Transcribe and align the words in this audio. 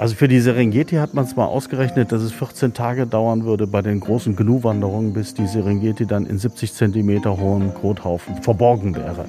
Also 0.00 0.14
für 0.14 0.28
die 0.28 0.40
Serengeti 0.40 0.96
hat 0.96 1.12
man 1.12 1.26
es 1.26 1.36
mal 1.36 1.44
ausgerechnet, 1.44 2.10
dass 2.10 2.22
es 2.22 2.32
14 2.32 2.72
Tage 2.72 3.06
dauern 3.06 3.44
würde 3.44 3.66
bei 3.66 3.82
den 3.82 4.00
großen 4.00 4.34
Gnu-Wanderungen, 4.34 5.12
bis 5.12 5.34
die 5.34 5.46
Serengeti 5.46 6.06
dann 6.06 6.24
in 6.24 6.38
70 6.38 6.72
Zentimeter 6.72 7.36
hohen 7.36 7.74
Kothaufen 7.74 8.42
verborgen 8.42 8.96
wäre. 8.96 9.26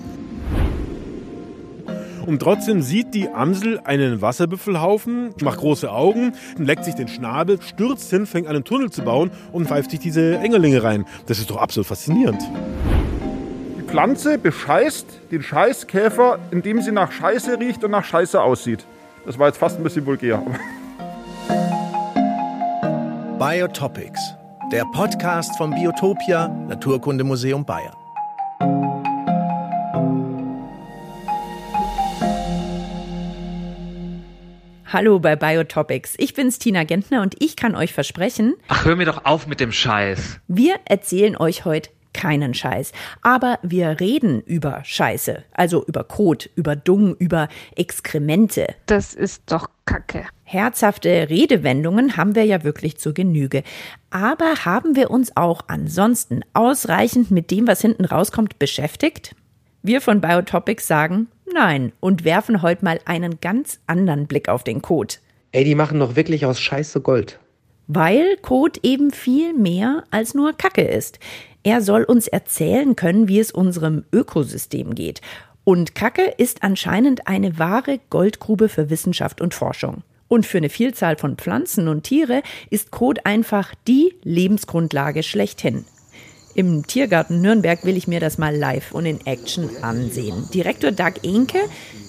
Und 2.25 2.41
trotzdem 2.41 2.81
sieht 2.81 3.13
die 3.13 3.27
Amsel 3.27 3.81
einen 3.83 4.21
Wasserbüffelhaufen, 4.21 5.31
macht 5.41 5.59
große 5.59 5.91
Augen, 5.91 6.31
leckt 6.57 6.85
sich 6.85 6.95
den 6.95 7.09
Schnabel, 7.09 7.61
stürzt 7.61 8.09
hin, 8.09 8.25
fängt 8.25 8.47
an 8.47 8.55
einen 8.55 8.63
Tunnel 8.63 8.91
zu 8.91 9.01
bauen 9.01 9.29
und 9.51 9.67
pfeift 9.67 9.91
sich 9.91 9.99
diese 9.99 10.37
Engerlinge 10.37 10.83
rein. 10.83 11.03
Das 11.25 11.39
ist 11.39 11.49
doch 11.49 11.57
absolut 11.57 11.87
faszinierend. 11.87 12.41
Die 13.77 13.83
Pflanze 13.83 14.37
bescheißt 14.37 15.05
den 15.31 15.43
Scheißkäfer, 15.43 16.39
indem 16.51 16.81
sie 16.81 16.93
nach 16.93 17.11
Scheiße 17.11 17.59
riecht 17.59 17.83
und 17.83 17.91
nach 17.91 18.05
Scheiße 18.05 18.41
aussieht. 18.41 18.85
Das 19.25 19.37
war 19.37 19.47
jetzt 19.47 19.57
fast 19.57 19.77
ein 19.77 19.83
bisschen 19.83 20.05
vulgär. 20.05 20.43
Biotopics, 23.37 24.19
der 24.71 24.83
Podcast 24.93 25.55
vom 25.57 25.71
Biotopia 25.75 26.47
Naturkundemuseum 26.47 27.63
Bayern. 27.63 27.95
Hallo 34.91 35.19
bei 35.19 35.35
Biotopics. 35.35 36.15
Ich 36.17 36.33
bin's 36.33 36.59
Tina 36.59 36.83
Gentner 36.83 37.21
und 37.21 37.35
ich 37.39 37.55
kann 37.55 37.75
euch 37.75 37.93
versprechen. 37.93 38.55
Ach, 38.67 38.85
hör 38.85 38.95
mir 38.95 39.05
doch 39.05 39.23
auf 39.25 39.47
mit 39.47 39.59
dem 39.59 39.71
Scheiß. 39.71 40.39
Wir 40.47 40.75
erzählen 40.85 41.37
euch 41.37 41.63
heute 41.63 41.91
keinen 42.13 42.53
Scheiß. 42.53 42.91
Aber 43.21 43.59
wir 43.61 43.99
reden 43.99 44.41
über 44.41 44.81
Scheiße. 44.83 45.43
Also 45.51 45.85
über 45.85 46.03
Kot, 46.03 46.49
über 46.55 46.75
Dung, 46.75 47.15
über 47.15 47.47
Exkremente. 47.75 48.67
Das 48.85 49.13
ist 49.13 49.43
doch 49.47 49.69
Kacke. 49.85 50.25
Herzhafte 50.43 51.29
Redewendungen 51.29 52.17
haben 52.17 52.35
wir 52.35 52.45
ja 52.45 52.63
wirklich 52.63 52.97
zur 52.97 53.13
Genüge. 53.13 53.63
Aber 54.09 54.65
haben 54.65 54.95
wir 54.95 55.11
uns 55.11 55.35
auch 55.37 55.61
ansonsten 55.67 56.41
ausreichend 56.53 57.31
mit 57.31 57.51
dem, 57.51 57.67
was 57.67 57.81
hinten 57.81 58.05
rauskommt, 58.05 58.59
beschäftigt? 58.59 59.35
Wir 59.83 60.01
von 60.01 60.21
Biotopics 60.21 60.87
sagen 60.87 61.27
nein 61.53 61.91
und 61.99 62.23
werfen 62.23 62.61
heute 62.61 62.85
mal 62.85 62.99
einen 63.05 63.39
ganz 63.41 63.79
anderen 63.87 64.27
Blick 64.27 64.49
auf 64.49 64.63
den 64.63 64.81
Kot. 64.81 65.19
Ey, 65.51 65.63
die 65.63 65.75
machen 65.75 65.99
doch 65.99 66.15
wirklich 66.15 66.45
aus 66.45 66.59
Scheiße 66.59 67.01
Gold. 67.01 67.39
Weil 67.93 68.37
Kot 68.37 68.79
eben 68.83 69.11
viel 69.11 69.53
mehr 69.53 70.05
als 70.11 70.33
nur 70.33 70.53
Kacke 70.53 70.83
ist. 70.83 71.19
Er 71.61 71.81
soll 71.81 72.05
uns 72.05 72.29
erzählen 72.29 72.95
können, 72.95 73.27
wie 73.27 73.37
es 73.37 73.51
unserem 73.51 74.05
Ökosystem 74.13 74.95
geht. 74.95 75.19
Und 75.65 75.93
Kacke 75.93 76.33
ist 76.37 76.63
anscheinend 76.63 77.27
eine 77.27 77.59
wahre 77.59 77.99
Goldgrube 78.09 78.69
für 78.69 78.89
Wissenschaft 78.89 79.41
und 79.41 79.53
Forschung. 79.53 80.03
Und 80.29 80.45
für 80.45 80.59
eine 80.59 80.69
Vielzahl 80.69 81.17
von 81.17 81.35
Pflanzen 81.35 81.89
und 81.89 82.03
Tiere 82.03 82.43
ist 82.69 82.91
Kot 82.91 83.25
einfach 83.25 83.75
die 83.89 84.15
Lebensgrundlage 84.23 85.21
schlechthin. 85.21 85.83
Im 86.53 86.85
Tiergarten 86.85 87.41
Nürnberg 87.41 87.85
will 87.85 87.95
ich 87.95 88.07
mir 88.07 88.19
das 88.19 88.37
mal 88.37 88.55
live 88.55 88.91
und 88.91 89.05
in 89.05 89.25
Action 89.25 89.69
ansehen. 89.81 90.49
Direktor 90.53 90.91
Doug 90.91 91.13
Enke 91.23 91.59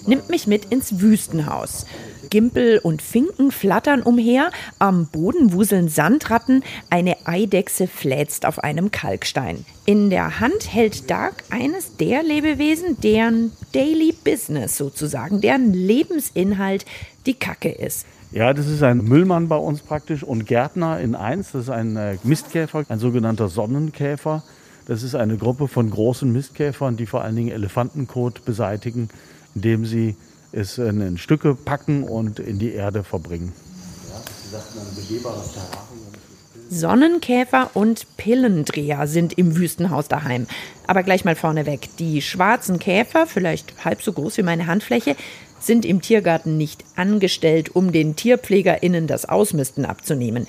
nimmt 0.05 0.29
mich 0.29 0.47
mit 0.47 0.65
ins 0.65 0.99
Wüstenhaus. 0.99 1.85
Gimpel 2.29 2.79
und 2.79 3.01
Finken 3.01 3.51
flattern 3.51 4.01
umher, 4.01 4.51
am 4.79 5.07
Boden 5.07 5.53
wuseln 5.53 5.87
Sandratten, 5.87 6.63
eine 6.89 7.27
Eidechse 7.27 7.87
fläzt 7.87 8.45
auf 8.45 8.59
einem 8.59 8.91
Kalkstein. 8.91 9.65
In 9.85 10.09
der 10.09 10.39
Hand 10.39 10.73
hält 10.73 11.09
Doug 11.09 11.33
eines 11.49 11.95
der 11.97 12.23
Lebewesen, 12.23 12.99
deren 13.01 13.51
Daily 13.73 14.13
Business 14.23 14.77
sozusagen, 14.77 15.41
deren 15.41 15.73
Lebensinhalt 15.73 16.85
die 17.25 17.35
Kacke 17.35 17.69
ist. 17.69 18.05
Ja, 18.33 18.51
das 18.51 18.65
ist 18.65 18.81
ein 18.81 18.97
Müllmann 18.97 19.47
bei 19.47 19.57
uns 19.57 19.81
praktisch 19.81 20.23
und 20.23 20.47
Gärtner 20.47 20.99
in 20.99 21.13
eins. 21.13 21.51
Das 21.51 21.63
ist 21.63 21.69
ein 21.69 21.95
äh, 21.95 22.17
Mistkäfer, 22.23 22.83
ein 22.89 22.97
sogenannter 22.97 23.47
Sonnenkäfer. 23.47 24.41
Das 24.87 25.03
ist 25.03 25.13
eine 25.13 25.37
Gruppe 25.37 25.67
von 25.67 25.91
großen 25.91 26.31
Mistkäfern, 26.33 26.97
die 26.97 27.05
vor 27.05 27.23
allen 27.23 27.35
Dingen 27.35 27.51
Elefantenkot 27.51 28.43
beseitigen, 28.43 29.09
indem 29.53 29.85
sie 29.85 30.15
es 30.51 30.79
in 30.79 31.17
Stücke 31.19 31.53
packen 31.53 32.03
und 32.03 32.39
in 32.39 32.57
die 32.57 32.73
Erde 32.73 33.03
verbringen. 33.03 33.53
Ja, 34.09 34.19
sie 34.43 34.49
sagten 34.49 34.79
ein 34.79 34.95
begehbares 34.95 35.53
Terrarium. 35.53 35.93
Sonnenkäfer 36.69 37.69
und 37.75 38.17
Pillendreher 38.17 39.05
sind 39.07 39.33
im 39.37 39.55
Wüstenhaus 39.55 40.07
daheim. 40.07 40.47
Aber 40.87 41.03
gleich 41.03 41.23
mal 41.23 41.35
vorneweg. 41.35 41.95
Die 41.97 42.21
schwarzen 42.21 42.79
Käfer, 42.79 43.27
vielleicht 43.27 43.85
halb 43.85 44.01
so 44.01 44.11
groß 44.11 44.37
wie 44.37 44.43
meine 44.43 44.65
Handfläche, 44.65 45.15
sind 45.65 45.85
im 45.85 46.01
Tiergarten 46.01 46.57
nicht 46.57 46.83
angestellt, 46.95 47.75
um 47.75 47.91
den 47.91 48.15
TierpflegerInnen 48.15 49.07
das 49.07 49.25
Ausmisten 49.27 49.85
abzunehmen. 49.85 50.47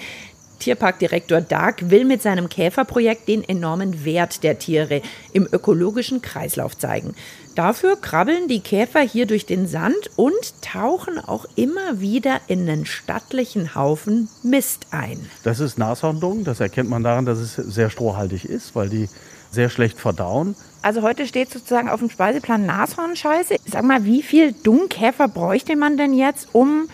Tierparkdirektor 0.59 1.43
Dark 1.43 1.91
will 1.91 2.05
mit 2.05 2.23
seinem 2.23 2.49
Käferprojekt 2.49 3.29
den 3.29 3.47
enormen 3.47 4.05
Wert 4.05 4.43
der 4.43 4.59
Tiere 4.59 5.03
im 5.33 5.47
ökologischen 5.51 6.23
Kreislauf 6.23 6.79
zeigen. 6.79 7.15
Dafür 7.55 7.97
krabbeln 7.97 8.49
die 8.49 8.61
Käfer 8.61 9.01
hier 9.01 9.27
durch 9.27 9.47
den 9.47 9.69
Sand 9.69 10.11
und 10.17 10.33
tauchen 10.63 11.19
auch 11.19 11.45
immer 11.55 12.01
wieder 12.01 12.41
in 12.47 12.69
einen 12.69 12.87
stattlichen 12.87 13.75
Haufen 13.75 14.29
Mist 14.43 14.87
ein. 14.91 15.29
Das 15.43 15.61
ist 15.61 15.79
Nashorndung. 15.79 16.45
Das 16.45 16.61
erkennt 16.61 16.89
man 16.89 17.03
daran, 17.03 17.27
dass 17.27 17.39
es 17.39 17.55
sehr 17.55 17.91
strohhaltig 17.91 18.45
ist, 18.47 18.75
weil 18.75 18.89
die 18.89 19.09
sehr 19.55 19.71
schlecht 19.71 19.99
verdauen. 19.99 20.55
Also 20.83 21.01
heute 21.01 21.27
steht 21.27 21.51
sozusagen 21.51 21.89
auf 21.89 22.01
dem 22.01 22.11
Speiseplan 22.11 22.67
Nashornscheiße. 22.67 23.57
Sag 23.65 23.85
mal, 23.85 24.05
wie 24.05 24.23
viel 24.23 24.53
Dungkäfer 24.53 25.29
bräuchte 25.29 25.77
man 25.77 25.97
denn 25.97 26.13
jetzt, 26.13 26.49
um 26.53 26.89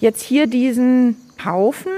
jetzt 0.00 0.22
hier 0.22 0.48
diesen 0.48 1.16
Haufen, 1.44 1.92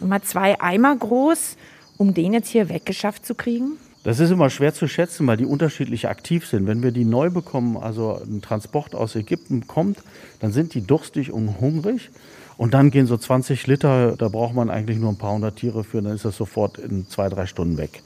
mal 0.00 0.22
zwei 0.22 0.60
Eimer 0.60 0.94
groß, 0.94 1.56
um 1.96 2.14
den 2.14 2.34
jetzt 2.34 2.50
hier 2.50 2.68
weggeschafft 2.68 3.26
zu 3.26 3.34
kriegen? 3.34 3.78
Das 4.04 4.18
ist 4.18 4.30
immer 4.30 4.50
schwer 4.50 4.74
zu 4.74 4.88
schätzen, 4.88 5.26
weil 5.28 5.36
die 5.36 5.46
unterschiedlich 5.46 6.08
aktiv 6.08 6.46
sind. 6.46 6.66
Wenn 6.66 6.82
wir 6.82 6.90
die 6.90 7.04
neu 7.04 7.30
bekommen, 7.30 7.76
also 7.76 8.20
ein 8.24 8.42
Transport 8.42 8.96
aus 8.96 9.14
Ägypten 9.14 9.68
kommt, 9.68 9.98
dann 10.40 10.52
sind 10.52 10.74
die 10.74 10.84
durstig 10.84 11.30
und 11.30 11.60
hungrig. 11.60 12.10
Und 12.56 12.74
dann 12.74 12.90
gehen 12.90 13.06
so 13.06 13.16
20 13.16 13.66
Liter, 13.66 14.16
da 14.16 14.28
braucht 14.28 14.54
man 14.54 14.70
eigentlich 14.70 14.98
nur 14.98 15.10
ein 15.10 15.18
paar 15.18 15.32
hundert 15.32 15.56
Tiere 15.56 15.84
für, 15.84 16.02
dann 16.02 16.14
ist 16.14 16.24
das 16.24 16.36
sofort 16.36 16.78
in 16.78 17.08
zwei, 17.08 17.28
drei 17.28 17.46
Stunden 17.46 17.78
weg. 17.78 18.02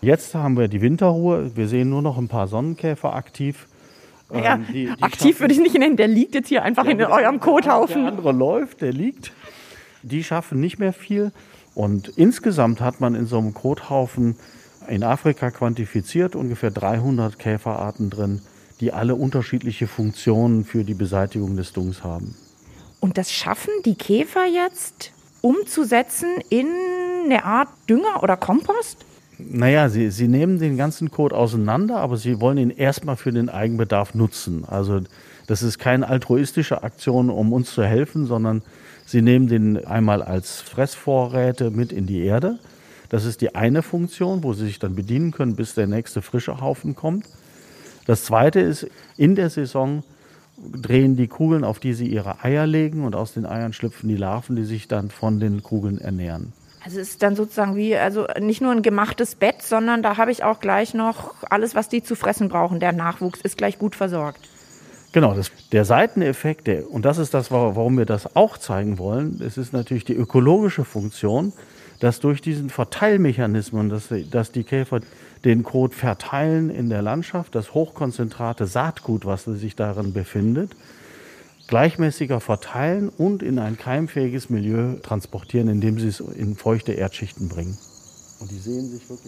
Jetzt 0.00 0.34
haben 0.34 0.56
wir 0.56 0.68
die 0.68 0.80
Winterruhe. 0.80 1.56
Wir 1.56 1.68
sehen 1.68 1.90
nur 1.90 2.02
noch 2.02 2.18
ein 2.18 2.28
paar 2.28 2.46
Sonnenkäfer 2.46 3.14
aktiv. 3.14 3.66
Ja, 4.32 4.54
ähm, 4.54 4.66
die, 4.72 4.86
die 4.86 5.02
aktiv 5.02 5.40
würde 5.40 5.54
ich 5.54 5.60
nicht 5.60 5.76
nennen. 5.76 5.96
Der 5.96 6.08
liegt 6.08 6.34
jetzt 6.34 6.48
hier 6.48 6.62
einfach 6.62 6.84
ja, 6.84 6.90
in 6.92 7.02
eurem 7.02 7.40
Kothaufen. 7.40 8.02
Der 8.02 8.12
andere 8.12 8.32
läuft, 8.32 8.80
der 8.82 8.92
liegt. 8.92 9.32
Die 10.02 10.22
schaffen 10.22 10.60
nicht 10.60 10.78
mehr 10.78 10.92
viel. 10.92 11.32
Und 11.74 12.08
insgesamt 12.08 12.80
hat 12.80 13.00
man 13.00 13.14
in 13.14 13.26
so 13.26 13.38
einem 13.38 13.54
Kothaufen 13.54 14.36
in 14.88 15.02
Afrika 15.02 15.50
quantifiziert 15.50 16.36
ungefähr 16.36 16.70
300 16.70 17.38
Käferarten 17.38 18.10
drin, 18.10 18.42
die 18.80 18.92
alle 18.92 19.14
unterschiedliche 19.14 19.86
Funktionen 19.86 20.64
für 20.64 20.84
die 20.84 20.94
Beseitigung 20.94 21.56
des 21.56 21.72
Dungs 21.72 22.04
haben. 22.04 22.36
Und 23.00 23.18
das 23.18 23.32
schaffen 23.32 23.70
die 23.84 23.94
Käfer 23.94 24.46
jetzt 24.46 25.12
umzusetzen 25.40 26.28
in 26.48 26.68
eine 27.24 27.44
Art 27.44 27.68
Dünger 27.88 28.22
oder 28.22 28.36
Kompost? 28.36 29.04
Naja, 29.38 29.88
sie, 29.88 30.10
sie 30.10 30.26
nehmen 30.26 30.58
den 30.58 30.76
ganzen 30.76 31.10
Code 31.10 31.36
auseinander, 31.36 31.98
aber 31.98 32.16
sie 32.16 32.40
wollen 32.40 32.58
ihn 32.58 32.70
erstmal 32.70 33.16
für 33.16 33.30
den 33.30 33.48
Eigenbedarf 33.48 34.14
nutzen. 34.14 34.64
Also 34.66 35.00
das 35.46 35.62
ist 35.62 35.78
keine 35.78 36.08
altruistische 36.08 36.82
Aktion, 36.82 37.30
um 37.30 37.52
uns 37.52 37.72
zu 37.72 37.84
helfen, 37.84 38.26
sondern 38.26 38.62
sie 39.06 39.22
nehmen 39.22 39.46
den 39.46 39.86
einmal 39.86 40.22
als 40.22 40.60
Fressvorräte 40.60 41.70
mit 41.70 41.92
in 41.92 42.06
die 42.06 42.24
Erde. 42.24 42.58
Das 43.08 43.24
ist 43.24 43.40
die 43.40 43.54
eine 43.54 43.82
Funktion, 43.82 44.42
wo 44.42 44.52
sie 44.52 44.66
sich 44.66 44.80
dann 44.80 44.96
bedienen 44.96 45.30
können, 45.30 45.56
bis 45.56 45.74
der 45.74 45.86
nächste 45.86 46.20
frische 46.20 46.60
Haufen 46.60 46.96
kommt. 46.96 47.26
Das 48.06 48.24
zweite 48.24 48.60
ist, 48.60 48.88
in 49.16 49.36
der 49.36 49.50
Saison 49.50 50.02
drehen 50.72 51.16
die 51.16 51.28
Kugeln, 51.28 51.62
auf 51.62 51.78
die 51.78 51.92
sie 51.92 52.08
ihre 52.08 52.42
Eier 52.42 52.66
legen 52.66 53.04
und 53.04 53.14
aus 53.14 53.34
den 53.34 53.46
Eiern 53.46 53.72
schlüpfen 53.72 54.08
die 54.08 54.16
Larven, 54.16 54.56
die 54.56 54.64
sich 54.64 54.88
dann 54.88 55.10
von 55.10 55.38
den 55.38 55.62
Kugeln 55.62 55.98
ernähren. 55.98 56.52
Also 56.84 57.00
es 57.00 57.10
ist 57.10 57.22
dann 57.22 57.36
sozusagen 57.36 57.76
wie, 57.76 57.96
also 57.96 58.26
nicht 58.40 58.60
nur 58.60 58.72
ein 58.72 58.82
gemachtes 58.82 59.34
Bett, 59.34 59.62
sondern 59.62 60.02
da 60.02 60.16
habe 60.16 60.30
ich 60.30 60.44
auch 60.44 60.60
gleich 60.60 60.94
noch 60.94 61.34
alles, 61.50 61.74
was 61.74 61.88
die 61.88 62.02
zu 62.02 62.14
fressen 62.14 62.48
brauchen. 62.48 62.80
Der 62.80 62.92
Nachwuchs 62.92 63.40
ist 63.40 63.58
gleich 63.58 63.78
gut 63.78 63.96
versorgt. 63.96 64.48
Genau, 65.12 65.34
das, 65.34 65.50
der 65.72 65.84
Seiteneffekt, 65.84 66.66
der, 66.66 66.90
und 66.90 67.04
das 67.04 67.18
ist 67.18 67.32
das, 67.32 67.50
warum 67.50 67.96
wir 67.96 68.04
das 68.04 68.36
auch 68.36 68.58
zeigen 68.58 68.98
wollen, 68.98 69.40
es 69.44 69.56
ist 69.56 69.72
natürlich 69.72 70.04
die 70.04 70.14
ökologische 70.14 70.84
Funktion, 70.84 71.52
dass 71.98 72.20
durch 72.20 72.42
diesen 72.42 72.70
Verteilmechanismus, 72.70 73.88
dass, 73.88 74.30
dass 74.30 74.52
die 74.52 74.64
Käfer 74.64 75.00
den 75.44 75.62
Kot 75.62 75.94
verteilen 75.94 76.70
in 76.70 76.90
der 76.90 77.02
Landschaft, 77.02 77.54
das 77.54 77.74
hochkonzentrate 77.74 78.66
Saatgut, 78.66 79.24
was 79.24 79.44
sich 79.44 79.74
darin 79.76 80.12
befindet, 80.12 80.72
gleichmäßiger 81.68 82.40
verteilen 82.40 83.08
und 83.08 83.42
in 83.42 83.58
ein 83.58 83.78
keimfähiges 83.78 84.50
Milieu 84.50 84.94
transportieren, 85.02 85.68
indem 85.68 85.98
sie 85.98 86.08
es 86.08 86.20
in 86.20 86.56
feuchte 86.56 86.92
Erdschichten 86.92 87.48
bringen. 87.48 87.78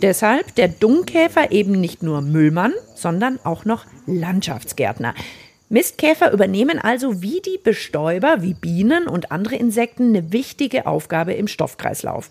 Deshalb 0.02 0.54
der 0.54 0.68
Dungkäfer 0.68 1.52
eben 1.52 1.72
nicht 1.72 2.02
nur 2.02 2.22
Müllmann, 2.22 2.72
sondern 2.94 3.38
auch 3.44 3.64
noch 3.64 3.86
Landschaftsgärtner. 4.06 5.14
Mistkäfer 5.68 6.32
übernehmen 6.32 6.80
also 6.80 7.22
wie 7.22 7.40
die 7.40 7.58
Bestäuber, 7.62 8.38
wie 8.40 8.54
Bienen 8.54 9.06
und 9.06 9.30
andere 9.30 9.54
Insekten 9.54 10.08
eine 10.08 10.32
wichtige 10.32 10.86
Aufgabe 10.86 11.34
im 11.34 11.46
Stoffkreislauf. 11.46 12.28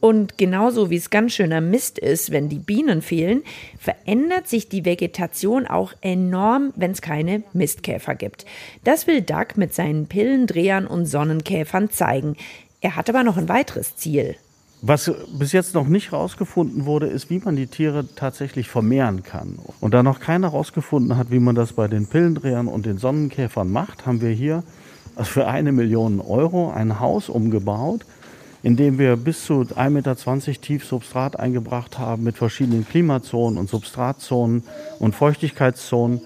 Und 0.00 0.38
genauso 0.38 0.90
wie 0.90 0.96
es 0.96 1.10
ganz 1.10 1.32
schöner 1.32 1.60
Mist 1.60 1.98
ist, 1.98 2.30
wenn 2.30 2.48
die 2.48 2.60
Bienen 2.60 3.02
fehlen, 3.02 3.42
verändert 3.78 4.46
sich 4.46 4.68
die 4.68 4.84
Vegetation 4.84 5.66
auch 5.66 5.92
enorm, 6.02 6.72
wenn 6.76 6.92
es 6.92 7.02
keine 7.02 7.42
Mistkäfer 7.52 8.14
gibt. 8.14 8.46
Das 8.84 9.08
will 9.08 9.22
Doug 9.22 9.56
mit 9.56 9.74
seinen 9.74 10.06
Pillendrehern 10.06 10.86
und 10.86 11.06
Sonnenkäfern 11.06 11.90
zeigen. 11.90 12.36
Er 12.80 12.94
hat 12.94 13.08
aber 13.08 13.24
noch 13.24 13.36
ein 13.36 13.48
weiteres 13.48 13.96
Ziel. 13.96 14.36
Was 14.80 15.10
bis 15.32 15.50
jetzt 15.50 15.74
noch 15.74 15.88
nicht 15.88 16.12
herausgefunden 16.12 16.86
wurde, 16.86 17.08
ist, 17.08 17.30
wie 17.30 17.40
man 17.40 17.56
die 17.56 17.66
Tiere 17.66 18.06
tatsächlich 18.14 18.68
vermehren 18.68 19.24
kann. 19.24 19.58
Und 19.80 19.92
da 19.92 20.04
noch 20.04 20.20
keiner 20.20 20.52
herausgefunden 20.52 21.16
hat, 21.16 21.32
wie 21.32 21.40
man 21.40 21.56
das 21.56 21.72
bei 21.72 21.88
den 21.88 22.06
Pillendrehern 22.06 22.68
und 22.68 22.86
den 22.86 22.98
Sonnenkäfern 22.98 23.68
macht, 23.72 24.06
haben 24.06 24.20
wir 24.20 24.30
hier 24.30 24.62
für 25.20 25.48
eine 25.48 25.72
Million 25.72 26.20
Euro 26.20 26.70
ein 26.70 27.00
Haus 27.00 27.28
umgebaut, 27.28 28.06
in 28.62 28.76
dem 28.76 28.98
wir 28.98 29.16
bis 29.16 29.44
zu 29.44 29.60
1,20 29.62 29.90
Meter 29.90 30.60
tief 30.60 30.84
Substrat 30.84 31.38
eingebracht 31.38 31.98
haben 31.98 32.24
mit 32.24 32.36
verschiedenen 32.36 32.86
Klimazonen 32.86 33.58
und 33.58 33.68
Substratzonen 33.68 34.64
und 34.98 35.14
Feuchtigkeitszonen, 35.14 36.20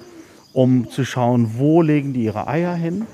um 0.53 0.91
zu 0.91 1.05
schauen, 1.05 1.53
wo 1.59 1.83
legen 1.83 2.13
die 2.13 2.25
ihre 2.25 2.47
Eier 2.49 2.75
hin 2.75 3.07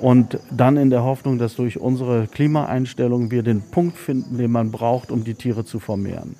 und 0.00 0.38
dann 0.50 0.76
in 0.76 0.90
der 0.90 1.04
Hoffnung, 1.04 1.38
dass 1.38 1.56
durch 1.56 1.78
unsere 1.78 2.26
Klimaeinstellung 2.26 3.30
wir 3.30 3.42
den 3.42 3.60
Punkt 3.60 3.96
finden, 3.96 4.38
den 4.38 4.50
man 4.50 4.70
braucht, 4.70 5.10
um 5.10 5.24
die 5.24 5.34
Tiere 5.34 5.64
zu 5.64 5.78
vermehren. 5.78 6.34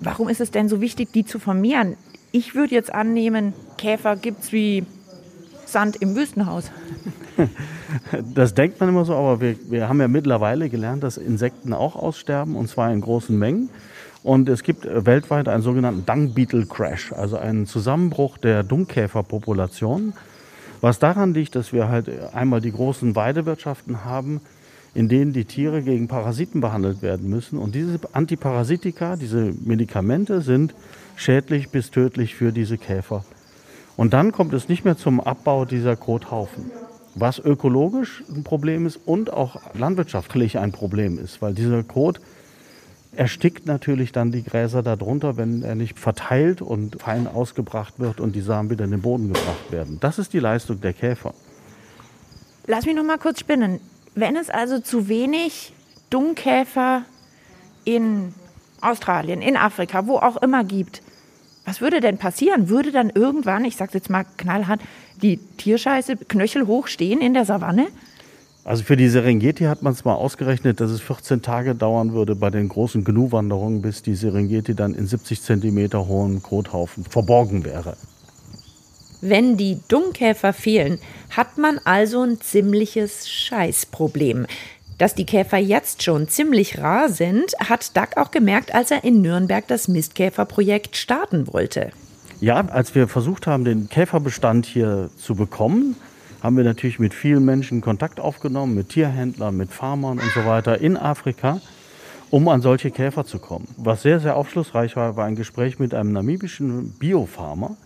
Warum 0.00 0.28
ist 0.28 0.40
es 0.40 0.50
denn 0.50 0.68
so 0.68 0.80
wichtig, 0.80 1.12
die 1.12 1.24
zu 1.24 1.38
vermehren? 1.38 1.96
Ich 2.32 2.54
würde 2.54 2.74
jetzt 2.74 2.92
annehmen, 2.92 3.52
Käfer 3.78 4.16
gibt 4.16 4.42
es 4.42 4.52
wie 4.52 4.84
Sand 5.72 5.96
im 5.96 6.14
Wüstenhaus. 6.14 6.70
Das 8.34 8.54
denkt 8.54 8.80
man 8.80 8.88
immer 8.88 9.04
so, 9.04 9.14
aber 9.14 9.40
wir, 9.40 9.56
wir 9.68 9.88
haben 9.88 10.00
ja 10.00 10.08
mittlerweile 10.08 10.70
gelernt, 10.70 11.02
dass 11.02 11.18
Insekten 11.18 11.74
auch 11.74 11.94
aussterben 11.94 12.56
und 12.56 12.68
zwar 12.68 12.90
in 12.90 13.02
großen 13.02 13.38
Mengen. 13.38 13.68
Und 14.22 14.48
es 14.48 14.62
gibt 14.62 14.86
weltweit 14.86 15.48
einen 15.48 15.62
sogenannten 15.62 16.06
Dung 16.06 16.32
Beetle 16.32 16.64
Crash, 16.66 17.12
also 17.12 17.36
einen 17.36 17.66
Zusammenbruch 17.66 18.38
der 18.38 18.62
Dungkäferpopulation. 18.62 20.14
Was 20.80 20.98
daran 20.98 21.34
liegt, 21.34 21.54
dass 21.54 21.72
wir 21.72 21.88
halt 21.88 22.08
einmal 22.32 22.60
die 22.60 22.72
großen 22.72 23.14
Weidewirtschaften 23.14 24.04
haben, 24.04 24.40
in 24.94 25.08
denen 25.08 25.32
die 25.32 25.44
Tiere 25.44 25.82
gegen 25.82 26.08
Parasiten 26.08 26.60
behandelt 26.60 27.02
werden 27.02 27.28
müssen. 27.28 27.58
Und 27.58 27.74
diese 27.74 27.98
Antiparasitika, 28.12 29.16
diese 29.16 29.52
Medikamente 29.64 30.40
sind 30.40 30.74
schädlich 31.16 31.70
bis 31.70 31.90
tödlich 31.90 32.34
für 32.34 32.52
diese 32.52 32.78
Käfer. 32.78 33.24
Und 33.96 34.12
dann 34.12 34.32
kommt 34.32 34.54
es 34.54 34.68
nicht 34.68 34.84
mehr 34.84 34.96
zum 34.96 35.20
Abbau 35.20 35.64
dieser 35.64 35.96
Kothaufen, 35.96 36.70
was 37.14 37.38
ökologisch 37.38 38.22
ein 38.34 38.42
Problem 38.42 38.86
ist 38.86 38.98
und 39.04 39.32
auch 39.32 39.60
landwirtschaftlich 39.74 40.58
ein 40.58 40.72
Problem 40.72 41.18
ist, 41.18 41.42
weil 41.42 41.54
dieser 41.54 41.82
Kot 41.82 42.20
erstickt 43.14 43.66
natürlich 43.66 44.12
dann 44.12 44.32
die 44.32 44.42
Gräser 44.42 44.82
darunter, 44.82 45.36
wenn 45.36 45.62
er 45.62 45.74
nicht 45.74 45.98
verteilt 45.98 46.62
und 46.62 47.00
fein 47.02 47.26
ausgebracht 47.26 47.94
wird 47.98 48.20
und 48.20 48.34
die 48.34 48.40
Samen 48.40 48.70
wieder 48.70 48.84
in 48.84 48.90
den 48.90 49.02
Boden 49.02 49.28
gebracht 49.28 49.70
werden. 49.70 49.98
Das 50.00 50.18
ist 50.18 50.32
die 50.32 50.38
Leistung 50.38 50.80
der 50.80 50.94
Käfer. 50.94 51.34
Lass 52.66 52.86
mich 52.86 52.94
noch 52.94 53.04
mal 53.04 53.18
kurz 53.18 53.40
spinnen. 53.40 53.80
Wenn 54.14 54.36
es 54.36 54.48
also 54.48 54.78
zu 54.78 55.08
wenig 55.08 55.74
Dungkäfer 56.10 57.02
in 57.84 58.32
Australien, 58.80 59.42
in 59.42 59.56
Afrika, 59.56 60.06
wo 60.06 60.16
auch 60.16 60.36
immer 60.38 60.64
gibt, 60.64 61.02
was 61.64 61.80
würde 61.80 62.00
denn 62.00 62.18
passieren? 62.18 62.68
Würde 62.68 62.92
dann 62.92 63.10
irgendwann, 63.10 63.64
ich 63.64 63.76
sage 63.76 63.92
jetzt 63.94 64.10
mal 64.10 64.24
knallhart, 64.36 64.80
die 65.22 65.38
Tierscheiße 65.58 66.16
knöchelhoch 66.16 66.88
stehen 66.88 67.20
in 67.20 67.34
der 67.34 67.44
Savanne? 67.44 67.86
Also 68.64 68.84
für 68.84 68.96
die 68.96 69.08
Serengeti 69.08 69.64
hat 69.64 69.82
man 69.82 69.92
es 69.92 70.04
mal 70.04 70.14
ausgerechnet, 70.14 70.80
dass 70.80 70.90
es 70.90 71.00
14 71.00 71.42
Tage 71.42 71.74
dauern 71.74 72.12
würde 72.12 72.36
bei 72.36 72.50
den 72.50 72.68
großen 72.68 73.02
Gnu-Wanderungen, 73.02 73.82
bis 73.82 74.02
die 74.02 74.14
Serengeti 74.14 74.74
dann 74.74 74.94
in 74.94 75.06
70 75.06 75.42
Zentimeter 75.42 76.06
hohen 76.06 76.42
Kothaufen 76.42 77.04
verborgen 77.04 77.64
wäre. 77.64 77.96
Wenn 79.20 79.56
die 79.56 79.80
Dungkäfer 79.88 80.52
fehlen, 80.52 80.98
hat 81.30 81.58
man 81.58 81.78
also 81.84 82.22
ein 82.22 82.40
ziemliches 82.40 83.28
Scheißproblem. 83.28 84.46
Dass 85.02 85.16
die 85.16 85.26
Käfer 85.26 85.58
jetzt 85.58 86.04
schon 86.04 86.28
ziemlich 86.28 86.78
rar 86.78 87.08
sind, 87.08 87.54
hat 87.58 87.96
Doug 87.96 88.10
auch 88.14 88.30
gemerkt, 88.30 88.72
als 88.72 88.92
er 88.92 89.02
in 89.02 89.20
Nürnberg 89.20 89.66
das 89.66 89.88
Mistkäferprojekt 89.88 90.96
starten 90.96 91.52
wollte. 91.52 91.90
Ja, 92.40 92.60
als 92.68 92.94
wir 92.94 93.08
versucht 93.08 93.48
haben, 93.48 93.64
den 93.64 93.88
Käferbestand 93.88 94.64
hier 94.64 95.10
zu 95.16 95.34
bekommen, 95.34 95.96
haben 96.40 96.56
wir 96.56 96.62
natürlich 96.62 97.00
mit 97.00 97.14
vielen 97.14 97.44
Menschen 97.44 97.80
Kontakt 97.80 98.20
aufgenommen, 98.20 98.76
mit 98.76 98.90
Tierhändlern, 98.90 99.56
mit 99.56 99.72
Farmern 99.72 100.20
und 100.20 100.30
so 100.36 100.44
weiter 100.44 100.80
in 100.80 100.96
Afrika, 100.96 101.60
um 102.30 102.46
an 102.46 102.62
solche 102.62 102.92
Käfer 102.92 103.24
zu 103.24 103.40
kommen. 103.40 103.66
Was 103.78 104.02
sehr, 104.02 104.20
sehr 104.20 104.36
aufschlussreich 104.36 104.94
war, 104.94 105.16
war 105.16 105.24
ein 105.24 105.34
Gespräch 105.34 105.80
mit 105.80 105.94
einem 105.94 106.12
namibischen 106.12 106.92
Biofarmer, 106.92 107.76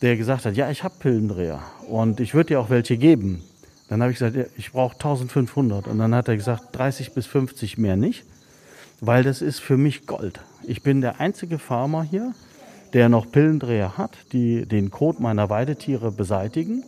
der 0.00 0.16
gesagt 0.16 0.44
hat, 0.44 0.54
ja, 0.54 0.70
ich 0.70 0.84
habe 0.84 0.94
Pillendreher 1.00 1.60
und 1.88 2.20
ich 2.20 2.34
würde 2.34 2.50
dir 2.50 2.60
auch 2.60 2.70
welche 2.70 2.96
geben. 2.96 3.42
Dann 3.90 4.00
habe 4.00 4.12
ich 4.12 4.18
gesagt, 4.18 4.36
ja, 4.36 4.44
ich 4.56 4.72
brauche 4.72 4.94
1500 4.94 5.86
und 5.86 5.98
dann 5.98 6.14
hat 6.14 6.28
er 6.28 6.36
gesagt, 6.36 6.68
30 6.72 7.12
bis 7.12 7.26
50 7.26 7.76
mehr 7.76 7.96
nicht, 7.96 8.24
weil 9.02 9.22
das 9.22 9.42
ist 9.42 9.60
für 9.60 9.76
mich 9.76 10.06
Gold. 10.06 10.40
Ich 10.66 10.82
bin 10.82 11.02
der 11.02 11.20
einzige 11.20 11.58
Farmer 11.58 12.02
hier, 12.02 12.32
der 12.94 13.10
noch 13.10 13.30
Pillendreher 13.30 13.98
hat, 13.98 14.16
die 14.32 14.64
den 14.64 14.90
Kot 14.90 15.20
meiner 15.20 15.50
Weidetiere 15.50 16.10
beseitigen 16.10 16.84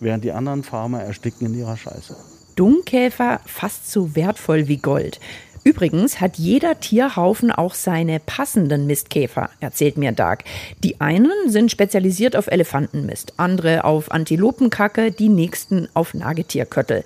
während 0.00 0.24
die 0.24 0.32
anderen 0.32 0.62
Farmer 0.62 1.02
ersticken 1.02 1.46
in 1.46 1.54
ihrer 1.54 1.76
Scheiße. 1.76 2.16
Dungkäfer 2.56 3.40
fast 3.46 3.90
so 3.90 4.16
wertvoll 4.16 4.66
wie 4.66 4.78
Gold. 4.78 5.20
Übrigens 5.62 6.20
hat 6.20 6.36
jeder 6.36 6.80
Tierhaufen 6.80 7.52
auch 7.52 7.74
seine 7.74 8.18
passenden 8.18 8.86
Mistkäfer, 8.86 9.50
erzählt 9.60 9.98
mir 9.98 10.12
Doug. 10.12 10.38
Die 10.82 11.00
einen 11.00 11.30
sind 11.46 11.70
spezialisiert 11.70 12.34
auf 12.34 12.46
Elefantenmist, 12.46 13.34
andere 13.36 13.84
auf 13.84 14.10
Antilopenkacke, 14.10 15.10
die 15.10 15.28
nächsten 15.28 15.88
auf 15.92 16.14
Nagetierköttel. 16.14 17.04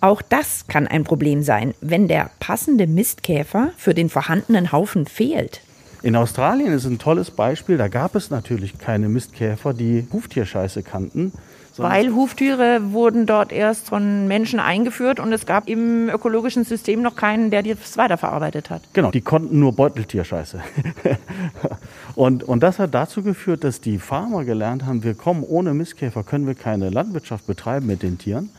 Auch 0.00 0.22
das 0.22 0.66
kann 0.66 0.86
ein 0.86 1.04
Problem 1.04 1.42
sein, 1.42 1.72
wenn 1.80 2.08
der 2.08 2.30
passende 2.40 2.86
Mistkäfer 2.86 3.70
für 3.76 3.94
den 3.94 4.10
vorhandenen 4.10 4.72
Haufen 4.72 5.06
fehlt. 5.06 5.60
In 6.04 6.16
Australien 6.16 6.70
ist 6.74 6.84
ein 6.84 6.98
tolles 6.98 7.30
Beispiel, 7.30 7.78
da 7.78 7.88
gab 7.88 8.14
es 8.14 8.28
natürlich 8.28 8.76
keine 8.76 9.08
Mistkäfer, 9.08 9.72
die 9.72 10.06
Huftierscheiße 10.12 10.82
kannten. 10.82 11.32
Weil 11.78 12.14
Huftiere 12.14 12.92
wurden 12.92 13.24
dort 13.24 13.52
erst 13.52 13.88
von 13.88 14.28
Menschen 14.28 14.60
eingeführt 14.60 15.18
und 15.18 15.32
es 15.32 15.46
gab 15.46 15.66
im 15.66 16.10
ökologischen 16.10 16.64
System 16.64 17.00
noch 17.00 17.16
keinen, 17.16 17.50
der 17.50 17.62
das 17.62 17.96
weiterverarbeitet 17.96 18.68
hat. 18.68 18.82
Genau, 18.92 19.12
die 19.12 19.22
konnten 19.22 19.58
nur 19.58 19.72
Beuteltierscheiße. 19.72 20.60
und, 22.14 22.44
und 22.44 22.62
das 22.62 22.78
hat 22.78 22.92
dazu 22.92 23.22
geführt, 23.22 23.64
dass 23.64 23.80
die 23.80 23.96
Farmer 23.98 24.44
gelernt 24.44 24.84
haben, 24.84 25.04
wir 25.04 25.14
kommen 25.14 25.42
ohne 25.42 25.72
Mistkäfer, 25.72 26.22
können 26.22 26.46
wir 26.46 26.54
keine 26.54 26.90
Landwirtschaft 26.90 27.46
betreiben 27.46 27.86
mit 27.86 28.02
den 28.02 28.18
Tieren. 28.18 28.50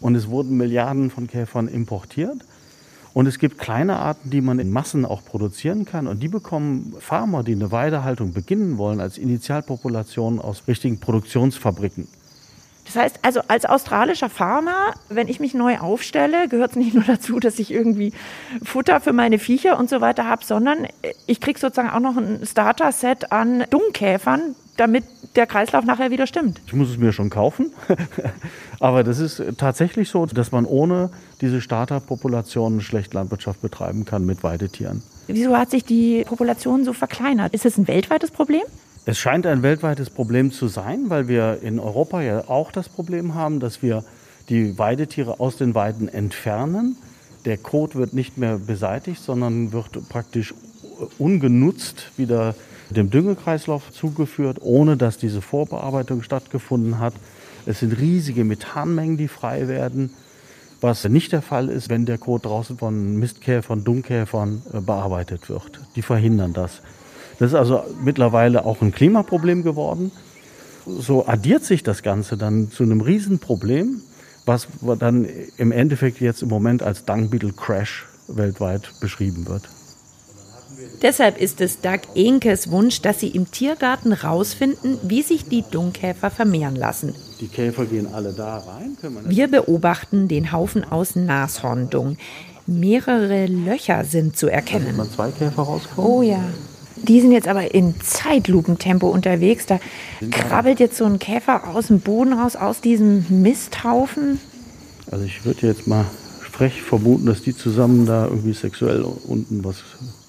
Und 0.00 0.14
es 0.14 0.30
wurden 0.30 0.56
Milliarden 0.56 1.10
von 1.10 1.26
Käfern 1.26 1.68
importiert. 1.68 2.38
Und 3.16 3.26
es 3.26 3.38
gibt 3.38 3.56
kleine 3.56 3.96
Arten, 3.96 4.28
die 4.28 4.42
man 4.42 4.58
in 4.58 4.70
Massen 4.70 5.06
auch 5.06 5.24
produzieren 5.24 5.86
kann. 5.86 6.06
Und 6.06 6.22
die 6.22 6.28
bekommen 6.28 6.94
Farmer, 7.00 7.42
die 7.42 7.52
eine 7.52 7.72
Weidehaltung 7.72 8.34
beginnen 8.34 8.76
wollen, 8.76 9.00
als 9.00 9.16
Initialpopulation 9.16 10.38
aus 10.38 10.64
richtigen 10.68 11.00
Produktionsfabriken. 11.00 12.08
Das 12.84 12.96
heißt 12.96 13.20
also, 13.22 13.40
als 13.48 13.64
australischer 13.64 14.28
Farmer, 14.28 14.92
wenn 15.08 15.28
ich 15.28 15.40
mich 15.40 15.54
neu 15.54 15.78
aufstelle, 15.78 16.46
gehört 16.48 16.72
es 16.72 16.76
nicht 16.76 16.92
nur 16.92 17.04
dazu, 17.04 17.40
dass 17.40 17.58
ich 17.58 17.70
irgendwie 17.70 18.12
Futter 18.62 19.00
für 19.00 19.14
meine 19.14 19.38
Viecher 19.38 19.78
und 19.78 19.88
so 19.88 20.02
weiter 20.02 20.26
habe, 20.26 20.44
sondern 20.44 20.86
ich 21.26 21.40
kriege 21.40 21.58
sozusagen 21.58 21.88
auch 21.88 22.00
noch 22.00 22.18
ein 22.18 22.44
Starter-Set 22.44 23.32
an 23.32 23.64
Dungkäfern, 23.70 24.54
damit 24.76 25.04
der 25.36 25.46
Kreislauf 25.46 25.84
nachher 25.84 26.10
wieder 26.10 26.26
stimmt. 26.26 26.60
Ich 26.66 26.72
muss 26.72 26.90
es 26.90 26.98
mir 26.98 27.12
schon 27.12 27.30
kaufen. 27.30 27.72
Aber 28.80 29.04
das 29.04 29.18
ist 29.18 29.42
tatsächlich 29.58 30.08
so, 30.08 30.26
dass 30.26 30.52
man 30.52 30.64
ohne 30.64 31.10
diese 31.40 31.60
Starterpopulationen 31.60 32.80
schlecht 32.80 33.14
Landwirtschaft 33.14 33.60
betreiben 33.60 34.04
kann 34.04 34.24
mit 34.24 34.42
Weidetieren. 34.42 35.02
Wieso 35.26 35.56
hat 35.56 35.70
sich 35.70 35.84
die 35.84 36.24
Population 36.24 36.84
so 36.84 36.92
verkleinert? 36.92 37.52
Ist 37.52 37.66
es 37.66 37.78
ein 37.78 37.88
weltweites 37.88 38.30
Problem? 38.30 38.62
Es 39.04 39.18
scheint 39.18 39.46
ein 39.46 39.62
weltweites 39.62 40.10
Problem 40.10 40.50
zu 40.50 40.68
sein, 40.68 41.04
weil 41.08 41.28
wir 41.28 41.60
in 41.62 41.78
Europa 41.78 42.22
ja 42.22 42.48
auch 42.48 42.72
das 42.72 42.88
Problem 42.88 43.34
haben, 43.34 43.60
dass 43.60 43.82
wir 43.82 44.04
die 44.48 44.78
Weidetiere 44.78 45.40
aus 45.40 45.56
den 45.56 45.74
Weiden 45.74 46.08
entfernen. 46.08 46.96
Der 47.44 47.56
Kot 47.56 47.94
wird 47.94 48.14
nicht 48.14 48.38
mehr 48.38 48.58
beseitigt, 48.58 49.22
sondern 49.22 49.72
wird 49.72 50.08
praktisch 50.08 50.54
ungenutzt 51.18 52.10
wieder 52.16 52.54
dem 52.90 53.10
Düngekreislauf 53.10 53.92
zugeführt, 53.92 54.58
ohne 54.60 54.96
dass 54.96 55.18
diese 55.18 55.42
Vorbearbeitung 55.42 56.22
stattgefunden 56.22 56.98
hat. 56.98 57.14
Es 57.66 57.80
sind 57.80 57.98
riesige 57.98 58.44
Methanmengen, 58.44 59.16
die 59.16 59.28
frei 59.28 59.68
werden, 59.68 60.10
was 60.80 61.04
nicht 61.08 61.32
der 61.32 61.42
Fall 61.42 61.68
ist, 61.68 61.88
wenn 61.88 62.06
der 62.06 62.18
Kot 62.18 62.44
draußen 62.44 62.78
von 62.78 63.16
Mistkäfern, 63.16 63.82
Dungkäfern 63.82 64.62
äh, 64.72 64.80
bearbeitet 64.80 65.48
wird. 65.48 65.80
Die 65.96 66.02
verhindern 66.02 66.52
das. 66.52 66.82
Das 67.38 67.50
ist 67.50 67.54
also 67.54 67.82
mittlerweile 68.02 68.64
auch 68.64 68.80
ein 68.82 68.92
Klimaproblem 68.92 69.62
geworden. 69.62 70.12
so 70.86 71.26
addiert 71.26 71.64
sich 71.64 71.82
das 71.82 72.02
Ganze 72.02 72.36
dann 72.36 72.70
zu 72.70 72.84
einem 72.84 73.00
Riesenproblem, 73.00 74.00
was 74.44 74.68
dann 75.00 75.26
im 75.56 75.72
Endeffekt 75.72 76.20
jetzt 76.20 76.42
im 76.42 76.48
Moment 76.48 76.82
als 76.82 77.04
Dung 77.04 77.28
Beetle 77.28 77.52
Crash 77.52 78.06
weltweit 78.28 78.92
beschrieben 79.00 79.46
wird. 79.48 79.68
Deshalb 81.06 81.40
ist 81.40 81.60
es 81.60 81.80
Doug 81.80 82.00
Enkes 82.16 82.68
Wunsch, 82.72 83.00
dass 83.00 83.20
sie 83.20 83.28
im 83.28 83.48
Tiergarten 83.48 84.12
rausfinden, 84.12 84.98
wie 85.04 85.22
sich 85.22 85.44
die 85.44 85.62
Dungkäfer 85.62 86.32
vermehren 86.32 86.74
lassen. 86.74 87.14
Die 87.40 87.46
Käfer 87.46 87.84
gehen 87.84 88.12
alle 88.12 88.32
da 88.32 88.58
rein. 88.58 88.96
Wir 89.28 89.46
beobachten 89.46 90.26
den 90.26 90.50
Haufen 90.50 90.82
aus 90.82 91.14
Nashorndung. 91.14 92.16
Mehrere 92.66 93.46
Löcher 93.46 94.04
sind 94.04 94.36
zu 94.36 94.48
erkennen. 94.48 94.96
Mal 94.96 95.08
zwei 95.08 95.30
Käfer 95.30 95.62
rauskommen. 95.62 96.10
Oh 96.10 96.22
ja. 96.22 96.40
Die 96.96 97.20
sind 97.20 97.30
jetzt 97.30 97.46
aber 97.46 97.72
in 97.72 97.94
Zeitlupentempo 98.00 99.06
unterwegs. 99.06 99.66
Da 99.66 99.78
krabbelt 100.32 100.80
jetzt 100.80 100.96
so 100.96 101.04
ein 101.04 101.20
Käfer 101.20 101.68
aus 101.68 101.86
dem 101.86 102.00
Boden 102.00 102.32
raus, 102.32 102.56
aus 102.56 102.80
diesem 102.80 103.24
Misthaufen. 103.42 104.40
Also 105.08 105.24
ich 105.24 105.44
würde 105.44 105.68
jetzt 105.68 105.86
mal 105.86 106.06
frech 106.40 106.82
vermuten, 106.82 107.26
dass 107.26 107.42
die 107.42 107.56
zusammen 107.56 108.06
da 108.06 108.24
irgendwie 108.24 108.54
sexuell 108.54 109.02
unten 109.02 109.62
was 109.62 109.84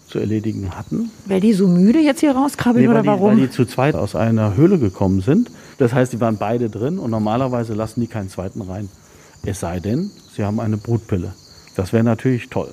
zu 0.07 0.19
erledigen 0.19 0.75
hatten. 0.75 1.11
Weil 1.25 1.41
die 1.41 1.53
so 1.53 1.67
müde 1.67 1.99
jetzt 1.99 2.21
hier 2.21 2.31
rauskrabbeln 2.31 2.85
Nee, 2.85 2.89
oder 2.91 3.01
die, 3.01 3.07
warum? 3.07 3.31
Weil 3.31 3.47
die 3.47 3.49
zu 3.49 3.65
zweit 3.65 3.95
aus 3.95 4.15
einer 4.15 4.55
Höhle 4.55 4.79
gekommen 4.79 5.21
sind. 5.21 5.51
Das 5.77 5.93
heißt, 5.93 6.13
die 6.13 6.21
waren 6.21 6.37
beide 6.37 6.69
drin 6.69 6.97
und 6.97 7.11
normalerweise 7.11 7.73
lassen 7.73 8.01
die 8.01 8.07
keinen 8.07 8.29
zweiten 8.29 8.61
rein. 8.61 8.89
Es 9.45 9.59
sei 9.59 9.79
denn, 9.79 10.11
sie 10.35 10.43
haben 10.43 10.59
eine 10.59 10.77
Brutpille. 10.77 11.33
Das 11.75 11.93
wäre 11.93 12.03
natürlich 12.03 12.49
toll. 12.49 12.69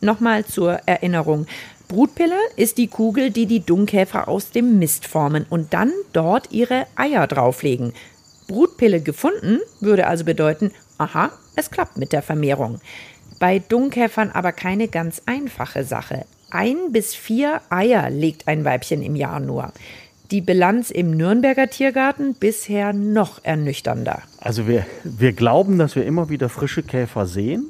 Nochmal 0.00 0.44
zur 0.44 0.72
Erinnerung. 0.86 1.46
Brutpille 1.88 2.36
ist 2.56 2.78
die 2.78 2.88
Kugel, 2.88 3.30
die 3.30 3.46
die 3.46 3.60
Dungkäfer 3.60 4.28
aus 4.28 4.50
dem 4.50 4.78
Mist 4.78 5.06
formen 5.06 5.46
und 5.48 5.72
dann 5.72 5.92
dort 6.12 6.50
ihre 6.50 6.86
Eier 6.96 7.26
drauflegen. 7.26 7.92
Brutpille 8.48 9.00
gefunden 9.00 9.60
würde 9.80 10.06
also 10.06 10.24
bedeuten, 10.24 10.72
aha, 10.98 11.30
es 11.54 11.70
klappt 11.70 11.96
mit 11.96 12.12
der 12.12 12.22
Vermehrung. 12.22 12.80
Bei 13.38 13.58
Dungkäfern 13.58 14.30
aber 14.30 14.52
keine 14.52 14.88
ganz 14.88 15.22
einfache 15.26 15.84
Sache. 15.84 16.24
Ein 16.50 16.92
bis 16.92 17.14
vier 17.14 17.60
Eier 17.70 18.08
legt 18.08 18.48
ein 18.48 18.64
Weibchen 18.64 19.02
im 19.02 19.16
Jahr 19.16 19.40
nur. 19.40 19.72
Die 20.30 20.40
Bilanz 20.40 20.90
im 20.90 21.10
Nürnberger 21.10 21.68
Tiergarten 21.68 22.34
bisher 22.34 22.92
noch 22.92 23.44
ernüchternder. 23.44 24.22
Also 24.40 24.66
wir, 24.66 24.86
wir 25.04 25.32
glauben, 25.32 25.78
dass 25.78 25.96
wir 25.96 26.04
immer 26.04 26.28
wieder 26.30 26.48
frische 26.48 26.82
Käfer 26.82 27.26
sehen. 27.26 27.66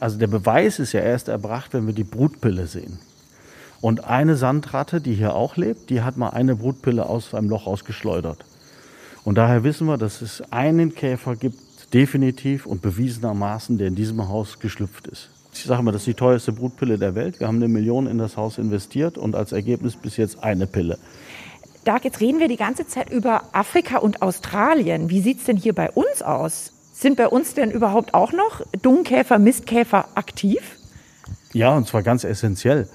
Also 0.00 0.18
der 0.18 0.26
Beweis 0.26 0.78
ist 0.78 0.92
ja 0.92 1.00
erst 1.00 1.28
erbracht, 1.28 1.74
wenn 1.74 1.86
wir 1.86 1.94
die 1.94 2.04
Brutpille 2.04 2.66
sehen. 2.66 2.98
Und 3.80 4.04
eine 4.04 4.36
Sandratte, 4.36 5.00
die 5.00 5.14
hier 5.14 5.34
auch 5.34 5.56
lebt, 5.56 5.90
die 5.90 6.02
hat 6.02 6.16
mal 6.16 6.30
eine 6.30 6.56
Brutpille 6.56 7.04
aus 7.04 7.34
einem 7.34 7.50
Loch 7.50 7.66
ausgeschleudert. 7.66 8.44
Und 9.24 9.36
daher 9.36 9.62
wissen 9.62 9.86
wir, 9.86 9.98
dass 9.98 10.22
es 10.22 10.42
einen 10.50 10.94
Käfer 10.94 11.36
gibt, 11.36 11.58
definitiv 11.92 12.66
und 12.66 12.82
bewiesenermaßen, 12.82 13.78
der 13.78 13.88
in 13.88 13.94
diesem 13.94 14.28
Haus 14.28 14.58
geschlüpft 14.58 15.06
ist. 15.06 15.30
Ich 15.54 15.64
sage 15.64 15.82
mal, 15.82 15.92
das 15.92 16.02
ist 16.02 16.06
die 16.06 16.14
teuerste 16.14 16.52
Brutpille 16.52 16.98
der 16.98 17.14
Welt. 17.14 17.38
Wir 17.38 17.46
haben 17.46 17.56
eine 17.56 17.68
Million 17.68 18.06
in 18.06 18.18
das 18.18 18.36
Haus 18.36 18.56
investiert 18.58 19.18
und 19.18 19.34
als 19.34 19.52
Ergebnis 19.52 19.96
bis 19.96 20.16
jetzt 20.16 20.42
eine 20.42 20.66
Pille. 20.66 20.98
Dag, 21.84 22.04
jetzt 22.04 22.20
reden 22.20 22.38
wir 22.38 22.48
die 22.48 22.56
ganze 22.56 22.86
Zeit 22.86 23.10
über 23.10 23.42
Afrika 23.52 23.98
und 23.98 24.22
Australien. 24.22 25.10
Wie 25.10 25.20
sieht 25.20 25.40
es 25.40 25.44
denn 25.44 25.56
hier 25.56 25.74
bei 25.74 25.90
uns 25.90 26.22
aus? 26.22 26.72
Sind 26.92 27.16
bei 27.16 27.28
uns 27.28 27.54
denn 27.54 27.70
überhaupt 27.70 28.14
auch 28.14 28.32
noch 28.32 28.62
Dungkäfer, 28.80 29.38
Mistkäfer 29.38 30.06
aktiv? 30.14 30.60
Ja, 31.52 31.76
und 31.76 31.86
zwar 31.86 32.02
ganz 32.02 32.24
essentiell. 32.24 32.88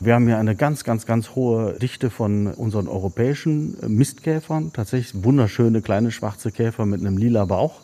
Wir 0.00 0.14
haben 0.14 0.26
hier 0.26 0.38
eine 0.38 0.54
ganz, 0.54 0.84
ganz, 0.84 1.04
ganz 1.04 1.34
hohe 1.34 1.74
Dichte 1.74 2.08
von 2.08 2.46
unseren 2.46 2.88
europäischen 2.88 3.76
Mistkäfern. 3.86 4.72
Tatsächlich 4.72 5.24
wunderschöne 5.24 5.82
kleine 5.82 6.12
schwarze 6.12 6.52
Käfer 6.52 6.86
mit 6.86 7.00
einem 7.00 7.18
lila 7.18 7.44
Bauch. 7.44 7.80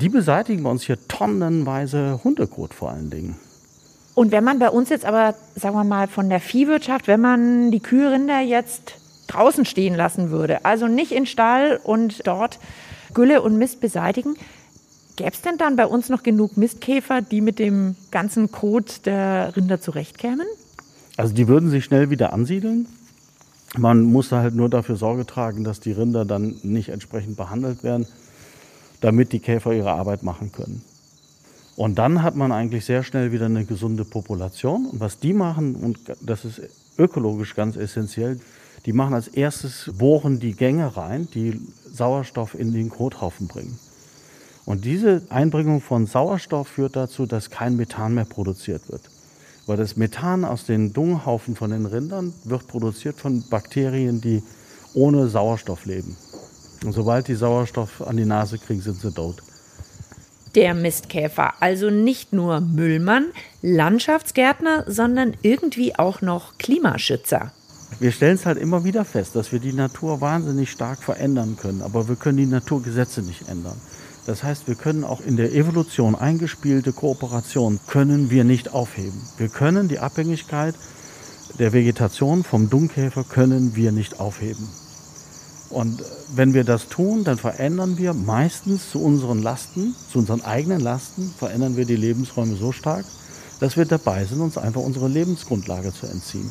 Die 0.00 0.08
beseitigen 0.08 0.62
bei 0.62 0.70
uns 0.70 0.84
hier 0.84 0.98
tonnenweise 1.08 2.20
Hundekot 2.22 2.72
vor 2.72 2.90
allen 2.90 3.10
Dingen. 3.10 3.36
Und 4.14 4.32
wenn 4.32 4.44
man 4.44 4.58
bei 4.58 4.70
uns 4.70 4.88
jetzt 4.90 5.04
aber, 5.04 5.34
sagen 5.54 5.76
wir 5.76 5.84
mal, 5.84 6.08
von 6.08 6.28
der 6.28 6.40
Viehwirtschaft, 6.40 7.08
wenn 7.08 7.20
man 7.20 7.70
die 7.70 7.80
Kühlrinder 7.80 8.40
jetzt 8.40 8.94
draußen 9.28 9.64
stehen 9.64 9.94
lassen 9.94 10.30
würde, 10.30 10.64
also 10.64 10.86
nicht 10.86 11.12
in 11.12 11.26
Stall 11.26 11.80
und 11.82 12.26
dort 12.26 12.58
Gülle 13.14 13.42
und 13.42 13.58
Mist 13.58 13.80
beseitigen, 13.80 14.36
gäbe 15.16 15.30
es 15.32 15.42
denn 15.42 15.58
dann 15.58 15.76
bei 15.76 15.86
uns 15.86 16.08
noch 16.08 16.22
genug 16.22 16.56
Mistkäfer, 16.56 17.20
die 17.20 17.40
mit 17.40 17.58
dem 17.58 17.96
ganzen 18.10 18.50
Kot 18.52 19.04
der 19.06 19.54
Rinder 19.56 19.80
zurechtkämen? 19.80 20.46
Also 21.16 21.34
die 21.34 21.48
würden 21.48 21.70
sich 21.70 21.84
schnell 21.84 22.10
wieder 22.10 22.32
ansiedeln. 22.32 22.86
Man 23.76 24.02
muss 24.02 24.32
halt 24.32 24.54
nur 24.54 24.68
dafür 24.68 24.96
Sorge 24.96 25.26
tragen, 25.26 25.64
dass 25.64 25.80
die 25.80 25.92
Rinder 25.92 26.24
dann 26.24 26.56
nicht 26.62 26.88
entsprechend 26.88 27.36
behandelt 27.36 27.82
werden, 27.82 28.06
damit 29.00 29.32
die 29.32 29.40
Käfer 29.40 29.72
ihre 29.72 29.92
Arbeit 29.92 30.22
machen 30.22 30.52
können. 30.52 30.82
Und 31.76 31.98
dann 31.98 32.22
hat 32.22 32.34
man 32.34 32.50
eigentlich 32.50 32.84
sehr 32.84 33.04
schnell 33.04 33.30
wieder 33.30 33.46
eine 33.46 33.64
gesunde 33.64 34.04
Population. 34.04 34.86
Und 34.86 35.00
was 35.00 35.20
die 35.20 35.32
machen, 35.32 35.76
und 35.76 35.98
das 36.20 36.44
ist 36.44 36.60
ökologisch 36.98 37.54
ganz 37.54 37.76
essentiell, 37.76 38.40
die 38.84 38.92
machen 38.92 39.14
als 39.14 39.28
erstes, 39.28 39.90
bohren 39.96 40.40
die 40.40 40.54
Gänge 40.54 40.96
rein, 40.96 41.28
die 41.34 41.60
Sauerstoff 41.92 42.54
in 42.58 42.72
den 42.72 42.88
Kothaufen 42.88 43.46
bringen. 43.46 43.78
Und 44.64 44.84
diese 44.84 45.22
Einbringung 45.30 45.80
von 45.80 46.06
Sauerstoff 46.06 46.68
führt 46.68 46.96
dazu, 46.96 47.26
dass 47.26 47.48
kein 47.48 47.76
Methan 47.76 48.14
mehr 48.14 48.24
produziert 48.24 48.90
wird. 48.90 49.02
Weil 49.66 49.76
das 49.76 49.96
Methan 49.96 50.44
aus 50.44 50.64
den 50.64 50.92
Dunghaufen 50.92 51.54
von 51.54 51.70
den 51.70 51.86
Rindern 51.86 52.32
wird 52.44 52.66
produziert 52.66 53.16
von 53.16 53.44
Bakterien, 53.48 54.20
die 54.20 54.42
ohne 54.94 55.28
Sauerstoff 55.28 55.84
leben. 55.84 56.16
Und 56.84 56.92
sobald 56.92 57.28
die 57.28 57.34
Sauerstoff 57.34 58.06
an 58.06 58.16
die 58.16 58.24
Nase 58.24 58.58
kriegen, 58.58 58.80
sind 58.80 59.00
sie 59.00 59.12
tot. 59.12 59.42
Der 60.54 60.74
Mistkäfer, 60.74 61.54
also 61.60 61.90
nicht 61.90 62.32
nur 62.32 62.60
Müllmann, 62.60 63.26
Landschaftsgärtner, 63.62 64.84
sondern 64.86 65.36
irgendwie 65.42 65.98
auch 65.98 66.22
noch 66.22 66.56
Klimaschützer. 66.58 67.52
Wir 68.00 68.12
stellen 68.12 68.36
es 68.36 68.46
halt 68.46 68.58
immer 68.58 68.84
wieder 68.84 69.04
fest, 69.04 69.34
dass 69.34 69.52
wir 69.52 69.60
die 69.60 69.72
Natur 69.72 70.20
wahnsinnig 70.20 70.70
stark 70.70 71.02
verändern 71.02 71.56
können, 71.60 71.82
aber 71.82 72.08
wir 72.08 72.16
können 72.16 72.38
die 72.38 72.46
Naturgesetze 72.46 73.22
nicht 73.22 73.48
ändern. 73.48 73.76
Das 74.26 74.42
heißt, 74.42 74.68
wir 74.68 74.74
können 74.74 75.04
auch 75.04 75.20
in 75.20 75.36
der 75.36 75.54
Evolution 75.54 76.14
eingespielte 76.14 76.92
Kooperation 76.92 77.80
können 77.86 78.30
wir 78.30 78.44
nicht 78.44 78.72
aufheben. 78.72 79.20
Wir 79.38 79.48
können 79.48 79.88
die 79.88 79.98
Abhängigkeit 79.98 80.74
der 81.58 81.72
Vegetation 81.72 82.44
vom 82.44 82.70
Dungkäfer 82.70 83.24
können 83.24 83.74
wir 83.74 83.90
nicht 83.90 84.20
aufheben. 84.20 84.68
Und 85.70 86.02
wenn 86.34 86.54
wir 86.54 86.64
das 86.64 86.88
tun, 86.88 87.24
dann 87.24 87.36
verändern 87.36 87.98
wir 87.98 88.14
meistens 88.14 88.90
zu 88.90 89.02
unseren 89.02 89.42
Lasten, 89.42 89.94
zu 90.10 90.18
unseren 90.18 90.40
eigenen 90.40 90.80
Lasten, 90.80 91.32
verändern 91.36 91.76
wir 91.76 91.84
die 91.84 91.96
Lebensräume 91.96 92.56
so 92.56 92.72
stark, 92.72 93.04
dass 93.60 93.76
wir 93.76 93.84
dabei 93.84 94.24
sind, 94.24 94.40
uns 94.40 94.56
einfach 94.56 94.80
unsere 94.80 95.08
Lebensgrundlage 95.08 95.92
zu 95.92 96.06
entziehen. 96.06 96.50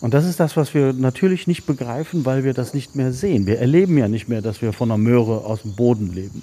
Und 0.00 0.14
das 0.14 0.24
ist 0.24 0.40
das, 0.40 0.56
was 0.56 0.74
wir 0.74 0.92
natürlich 0.92 1.46
nicht 1.46 1.64
begreifen, 1.64 2.24
weil 2.24 2.42
wir 2.42 2.54
das 2.54 2.74
nicht 2.74 2.96
mehr 2.96 3.12
sehen. 3.12 3.46
Wir 3.46 3.60
erleben 3.60 3.96
ja 3.96 4.08
nicht 4.08 4.28
mehr, 4.28 4.42
dass 4.42 4.60
wir 4.60 4.72
von 4.72 4.90
einer 4.90 4.98
Möhre 4.98 5.44
aus 5.44 5.62
dem 5.62 5.76
Boden 5.76 6.12
leben, 6.12 6.42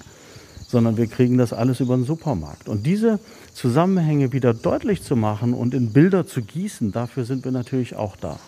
sondern 0.66 0.96
wir 0.96 1.08
kriegen 1.08 1.36
das 1.36 1.52
alles 1.52 1.80
über 1.80 1.94
den 1.94 2.06
Supermarkt. 2.06 2.70
Und 2.70 2.86
diese 2.86 3.18
Zusammenhänge 3.52 4.32
wieder 4.32 4.54
deutlich 4.54 5.02
zu 5.02 5.14
machen 5.14 5.52
und 5.52 5.74
in 5.74 5.92
Bilder 5.92 6.26
zu 6.26 6.40
gießen, 6.40 6.90
dafür 6.92 7.26
sind 7.26 7.44
wir 7.44 7.52
natürlich 7.52 7.96
auch 7.96 8.16
da. 8.16 8.38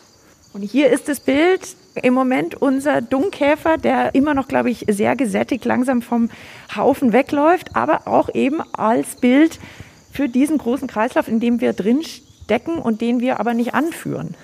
Und 0.53 0.63
hier 0.63 0.91
ist 0.91 1.09
das 1.09 1.21
Bild 1.21 1.77
im 2.03 2.13
Moment 2.13 2.55
unser 2.55 3.01
Dungkäfer, 3.01 3.79
der 3.79 4.15
immer 4.15 4.35
noch, 4.35 4.49
glaube 4.49 4.71
ich, 4.71 4.85
sehr 4.89 5.17
gesättigt 5.17 5.65
langsam 5.65 6.03
vom 6.03 6.29
Haufen 6.77 7.13
wegläuft, 7.13 7.75
aber 7.75 8.07
auch 8.07 8.35
eben 8.35 8.61
als 8.73 9.17
Bild 9.17 9.59
für 10.11 10.29
diesen 10.29 10.59
großen 10.59 10.89
Kreislauf, 10.89 11.29
in 11.29 11.41
dem 11.41 11.61
wir 11.61 11.73
drin 11.73 12.03
stecken 12.03 12.79
und 12.79 13.01
den 13.01 13.21
wir 13.21 13.41
aber 13.41 13.55
nicht 13.55 13.73
anführen. 13.73 14.35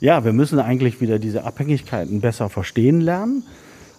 Ja, 0.00 0.24
wir 0.24 0.32
müssen 0.32 0.60
eigentlich 0.60 1.00
wieder 1.00 1.18
diese 1.18 1.42
Abhängigkeiten 1.42 2.20
besser 2.20 2.48
verstehen 2.48 3.00
lernen. 3.00 3.42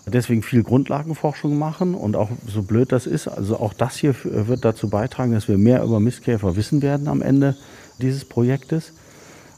Deswegen 0.06 0.42
viel 0.42 0.63
Grundlagenforschung 0.63 1.58
machen 1.58 1.94
und 1.94 2.16
auch 2.16 2.30
so 2.48 2.63
blöd 2.63 2.92
das 2.92 3.06
ist, 3.06 3.28
also 3.28 3.58
auch 3.60 3.74
das 3.74 3.98
hier 3.98 4.16
wird 4.24 4.66
dazu 4.66 4.89
beitragen, 4.89 5.34
dass 5.34 5.48
wir 5.48 5.58
mehr 5.58 5.84
über 5.84 6.00
Mistkäfer 6.00 6.56
wissen 6.56 6.82
werden 6.82 7.08
am 7.08 7.22
Ende 7.22 7.58
dieses 8.01 8.25
Projektes, 8.25 8.94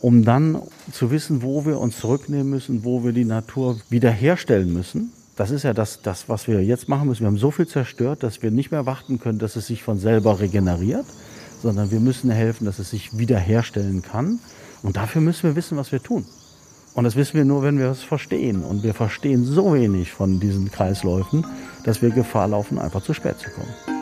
um 0.01 0.25
dann 0.25 0.61
zu 0.91 1.11
wissen, 1.11 1.41
wo 1.43 1.65
wir 1.65 1.79
uns 1.79 1.99
zurücknehmen 1.99 2.49
müssen, 2.49 2.83
wo 2.83 3.03
wir 3.03 3.13
die 3.13 3.25
Natur 3.25 3.79
wiederherstellen 3.89 4.73
müssen. 4.73 5.11
Das 5.35 5.51
ist 5.51 5.63
ja 5.63 5.73
das, 5.73 6.01
das, 6.01 6.27
was 6.27 6.47
wir 6.47 6.63
jetzt 6.63 6.89
machen 6.89 7.07
müssen. 7.07 7.21
Wir 7.21 7.27
haben 7.27 7.37
so 7.37 7.51
viel 7.51 7.67
zerstört, 7.67 8.23
dass 8.23 8.41
wir 8.41 8.51
nicht 8.51 8.71
mehr 8.71 8.85
warten 8.85 9.19
können, 9.19 9.39
dass 9.39 9.55
es 9.55 9.67
sich 9.67 9.83
von 9.83 9.97
selber 9.97 10.39
regeneriert, 10.39 11.05
sondern 11.61 11.91
wir 11.91 11.99
müssen 11.99 12.29
helfen, 12.29 12.65
dass 12.65 12.79
es 12.79 12.89
sich 12.89 13.17
wiederherstellen 13.17 14.01
kann. 14.01 14.39
Und 14.83 14.97
dafür 14.97 15.21
müssen 15.21 15.43
wir 15.43 15.55
wissen, 15.55 15.77
was 15.77 15.91
wir 15.91 16.01
tun. 16.01 16.25
Und 16.93 17.05
das 17.05 17.15
wissen 17.15 17.35
wir 17.35 17.45
nur, 17.45 17.63
wenn 17.63 17.79
wir 17.79 17.89
es 17.91 18.03
verstehen. 18.03 18.63
Und 18.63 18.83
wir 18.83 18.93
verstehen 18.93 19.45
so 19.45 19.73
wenig 19.73 20.11
von 20.11 20.39
diesen 20.39 20.71
Kreisläufen, 20.71 21.45
dass 21.85 22.01
wir 22.01 22.09
Gefahr 22.09 22.49
laufen, 22.49 22.79
einfach 22.79 23.03
zu 23.03 23.13
spät 23.13 23.39
zu 23.39 23.49
kommen. 23.51 24.00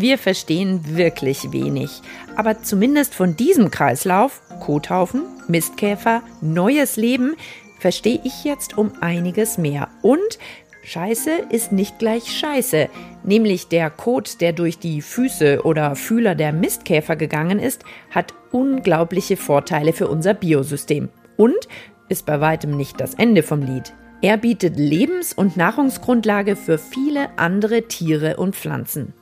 Wir 0.00 0.16
verstehen 0.16 0.96
wirklich 0.96 1.50
wenig. 1.50 1.90
Aber 2.36 2.62
zumindest 2.62 3.14
von 3.14 3.36
diesem 3.36 3.72
Kreislauf, 3.72 4.40
Kothaufen, 4.60 5.22
Mistkäfer, 5.48 6.22
neues 6.40 6.96
Leben, 6.96 7.34
verstehe 7.80 8.20
ich 8.22 8.44
jetzt 8.44 8.78
um 8.78 8.92
einiges 9.00 9.58
mehr. 9.58 9.88
Und 10.02 10.38
Scheiße 10.84 11.30
ist 11.50 11.72
nicht 11.72 11.98
gleich 11.98 12.30
Scheiße. 12.30 12.88
Nämlich 13.24 13.66
der 13.66 13.90
Kot, 13.90 14.40
der 14.40 14.52
durch 14.52 14.78
die 14.78 15.02
Füße 15.02 15.62
oder 15.64 15.96
Fühler 15.96 16.36
der 16.36 16.52
Mistkäfer 16.52 17.16
gegangen 17.16 17.58
ist, 17.58 17.82
hat 18.10 18.34
unglaubliche 18.52 19.36
Vorteile 19.36 19.92
für 19.92 20.06
unser 20.06 20.32
Biosystem. 20.32 21.08
Und 21.36 21.68
ist 22.08 22.24
bei 22.24 22.40
weitem 22.40 22.76
nicht 22.76 23.00
das 23.00 23.14
Ende 23.14 23.42
vom 23.42 23.62
Lied. 23.62 23.92
Er 24.22 24.36
bietet 24.36 24.76
Lebens- 24.76 25.32
und 25.32 25.56
Nahrungsgrundlage 25.56 26.54
für 26.54 26.78
viele 26.78 27.36
andere 27.36 27.82
Tiere 27.88 28.36
und 28.36 28.54
Pflanzen. 28.54 29.12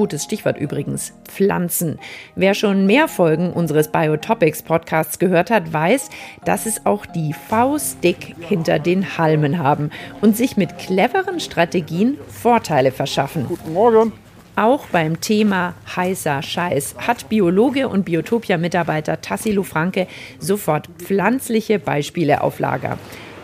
Gutes 0.00 0.24
Stichwort 0.24 0.56
übrigens, 0.56 1.12
Pflanzen. 1.28 1.98
Wer 2.34 2.54
schon 2.54 2.86
mehr 2.86 3.06
Folgen 3.06 3.52
unseres 3.52 3.88
Biotopics 3.88 4.62
Podcasts 4.62 5.18
gehört 5.18 5.50
hat, 5.50 5.74
weiß, 5.74 6.08
dass 6.46 6.64
es 6.64 6.86
auch 6.86 7.04
die 7.04 7.34
Faustdick 7.34 8.34
hinter 8.40 8.78
den 8.78 9.18
Halmen 9.18 9.58
haben 9.58 9.90
und 10.22 10.38
sich 10.38 10.56
mit 10.56 10.78
cleveren 10.78 11.38
Strategien 11.38 12.16
Vorteile 12.28 12.92
verschaffen. 12.92 13.44
Guten 13.46 13.74
Morgen. 13.74 14.12
Auch 14.56 14.86
beim 14.86 15.20
Thema 15.20 15.74
heißer 15.94 16.40
Scheiß 16.40 16.94
hat 17.06 17.28
Biologe 17.28 17.86
und 17.86 18.06
Biotopia-Mitarbeiter 18.06 19.20
Tassilo 19.20 19.64
Franke 19.64 20.06
sofort 20.38 20.88
pflanzliche 20.96 21.78
Beispiele 21.78 22.40
auf 22.40 22.58
Lager. 22.58 22.96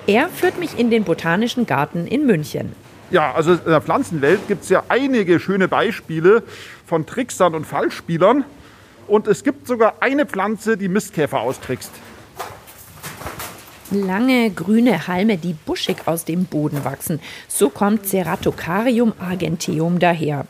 Er 0.07 0.31
führt 0.31 0.59
mich 0.59 0.79
in 0.79 0.89
den 0.89 1.05
Botanischen 1.05 1.67
Garten 1.67 2.07
in 2.07 2.25
München. 2.25 2.73
Ja, 3.11 3.33
also 3.33 3.53
in 3.53 3.65
der 3.67 3.81
Pflanzenwelt 3.81 4.49
gibt 4.49 4.65
es 4.65 4.69
ja 4.69 4.83
einige 4.89 5.39
schöne 5.39 5.69
Beispiele 5.69 6.43
von 6.87 7.07
Tricksern 7.07 7.55
und 7.55 7.65
Fallspielern. 7.65 8.45
Und 9.07 9.29
es 9.29 9.45
gibt 9.45 9.69
sogar 9.69 9.95
eine 10.01 10.27
Pflanze, 10.27 10.77
die 10.77 10.89
Mistkäfer 10.89 11.41
austrickst. 11.41 11.93
Lange 13.93 14.51
grüne 14.51 15.07
Halme, 15.07 15.37
die 15.39 15.53
buschig 15.53 15.99
aus 16.07 16.25
dem 16.25 16.47
Boden 16.47 16.85
wachsen. 16.85 17.21
So 17.47 17.69
kommt 17.69 18.07
Ceratocarium 18.07 19.13
argenteum 19.21 20.01
daher. 20.01 20.47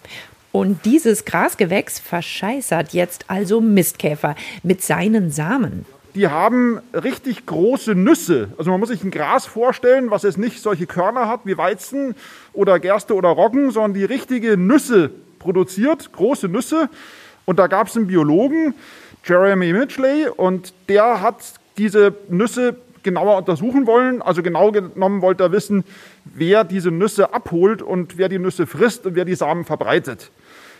Und 0.52 0.86
dieses 0.86 1.26
Grasgewächs 1.26 1.98
verscheißert 1.98 2.94
jetzt 2.94 3.26
also 3.28 3.60
Mistkäfer 3.60 4.36
mit 4.62 4.82
seinen 4.82 5.30
Samen. 5.30 5.84
Die 6.16 6.28
haben 6.28 6.80
richtig 6.94 7.44
große 7.44 7.94
Nüsse. 7.94 8.48
Also 8.56 8.70
man 8.70 8.80
muss 8.80 8.88
sich 8.88 9.04
ein 9.04 9.10
Gras 9.10 9.44
vorstellen, 9.44 10.10
was 10.10 10.22
jetzt 10.22 10.38
nicht 10.38 10.62
solche 10.62 10.86
Körner 10.86 11.28
hat 11.28 11.40
wie 11.44 11.58
Weizen 11.58 12.14
oder 12.54 12.78
Gerste 12.78 13.14
oder 13.14 13.28
Roggen, 13.28 13.70
sondern 13.70 13.92
die 13.92 14.04
richtige 14.04 14.56
Nüsse 14.56 15.10
produziert, 15.38 16.12
große 16.12 16.48
Nüsse. 16.48 16.88
Und 17.44 17.58
da 17.58 17.66
gab 17.66 17.88
es 17.88 17.96
einen 17.98 18.06
Biologen, 18.06 18.72
Jeremy 19.24 19.74
Midgley, 19.74 20.26
und 20.34 20.72
der 20.88 21.20
hat 21.20 21.36
diese 21.76 22.14
Nüsse 22.30 22.76
genauer 23.02 23.36
untersuchen 23.36 23.86
wollen. 23.86 24.22
Also 24.22 24.42
genau 24.42 24.72
genommen 24.72 25.20
wollte 25.20 25.44
er 25.44 25.52
wissen, 25.52 25.84
wer 26.24 26.64
diese 26.64 26.90
Nüsse 26.90 27.34
abholt 27.34 27.82
und 27.82 28.16
wer 28.16 28.30
die 28.30 28.38
Nüsse 28.38 28.66
frisst 28.66 29.04
und 29.04 29.16
wer 29.16 29.26
die 29.26 29.34
Samen 29.34 29.66
verbreitet. 29.66 30.30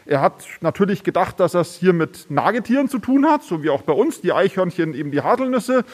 Er 0.06 0.20
hat 0.20 0.44
natürlich 0.60 1.02
gedacht, 1.02 1.40
dass 1.40 1.52
das 1.52 1.74
hier 1.74 1.92
mit 1.92 2.30
Nagetieren 2.30 2.88
zu 2.88 3.00
tun 3.00 3.26
hat, 3.26 3.42
so 3.42 3.64
wie 3.64 3.70
auch 3.70 3.82
bei 3.82 3.92
uns 3.92 4.20
die 4.20 4.32
Eichhörnchen 4.32 4.94
eben 4.94 5.10
die 5.10 5.20
Haselnüsse 5.20 5.84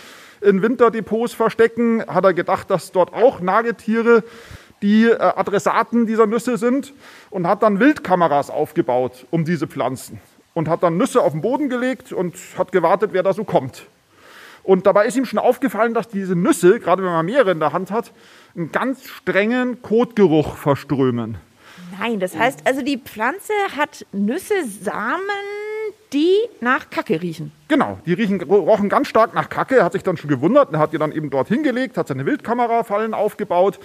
in 0.43 0.61
Winterdepots 0.61 1.33
verstecken. 1.33 2.05
Hat 2.07 2.25
er 2.25 2.35
gedacht, 2.35 2.71
dass 2.71 2.93
dort 2.93 3.15
auch 3.15 3.41
Nagetiere 3.41 4.23
die 4.83 5.07
äh, 5.07 5.17
Adressaten 5.17 6.07
dieser 6.07 6.27
Nüsse 6.27 6.59
sind 6.59 6.93
und 7.31 7.47
hat 7.47 7.63
dann 7.63 7.81
Wildkameras 7.81 8.51
aufgebaut 8.51 9.27
um 9.31 9.47
diese 9.47 9.67
Pflanzen 9.67 10.21
und 10.53 10.69
hat 10.69 10.83
dann 10.83 10.99
Nüsse 10.99 11.23
auf 11.23 11.33
den 11.33 11.41
Boden 11.41 11.71
gelegt 11.71 12.13
und 12.13 12.37
hat 12.59 12.73
gewartet, 12.73 13.11
wer 13.13 13.23
da 13.23 13.33
so 13.33 13.45
kommt. 13.45 13.87
Und 14.63 14.87
dabei 14.87 15.07
ist 15.07 15.17
ihm 15.17 15.25
schon 15.25 15.39
aufgefallen, 15.39 15.95
dass 15.95 16.09
diese 16.09 16.37
Nüsse, 16.37 16.79
gerade 16.79 17.03
wenn 17.03 17.11
man 17.11 17.27
mehrere 17.27 17.51
in 17.51 17.61
der 17.61 17.73
Hand 17.73 17.91
hat, 17.91 18.13
einen 18.55 18.71
ganz 18.71 19.09
strengen 19.09 19.81
Kotgeruch 19.83 20.57
verströmen. 20.57 21.39
Nein, 21.99 22.21
das 22.21 22.37
heißt 22.37 22.67
also, 22.67 22.83
die 22.83 22.99
Pflanze 22.99 23.53
hat 23.77 24.07
Nüsse, 24.13 24.65
Samen, 24.67 25.21
die 26.13 26.37
nach 26.61 26.91
Kacke 26.91 27.21
riechen. 27.21 27.53
Genau, 27.69 27.99
die 28.07 28.13
riechen, 28.13 28.41
rochen 28.43 28.89
ganz 28.89 29.09
stark 29.09 29.35
nach 29.35 29.49
Kacke. 29.49 29.85
Hat 29.85 29.93
sich 29.93 30.03
dann 30.03 30.17
schon 30.17 30.31
gewundert. 30.31 30.73
Er 30.73 30.79
hat 30.79 30.93
die 30.93 30.99
dann 30.99 31.13
eben 31.13 31.31
dort 31.31 31.49
hingelegt, 31.49 31.97
hat 31.97 32.09
seine 32.09 32.27
Wildkamerafallen 32.27 33.15
aufgebaut 33.15 33.79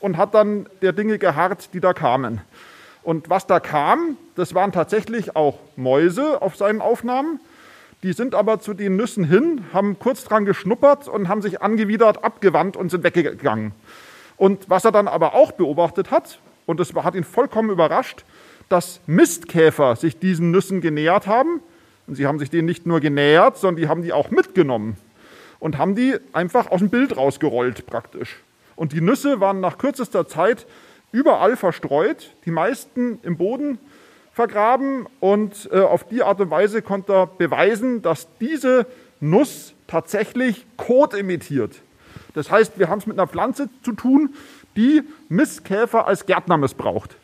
und 0.00 0.16
hat 0.16 0.34
dann 0.34 0.68
der 0.82 0.92
Dinge 0.92 1.18
geharrt, 1.18 1.70
die 1.72 1.80
da 1.80 1.92
kamen. 1.92 2.40
Und 3.02 3.28
was 3.30 3.46
da 3.46 3.60
kam, 3.60 4.16
das 4.34 4.54
waren 4.54 4.72
tatsächlich 4.72 5.36
auch 5.36 5.58
Mäuse 5.76 6.40
auf 6.40 6.56
seinen 6.56 6.80
Aufnahmen. 6.80 7.40
Die 8.02 8.12
sind 8.12 8.34
aber 8.34 8.60
zu 8.60 8.74
den 8.74 8.96
Nüssen 8.96 9.24
hin, 9.24 9.64
haben 9.72 9.98
kurz 9.98 10.24
dran 10.24 10.44
geschnuppert 10.44 11.08
und 11.08 11.28
haben 11.28 11.42
sich 11.42 11.62
angewidert 11.62 12.24
abgewandt 12.24 12.76
und 12.76 12.90
sind 12.90 13.04
weggegangen. 13.04 13.72
Und 14.36 14.68
was 14.68 14.84
er 14.84 14.92
dann 14.92 15.08
aber 15.08 15.34
auch 15.34 15.52
beobachtet 15.52 16.10
hat, 16.10 16.38
und 16.66 16.80
es 16.80 16.94
hat 16.94 17.14
ihn 17.14 17.24
vollkommen 17.24 17.70
überrascht, 17.70 18.24
dass 18.68 19.00
Mistkäfer 19.06 19.96
sich 19.96 20.18
diesen 20.18 20.50
Nüssen 20.50 20.80
genähert 20.80 21.26
haben. 21.26 21.60
Und 22.06 22.16
sie 22.16 22.26
haben 22.26 22.38
sich 22.38 22.50
denen 22.50 22.66
nicht 22.66 22.86
nur 22.86 23.00
genähert, 23.00 23.56
sondern 23.56 23.82
die 23.82 23.88
haben 23.88 24.02
die 24.02 24.12
auch 24.12 24.30
mitgenommen 24.30 24.96
und 25.58 25.78
haben 25.78 25.94
die 25.94 26.16
einfach 26.32 26.70
aus 26.70 26.80
dem 26.80 26.90
Bild 26.90 27.16
rausgerollt 27.16 27.86
praktisch. 27.86 28.42
Und 28.76 28.92
die 28.92 29.00
Nüsse 29.00 29.40
waren 29.40 29.60
nach 29.60 29.78
kürzester 29.78 30.26
Zeit 30.26 30.66
überall 31.12 31.56
verstreut, 31.56 32.34
die 32.44 32.50
meisten 32.50 33.18
im 33.22 33.36
Boden 33.36 33.78
vergraben 34.32 35.06
und 35.20 35.70
äh, 35.72 35.78
auf 35.80 36.04
die 36.08 36.22
Art 36.22 36.40
und 36.40 36.50
Weise 36.50 36.82
konnte 36.82 37.12
er 37.12 37.26
beweisen, 37.26 38.02
dass 38.02 38.28
diese 38.40 38.86
Nuss 39.20 39.74
tatsächlich 39.86 40.66
Kot 40.76 41.14
imitiert. 41.14 41.80
Das 42.34 42.50
heißt, 42.50 42.78
wir 42.78 42.88
haben 42.88 42.98
es 42.98 43.06
mit 43.06 43.16
einer 43.16 43.28
Pflanze 43.28 43.70
zu 43.82 43.92
tun, 43.92 44.34
die 44.76 45.02
Mistkäfer 45.28 46.06
als 46.06 46.26
Gärtner 46.26 46.56
missbraucht. 46.56 47.16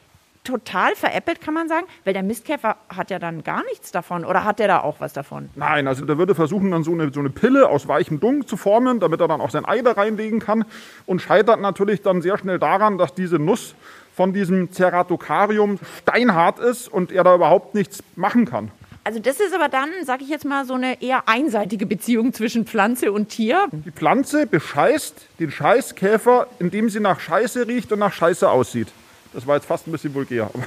Total 0.43 0.97
veräppelt, 0.97 1.43
kann 1.43 1.53
man 1.53 1.69
sagen, 1.69 1.87
weil 2.05 2.15
der 2.15 2.23
Mistkäfer 2.23 2.77
hat 2.89 3.11
ja 3.11 3.19
dann 3.19 3.45
gar 3.45 3.63
nichts 3.65 3.93
davon. 3.93 4.25
Oder 4.25 4.45
hat 4.45 4.59
der 4.59 4.69
da 4.69 4.81
auch 4.81 4.99
was 4.99 5.13
davon? 5.13 5.51
Nein, 5.55 5.87
also 5.87 6.07
der 6.07 6.17
würde 6.17 6.35
versuchen, 6.35 6.71
dann 6.71 6.83
so 6.83 6.93
eine, 6.93 7.13
so 7.13 7.21
eine 7.21 7.29
Pille 7.29 7.69
aus 7.69 7.89
weichem 7.89 8.21
Dung 8.21 8.47
zu 8.47 8.57
formen, 8.57 9.01
damit 9.01 9.21
er 9.21 9.29
dann 9.29 9.43
auch 9.43 9.51
sein 9.51 9.67
Ei 9.67 9.83
da 9.83 9.93
reinlegen 9.93 10.41
kann. 10.41 10.65
Und 11.05 11.21
scheitert 11.21 11.61
natürlich 11.61 12.01
dann 12.01 12.23
sehr 12.23 12.39
schnell 12.39 12.59
daran, 12.59 12.97
dass 12.97 13.15
diese 13.15 13.39
Nuss 13.39 13.75
von 14.15 14.33
diesem 14.33 14.73
Ceratocarium 14.73 15.79
steinhart 16.01 16.59
ist 16.59 16.89
und 16.89 17.13
er 17.13 17.23
da 17.23 17.35
überhaupt 17.35 17.75
nichts 17.75 18.03
machen 18.17 18.47
kann. 18.47 18.71
Also 19.03 19.19
das 19.19 19.41
ist 19.41 19.55
aber 19.55 19.69
dann, 19.69 19.89
sage 20.05 20.25
ich 20.25 20.29
jetzt 20.29 20.45
mal, 20.45 20.67
so 20.67 20.75
eine 20.75 21.01
eher 21.03 21.27
einseitige 21.27 21.87
Beziehung 21.87 22.35
zwischen 22.35 22.67
Pflanze 22.67 23.13
und 23.13 23.31
Tier. 23.31 23.67
Die 23.73 23.91
Pflanze 23.91 24.47
bescheißt 24.47 25.15
den 25.39 25.51
Scheißkäfer, 25.51 26.47
indem 26.59 26.91
sie 26.91 27.01
nach 27.01 27.19
Scheiße 27.19 27.67
riecht 27.67 27.91
und 27.93 27.99
nach 27.99 28.13
Scheiße 28.13 28.49
aussieht. 28.49 28.89
Das 29.33 29.47
war 29.47 29.57
jetzt 29.57 29.67
fast 29.67 29.87
ein 29.87 29.93
bisschen 29.93 30.13
vulgär. 30.13 30.51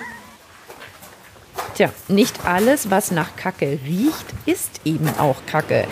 Tja, 1.76 1.92
nicht 2.08 2.46
alles, 2.46 2.90
was 2.90 3.12
nach 3.12 3.36
Kacke 3.36 3.80
riecht, 3.86 4.26
ist 4.46 4.82
eben 4.84 5.10
auch 5.20 5.38
Kacke. 5.46 5.88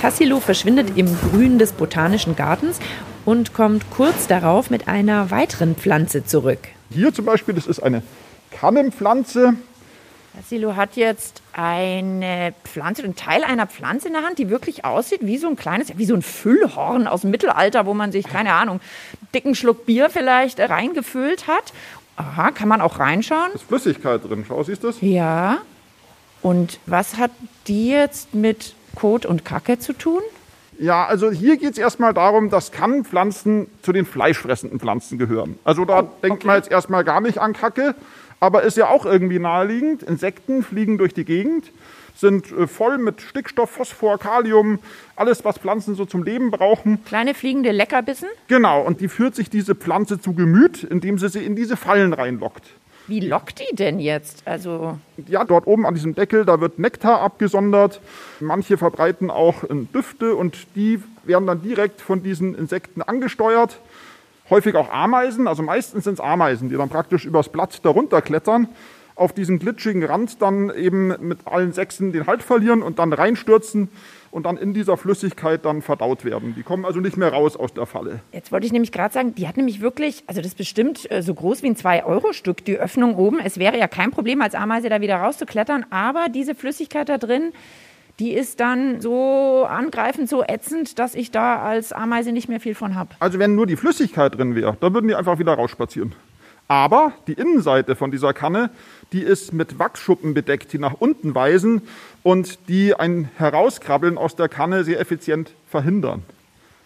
Tassilo 0.00 0.40
verschwindet 0.40 0.96
im 0.96 1.06
Grün 1.30 1.58
des 1.58 1.72
Botanischen 1.72 2.36
Gartens 2.36 2.78
und 3.24 3.54
kommt 3.54 3.90
kurz 3.90 4.26
darauf 4.26 4.70
mit 4.70 4.88
einer 4.88 5.30
weiteren 5.30 5.74
Pflanze 5.76 6.24
zurück. 6.24 6.60
Hier 6.90 7.12
zum 7.12 7.24
Beispiel, 7.24 7.54
das 7.54 7.66
ist 7.66 7.80
eine 7.80 8.02
Kannenpflanze. 8.50 9.54
Silo 10.44 10.76
hat 10.76 10.96
jetzt 10.96 11.42
eine 11.52 12.54
Pflanze, 12.64 13.02
einen 13.02 13.16
Teil 13.16 13.44
einer 13.44 13.66
Pflanze 13.66 14.08
in 14.08 14.14
der 14.14 14.22
Hand, 14.22 14.38
die 14.38 14.50
wirklich 14.50 14.84
aussieht 14.84 15.20
wie 15.22 15.38
so 15.38 15.48
ein 15.48 15.56
kleines, 15.56 15.96
wie 15.96 16.04
so 16.04 16.14
ein 16.14 16.22
Füllhorn 16.22 17.06
aus 17.06 17.22
dem 17.22 17.30
Mittelalter, 17.30 17.86
wo 17.86 17.94
man 17.94 18.12
sich, 18.12 18.26
keine 18.26 18.52
Ahnung, 18.52 18.80
dicken 19.34 19.54
Schluck 19.54 19.86
Bier 19.86 20.10
vielleicht 20.10 20.60
reingefüllt 20.60 21.46
hat. 21.46 21.72
Aha, 22.16 22.50
kann 22.50 22.68
man 22.68 22.80
auch 22.80 22.98
reinschauen? 22.98 23.50
Da 23.52 23.54
ist 23.54 23.68
Flüssigkeit 23.68 24.24
drin, 24.28 24.44
schau, 24.46 24.62
siehst 24.62 24.82
du 24.82 24.88
das? 24.88 24.96
Ja. 25.00 25.58
Und 26.42 26.78
was 26.86 27.16
hat 27.16 27.30
die 27.66 27.88
jetzt 27.88 28.34
mit 28.34 28.74
Kot 28.94 29.26
und 29.26 29.44
Kacke 29.44 29.78
zu 29.78 29.92
tun? 29.92 30.22
Ja, 30.78 31.06
also 31.06 31.30
hier 31.30 31.56
geht 31.56 31.72
es 31.72 31.78
erstmal 31.78 32.12
darum, 32.12 32.50
dass 32.50 32.70
Kannenpflanzen 32.70 33.66
zu 33.82 33.92
den 33.92 34.04
fleischfressenden 34.04 34.78
Pflanzen 34.78 35.18
gehören. 35.18 35.58
Also 35.64 35.86
da 35.86 36.00
Oh, 36.00 36.10
denkt 36.22 36.44
man 36.44 36.56
jetzt 36.56 36.70
erstmal 36.70 37.02
gar 37.02 37.20
nicht 37.22 37.38
an 37.38 37.54
Kacke, 37.54 37.94
aber 38.40 38.62
ist 38.62 38.76
ja 38.76 38.88
auch 38.88 39.06
irgendwie 39.06 39.38
naheliegend. 39.38 40.02
Insekten 40.02 40.62
fliegen 40.62 40.98
durch 40.98 41.14
die 41.14 41.24
Gegend, 41.24 41.72
sind 42.14 42.50
äh, 42.52 42.66
voll 42.66 42.98
mit 42.98 43.20
Stickstoff, 43.20 43.70
Phosphor, 43.70 44.18
Kalium, 44.18 44.78
alles, 45.16 45.44
was 45.44 45.58
Pflanzen 45.58 45.94
so 45.94 46.04
zum 46.04 46.22
Leben 46.22 46.50
brauchen. 46.50 47.04
Kleine 47.04 47.34
fliegende 47.34 47.72
Leckerbissen? 47.72 48.28
Genau, 48.48 48.82
und 48.82 49.00
die 49.00 49.08
führt 49.08 49.34
sich 49.34 49.50
diese 49.50 49.74
Pflanze 49.74 50.20
zu 50.20 50.32
Gemüt, 50.34 50.82
indem 50.82 51.18
sie 51.18 51.28
sie 51.28 51.44
in 51.44 51.56
diese 51.56 51.76
Fallen 51.76 52.12
reinlockt. 52.12 52.64
Wie 53.08 53.20
lockt 53.20 53.60
die 53.60 53.76
denn 53.76 54.00
jetzt? 54.00 54.42
Also, 54.46 54.98
Ja, 55.28 55.44
dort 55.44 55.68
oben 55.68 55.86
an 55.86 55.94
diesem 55.94 56.16
Deckel, 56.16 56.44
da 56.44 56.60
wird 56.60 56.80
Nektar 56.80 57.20
abgesondert. 57.20 58.00
Manche 58.40 58.78
verbreiten 58.78 59.30
auch 59.30 59.62
Düfte 59.94 60.34
und 60.34 60.66
die 60.74 61.00
werden 61.22 61.46
dann 61.46 61.62
direkt 61.62 62.00
von 62.00 62.24
diesen 62.24 62.56
Insekten 62.56 63.02
angesteuert. 63.02 63.78
Häufig 64.50 64.74
auch 64.76 64.90
Ameisen, 64.90 65.48
also 65.48 65.62
meistens 65.62 66.04
sind 66.04 66.14
es 66.14 66.20
Ameisen, 66.20 66.68
die 66.68 66.76
dann 66.76 66.88
praktisch 66.88 67.24
übers 67.24 67.48
Blatt 67.48 67.84
darunter 67.84 68.22
klettern, 68.22 68.68
auf 69.16 69.32
diesen 69.32 69.58
glitschigen 69.58 70.04
Rand 70.04 70.40
dann 70.42 70.70
eben 70.70 71.08
mit 71.26 71.46
allen 71.46 71.72
Sechsen 71.72 72.12
den 72.12 72.26
Halt 72.26 72.42
verlieren 72.42 72.82
und 72.82 72.98
dann 72.98 73.12
reinstürzen 73.12 73.88
und 74.30 74.44
dann 74.44 74.58
in 74.58 74.74
dieser 74.74 74.98
Flüssigkeit 74.98 75.64
dann 75.64 75.80
verdaut 75.80 76.24
werden. 76.24 76.54
Die 76.54 76.62
kommen 76.62 76.84
also 76.84 77.00
nicht 77.00 77.16
mehr 77.16 77.32
raus 77.32 77.56
aus 77.56 77.72
der 77.72 77.86
Falle. 77.86 78.20
Jetzt 78.32 78.52
wollte 78.52 78.66
ich 78.66 78.72
nämlich 78.72 78.92
gerade 78.92 79.14
sagen, 79.14 79.34
die 79.34 79.48
hat 79.48 79.56
nämlich 79.56 79.80
wirklich, 79.80 80.22
also 80.26 80.42
das 80.42 80.48
ist 80.48 80.58
bestimmt 80.58 81.10
äh, 81.10 81.22
so 81.22 81.32
groß 81.32 81.62
wie 81.62 81.68
ein 81.68 81.76
2-Euro-Stück, 81.76 82.62
die 82.64 82.76
Öffnung 82.76 83.16
oben. 83.16 83.40
Es 83.40 83.58
wäre 83.58 83.78
ja 83.78 83.88
kein 83.88 84.10
Problem, 84.10 84.42
als 84.42 84.54
Ameise 84.54 84.90
da 84.90 85.00
wieder 85.00 85.16
rauszuklettern, 85.16 85.86
aber 85.88 86.26
diese 86.28 86.54
Flüssigkeit 86.54 87.08
da 87.08 87.16
drin, 87.16 87.52
die 88.18 88.32
ist 88.32 88.60
dann 88.60 89.00
so 89.00 89.66
angreifend, 89.68 90.28
so 90.28 90.42
ätzend, 90.42 90.98
dass 90.98 91.14
ich 91.14 91.30
da 91.30 91.62
als 91.62 91.92
Ameise 91.92 92.32
nicht 92.32 92.48
mehr 92.48 92.60
viel 92.60 92.74
von 92.74 92.94
habe. 92.94 93.10
Also 93.20 93.38
wenn 93.38 93.54
nur 93.54 93.66
die 93.66 93.76
Flüssigkeit 93.76 94.36
drin 94.36 94.54
wäre, 94.54 94.76
dann 94.80 94.94
würden 94.94 95.08
die 95.08 95.14
einfach 95.14 95.38
wieder 95.38 95.54
rausspazieren. 95.54 96.14
Aber 96.68 97.12
die 97.28 97.34
Innenseite 97.34 97.94
von 97.94 98.10
dieser 98.10 98.32
Kanne, 98.32 98.70
die 99.12 99.20
ist 99.20 99.52
mit 99.52 99.78
Wachsschuppen 99.78 100.34
bedeckt, 100.34 100.72
die 100.72 100.78
nach 100.78 100.94
unten 100.94 101.34
weisen 101.34 101.82
und 102.24 102.68
die 102.68 102.94
ein 102.94 103.30
Herauskrabbeln 103.36 104.18
aus 104.18 104.34
der 104.34 104.48
Kanne 104.48 104.82
sehr 104.82 104.98
effizient 104.98 105.52
verhindern. 105.68 106.24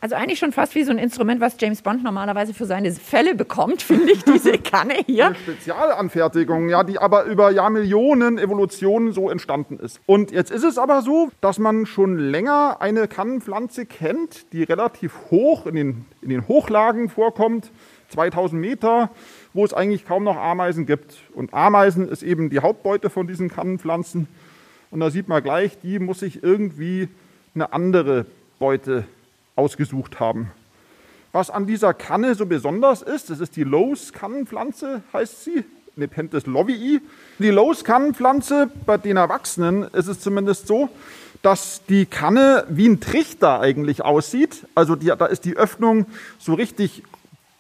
Also 0.03 0.15
eigentlich 0.15 0.39
schon 0.39 0.53
fast 0.53 0.75
wie 0.75 0.83
so 0.83 0.93
ein 0.93 0.99
Instrument, 0.99 1.43
was 1.43 1.57
James 1.61 1.83
Bond 1.83 2.03
normalerweise 2.03 2.55
für 2.55 2.65
seine 2.65 2.91
Fälle 2.93 3.35
bekommt, 3.35 3.83
finde 3.83 4.13
ich, 4.13 4.25
diese 4.25 4.57
Kanne 4.59 4.95
hier. 5.07 5.27
Eine 5.27 5.35
Spezialanfertigung, 5.35 6.71
ja, 6.71 6.85
die 6.85 6.99
aber 6.99 7.25
über 7.25 7.51
Jahrmillionen 7.51 8.39
Evolutionen 8.39 9.13
so 9.13 9.29
entstanden 9.29 9.79
ist. 9.79 10.01
Und 10.07 10.31
jetzt 10.31 10.51
ist 10.51 10.65
es 10.65 10.79
aber 10.79 11.03
so, 11.03 11.31
dass 11.43 11.59
man 11.59 11.85
schon 11.85 12.19
länger 12.19 12.79
eine 12.81 13.09
Kannenpflanze 13.09 13.85
kennt, 13.85 14.53
die 14.55 14.63
relativ 14.63 15.13
hoch 15.31 15.67
in 15.67 15.75
den, 15.75 16.05
in 16.23 16.31
den 16.31 16.49
Hochlagen 16.49 17.11
vorkommt, 17.11 17.71
2000 18.09 18.61
Meter, 18.61 19.11
wo 19.53 19.65
es 19.65 19.75
eigentlich 19.75 20.07
kaum 20.07 20.25
noch 20.25 20.37
Ameisen 20.37 20.87
gibt. 20.87 21.17
Und 21.35 21.53
Ameisen 21.53 22.09
ist 22.09 22.23
eben 22.23 22.49
die 22.49 22.61
Hauptbeute 22.61 23.11
von 23.11 23.27
diesen 23.27 23.51
Kannenpflanzen. 23.51 24.29
Und 24.91 25.01
da 25.01 25.11
sieht 25.11 25.29
man 25.29 25.43
gleich, 25.43 25.79
die 25.79 25.99
muss 25.99 26.21
sich 26.21 26.43
irgendwie 26.43 27.09
eine 27.55 27.73
andere 27.73 28.27
Beute 28.59 29.05
ausgesucht 29.57 30.21
haben. 30.21 30.51
Was 31.33 31.51
an 31.51 31.67
dieser 31.67 31.95
Kanne 31.95 32.35
so 32.35 32.47
besonders 32.47 33.03
ist, 33.03 33.31
das 33.31 33.41
ist 33.41 33.57
die 33.57 33.65
Lowe's-Kannenpflanze, 33.65 35.03
heißt 35.13 35.45
sie, 35.45 35.65
Nepenthes 35.97 36.47
lovii. 36.47 37.01
Die 37.39 37.51
Lowe's-Kannenpflanze, 37.51 38.71
bei 38.87 38.99
den 38.99 39.17
Erwachsenen 39.17 39.85
ist 39.85 40.09
es 40.09 40.21
zumindest 40.21 40.67
so, 40.67 40.89
dass 41.43 41.83
die 41.89 42.07
Kanne 42.07 42.65
wie 42.69 42.89
ein 42.89 43.01
Trichter 43.01 43.61
eigentlich 43.61 44.03
aussieht. 44.03 44.67
Also 44.75 44.97
die, 44.97 45.07
da 45.07 45.27
ist 45.27 45.45
die 45.45 45.57
Öffnung 45.57 46.07
so 46.39 46.55
richtig 46.55 47.03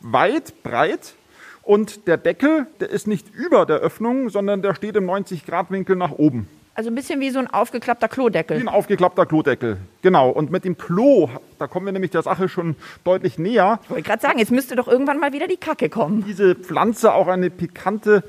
weit, 0.00 0.62
breit 0.62 1.14
und 1.62 2.06
der 2.08 2.16
Deckel, 2.16 2.66
der 2.80 2.90
ist 2.90 3.06
nicht 3.06 3.32
über 3.34 3.66
der 3.66 3.76
Öffnung, 3.76 4.30
sondern 4.30 4.62
der 4.62 4.74
steht 4.74 4.96
im 4.96 5.08
90-Grad-Winkel 5.08 5.96
nach 5.96 6.12
oben. 6.12 6.48
Also 6.74 6.88
ein 6.90 6.94
bisschen 6.94 7.20
wie 7.20 7.30
so 7.30 7.38
ein 7.40 7.48
aufgeklappter 7.48 8.08
Klodeckel. 8.08 8.56
Wie 8.56 8.62
ein 8.62 8.68
aufgeklappter 8.68 9.26
Klodeckel, 9.26 9.78
genau. 10.02 10.30
Und 10.30 10.50
mit 10.50 10.64
dem 10.64 10.78
Klo, 10.78 11.28
da 11.58 11.66
kommen 11.66 11.86
wir 11.86 11.92
nämlich 11.92 12.12
der 12.12 12.22
Sache 12.22 12.48
schon 12.48 12.76
deutlich 13.04 13.38
näher. 13.38 13.80
Ich 13.84 13.90
wollte 13.90 14.02
gerade 14.04 14.22
sagen, 14.22 14.38
jetzt 14.38 14.52
müsste 14.52 14.76
doch 14.76 14.88
irgendwann 14.88 15.18
mal 15.18 15.32
wieder 15.32 15.48
die 15.48 15.56
Kacke 15.56 15.88
kommen. 15.88 16.24
Diese 16.24 16.54
Pflanze 16.54 17.12
auch 17.12 17.26
eine 17.26 17.50
pikante 17.50 18.22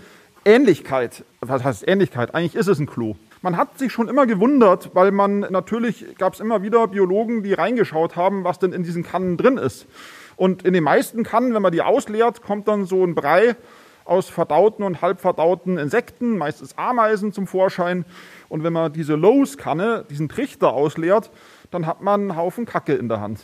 Ähnlichkeit. 0.43 1.23
Was 1.39 1.63
heißt 1.63 1.87
Ähnlichkeit? 1.87 2.33
Eigentlich 2.33 2.55
ist 2.55 2.67
es 2.67 2.79
ein 2.79 2.87
Klo. 2.87 3.15
Man 3.43 3.57
hat 3.57 3.79
sich 3.79 3.91
schon 3.91 4.07
immer 4.07 4.25
gewundert, 4.25 4.91
weil 4.93 5.11
man 5.11 5.39
natürlich 5.39 6.17
gab 6.17 6.33
es 6.33 6.39
immer 6.39 6.61
wieder 6.61 6.87
Biologen, 6.87 7.43
die 7.43 7.53
reingeschaut 7.53 8.15
haben, 8.15 8.43
was 8.43 8.59
denn 8.59 8.73
in 8.73 8.83
diesen 8.83 9.03
Kannen 9.03 9.37
drin 9.37 9.57
ist. 9.57 9.87
Und 10.35 10.63
in 10.63 10.73
den 10.73 10.83
meisten 10.83 11.23
Kannen, 11.23 11.53
wenn 11.53 11.61
man 11.61 11.71
die 11.71 11.81
ausleert, 11.81 12.41
kommt 12.41 12.67
dann 12.67 12.85
so 12.85 13.03
ein 13.03 13.15
Brei 13.15 13.55
aus 14.05 14.29
verdauten 14.29 14.83
und 14.83 15.01
halbverdauten 15.01 15.77
Insekten, 15.77 16.37
meistens 16.37 16.77
Ameisen 16.77 17.33
zum 17.33 17.47
Vorschein. 17.47 18.05
Und 18.49 18.63
wenn 18.63 18.73
man 18.73 18.93
diese 18.93 19.15
Lowe's-Kanne, 19.15 20.05
diesen 20.09 20.29
Trichter 20.29 20.73
ausleert, 20.73 21.31
dann 21.71 21.85
hat 21.85 22.01
man 22.01 22.21
einen 22.21 22.35
Haufen 22.35 22.65
Kacke 22.65 22.93
in 22.93 23.09
der 23.09 23.21
Hand. 23.21 23.41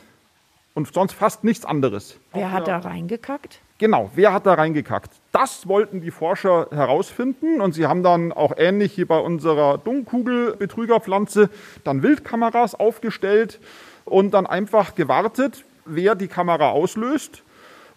Und 0.74 0.94
sonst 0.94 1.14
fast 1.14 1.44
nichts 1.44 1.66
anderes. 1.66 2.20
Wer 2.34 2.52
hat 2.52 2.68
da 2.68 2.78
reingekackt? 2.78 3.62
Genau, 3.80 4.12
wer 4.16 4.34
hat 4.34 4.46
da 4.46 4.56
reingekackt? 4.56 5.12
Das 5.32 5.68
wollten 5.68 6.02
die 6.02 6.12
Forscher 6.12 6.68
herausfinden 6.72 7.62
und 7.62 7.74
sie 7.74 7.86
haben 7.86 8.04
dann 8.04 8.32
auch 8.32 8.54
ähnlich 8.58 8.98
wie 8.98 9.06
bei 9.06 9.20
unserer 9.20 9.78
Dunkelkugel-Betrügerpflanze 9.80 11.50
dann 11.84 12.02
Wildkameras 12.02 12.76
aufgestellt 12.76 13.60
und 14.06 14.34
dann 14.34 14.48
einfach 14.48 14.96
gewartet, 14.96 15.64
wer 15.86 16.16
die 16.16 16.28
Kamera 16.28 16.70
auslöst. 16.70 17.44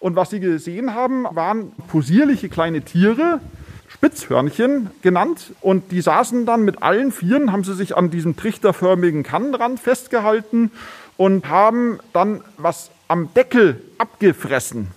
Und 0.00 0.16
was 0.16 0.30
sie 0.30 0.40
gesehen 0.40 0.94
haben, 0.94 1.24
waren 1.30 1.72
posierliche 1.88 2.48
kleine 2.48 2.80
Tiere, 2.80 3.40
Spitzhörnchen 3.88 4.90
genannt. 5.02 5.52
Und 5.60 5.92
die 5.92 6.00
saßen 6.00 6.46
dann 6.46 6.64
mit 6.64 6.82
allen 6.82 7.12
Vieren, 7.12 7.52
haben 7.52 7.64
sie 7.64 7.74
sich 7.74 7.96
an 7.96 8.10
diesem 8.10 8.34
trichterförmigen 8.34 9.22
Kannenrand 9.22 9.78
festgehalten 9.78 10.72
und 11.18 11.48
haben 11.48 12.00
dann 12.14 12.40
was 12.56 12.90
am 13.08 13.32
Deckel 13.34 13.82
abgefressen. 13.98 14.88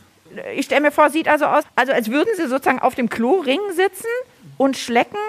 Ich 0.56 0.66
stelle 0.66 0.82
mir 0.82 0.92
vor, 0.92 1.10
sieht 1.10 1.28
also 1.28 1.46
aus, 1.46 1.64
also 1.76 1.92
als 1.92 2.10
würden 2.10 2.30
sie 2.38 2.48
sozusagen 2.48 2.80
auf 2.80 2.96
dem 2.96 3.10
Kloring 3.10 3.60
sitzen 3.76 4.08
und 4.58 4.78
schlecken 4.78 5.20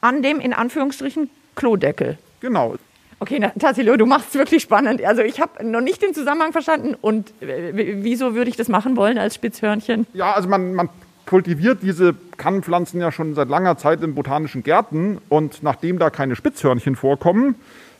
an 0.00 0.22
dem 0.22 0.40
in 0.40 0.52
Anführungsstrichen 0.52 1.30
Klodeckel. 1.54 2.18
Genau. 2.40 2.76
Okay, 3.18 3.50
Tassilo, 3.58 3.96
du 3.96 4.04
machst 4.04 4.28
es 4.30 4.34
wirklich 4.34 4.62
spannend. 4.62 5.02
Also 5.02 5.22
ich 5.22 5.40
habe 5.40 5.64
noch 5.64 5.80
nicht 5.80 6.02
den 6.02 6.12
Zusammenhang 6.12 6.52
verstanden. 6.52 6.94
Und 7.00 7.32
wieso 7.40 8.34
würde 8.34 8.50
ich 8.50 8.56
das 8.56 8.68
machen 8.68 8.96
wollen 8.96 9.18
als 9.18 9.34
Spitzhörnchen? 9.34 10.06
Ja, 10.12 10.32
also 10.32 10.48
man, 10.48 10.74
man 10.74 10.90
kultiviert 11.24 11.82
diese 11.82 12.14
Kannenpflanzen 12.36 13.00
ja 13.00 13.10
schon 13.10 13.34
seit 13.34 13.48
langer 13.48 13.78
Zeit 13.78 14.02
in 14.02 14.14
botanischen 14.14 14.62
Gärten. 14.62 15.18
Und 15.30 15.62
nachdem 15.62 15.98
da 15.98 16.10
keine 16.10 16.36
Spitzhörnchen 16.36 16.94
vorkommen, 16.94 17.54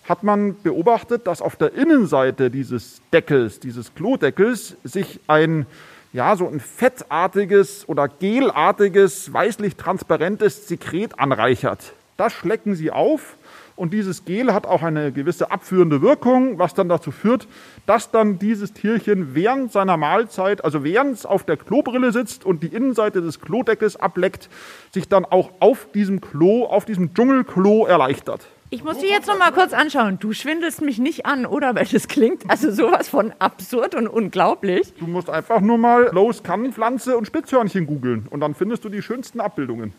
hat 0.07 0.23
man 0.23 0.61
beobachtet, 0.63 1.27
dass 1.27 1.41
auf 1.41 1.57
der 1.57 1.75
Innenseite 1.75 2.51
dieses 2.51 3.01
Deckels, 3.13 3.59
dieses 3.59 3.95
Klodeckels, 3.95 4.77
sich 4.85 5.21
ein 5.27 5.67
ja, 6.13 6.35
so 6.35 6.49
ein 6.49 6.61
fettartiges 6.61 7.87
oder 7.89 8.09
gelartiges, 8.09 9.33
weißlich 9.33 9.77
transparentes 9.77 10.67
Sekret 10.67 11.19
anreichert. 11.19 11.93
Das 12.17 12.33
schlecken 12.33 12.75
sie 12.75 12.91
auf 12.91 13.37
und 13.77 13.93
dieses 13.93 14.25
Gel 14.25 14.53
hat 14.53 14.67
auch 14.67 14.83
eine 14.83 15.13
gewisse 15.13 15.51
abführende 15.51 16.03
Wirkung, 16.03 16.59
was 16.59 16.75
dann 16.75 16.89
dazu 16.89 17.11
führt, 17.11 17.47
dass 17.85 18.11
dann 18.11 18.39
dieses 18.39 18.73
Tierchen 18.73 19.35
während 19.35 19.71
seiner 19.71 19.97
Mahlzeit, 19.97 20.65
also 20.65 20.83
während 20.83 21.13
es 21.13 21.27
auf 21.27 21.45
der 21.45 21.57
Klobrille 21.57 22.11
sitzt 22.11 22.45
und 22.45 22.63
die 22.63 22.69
Innenseite 22.69 23.21
des 23.21 23.41
Klodeckels 23.41 23.97
ableckt, 23.97 24.49
sich 24.93 25.09
dann 25.09 25.25
auch 25.25 25.51
auf 25.61 25.89
diesem 25.93 26.21
Klo, 26.21 26.65
auf 26.65 26.87
diesem 26.87 27.15
Dschungelklo 27.15 27.87
erleichtert. 27.87 28.49
Ich 28.71 28.83
muss 28.83 28.99
die 28.99 29.07
jetzt 29.07 29.29
noch 29.29 29.39
mal 29.39 29.53
kurz 29.53 29.73
anschauen. 29.73 30.19
Du 30.19 30.33
schwindelst 30.33 30.83
mich 30.83 30.99
nicht 30.99 31.25
an, 31.25 31.47
oder? 31.47 31.77
Weil 31.77 31.87
das 31.87 32.09
klingt 32.09 32.51
also 32.51 32.73
sowas 32.73 33.09
von 33.09 33.33
absurd 33.39 33.95
und 33.95 34.09
unglaublich. 34.09 34.93
Du 34.99 35.07
musst 35.07 35.31
einfach 35.31 35.61
nur 35.61 35.79
mal 35.79 36.11
Lowe's 36.13 36.43
Kannenpflanze 36.43 37.17
und 37.17 37.27
Spitzhörnchen 37.27 37.87
googeln 37.87 38.27
und 38.29 38.41
dann 38.41 38.55
findest 38.55 38.85
du 38.85 38.89
die 38.89 39.03
schönsten 39.03 39.41
Abbildungen. 39.41 39.93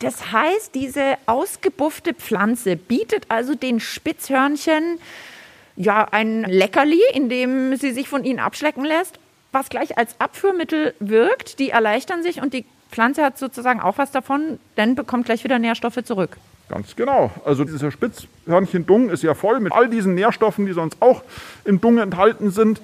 Das 0.00 0.32
heißt, 0.32 0.74
diese 0.74 1.16
ausgebuffte 1.26 2.14
Pflanze 2.14 2.76
bietet 2.76 3.26
also 3.28 3.54
den 3.54 3.80
Spitzhörnchen 3.80 4.98
ja 5.76 6.08
ein 6.10 6.44
Leckerli, 6.44 7.00
in 7.12 7.28
dem 7.28 7.76
sie 7.76 7.92
sich 7.92 8.08
von 8.08 8.24
ihnen 8.24 8.38
abschlecken 8.38 8.84
lässt, 8.84 9.18
was 9.52 9.68
gleich 9.68 9.98
als 9.98 10.18
Abführmittel 10.18 10.94
wirkt. 11.00 11.58
Die 11.58 11.70
erleichtern 11.70 12.22
sich 12.22 12.40
und 12.40 12.54
die 12.54 12.64
Pflanze 12.90 13.22
hat 13.22 13.38
sozusagen 13.38 13.80
auch 13.80 13.98
was 13.98 14.10
davon, 14.10 14.58
denn 14.78 14.94
bekommt 14.94 15.26
gleich 15.26 15.44
wieder 15.44 15.58
Nährstoffe 15.58 16.02
zurück. 16.02 16.38
Ganz 16.70 16.96
genau. 16.96 17.30
Also 17.44 17.64
dieser 17.64 17.90
Spitzhörnchen-Dung 17.90 19.10
ist 19.10 19.22
ja 19.22 19.34
voll 19.34 19.60
mit 19.60 19.72
all 19.72 19.90
diesen 19.90 20.14
Nährstoffen, 20.14 20.66
die 20.66 20.72
sonst 20.72 20.96
auch 21.00 21.22
im 21.64 21.80
Dung 21.80 21.98
enthalten 21.98 22.50
sind. 22.50 22.80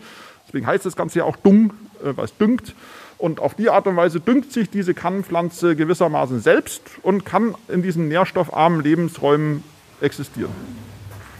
Deswegen 0.46 0.66
heißt 0.66 0.84
das 0.84 0.96
Ganze 0.96 1.20
ja 1.20 1.24
auch 1.24 1.36
Dung, 1.36 1.72
äh, 2.04 2.16
weil 2.16 2.26
es 2.26 2.36
düngt. 2.36 2.74
Und 3.18 3.40
auf 3.40 3.54
die 3.54 3.70
Art 3.70 3.86
und 3.86 3.96
Weise 3.96 4.20
düngt 4.20 4.52
sich 4.52 4.68
diese 4.68 4.92
Kannenpflanze 4.92 5.74
gewissermaßen 5.74 6.40
selbst 6.40 6.82
und 7.02 7.24
kann 7.24 7.54
in 7.68 7.82
diesen 7.82 8.08
nährstoffarmen 8.08 8.82
Lebensräumen 8.82 9.62
existieren. 10.00 10.52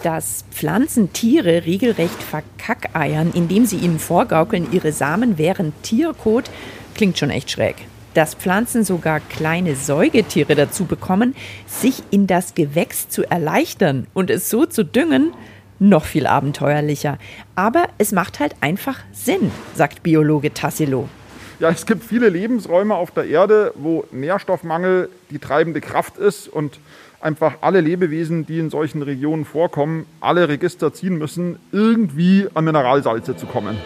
Dass 0.03 0.45
Pflanzen 0.51 1.13
Tiere 1.13 1.67
regelrecht 1.67 2.23
verkackeiern, 2.23 3.33
indem 3.35 3.67
sie 3.67 3.77
ihnen 3.77 3.99
vorgaukeln, 3.99 4.69
ihre 4.73 4.93
Samen 4.93 5.37
wären 5.39 5.73
Tierkot, 5.83 6.51
klingt 6.95 7.19
schon 7.19 7.31
echt 7.31 7.51
schräg 7.51 7.77
dass 8.17 8.35
Pflanzen 8.35 8.83
sogar 8.83 9.21
kleine 9.21 9.77
Säugetiere 9.77 10.55
dazu 10.55 10.87
bekommen, 10.87 11.37
sich 11.67 12.03
in 12.11 12.27
das 12.27 12.55
Gewächs 12.55 13.11
zu 13.11 13.31
erleichtern 13.31 14.07
und 14.15 14.31
es 14.31 14.49
so 14.49 14.65
zu 14.65 14.87
düngen, 14.87 15.35
noch 15.79 16.07
viel 16.07 16.27
abenteuerlicher. 16.27 17.19
Aber 17.57 17.89
es 17.99 18.13
macht 18.13 18.41
halt 18.41 18.57
einfach 18.63 19.01
Sinn, 19.13 19.51
sagt 19.75 20.03
Biologe 20.03 20.55
Tassilo. 20.55 21.11
Ja, 21.59 21.71
es 21.71 21.87
gibt 21.87 22.05
viele 22.05 22.29
Lebensräume 22.29 22.95
auf 22.95 23.11
der 23.13 23.25
Erde, 23.25 23.73
wo 23.77 24.05
Nährstoffmangel 24.13 25.09
die 25.31 25.39
treibende 25.39 25.81
Kraft 25.81 26.19
ist 26.19 26.49
und 26.49 26.79
einfach 27.21 27.55
alle 27.63 27.81
Lebewesen, 27.81 28.45
die 28.45 28.59
in 28.59 28.69
solchen 28.69 29.01
Regionen 29.01 29.47
vorkommen, 29.47 30.05
alle 30.21 30.51
Register 30.51 30.93
ziehen 30.93 31.17
müssen, 31.17 31.59
irgendwie 31.73 32.47
an 32.53 32.65
Mineralsalze 32.65 33.37
zu 33.37 33.47
kommen. 33.47 33.79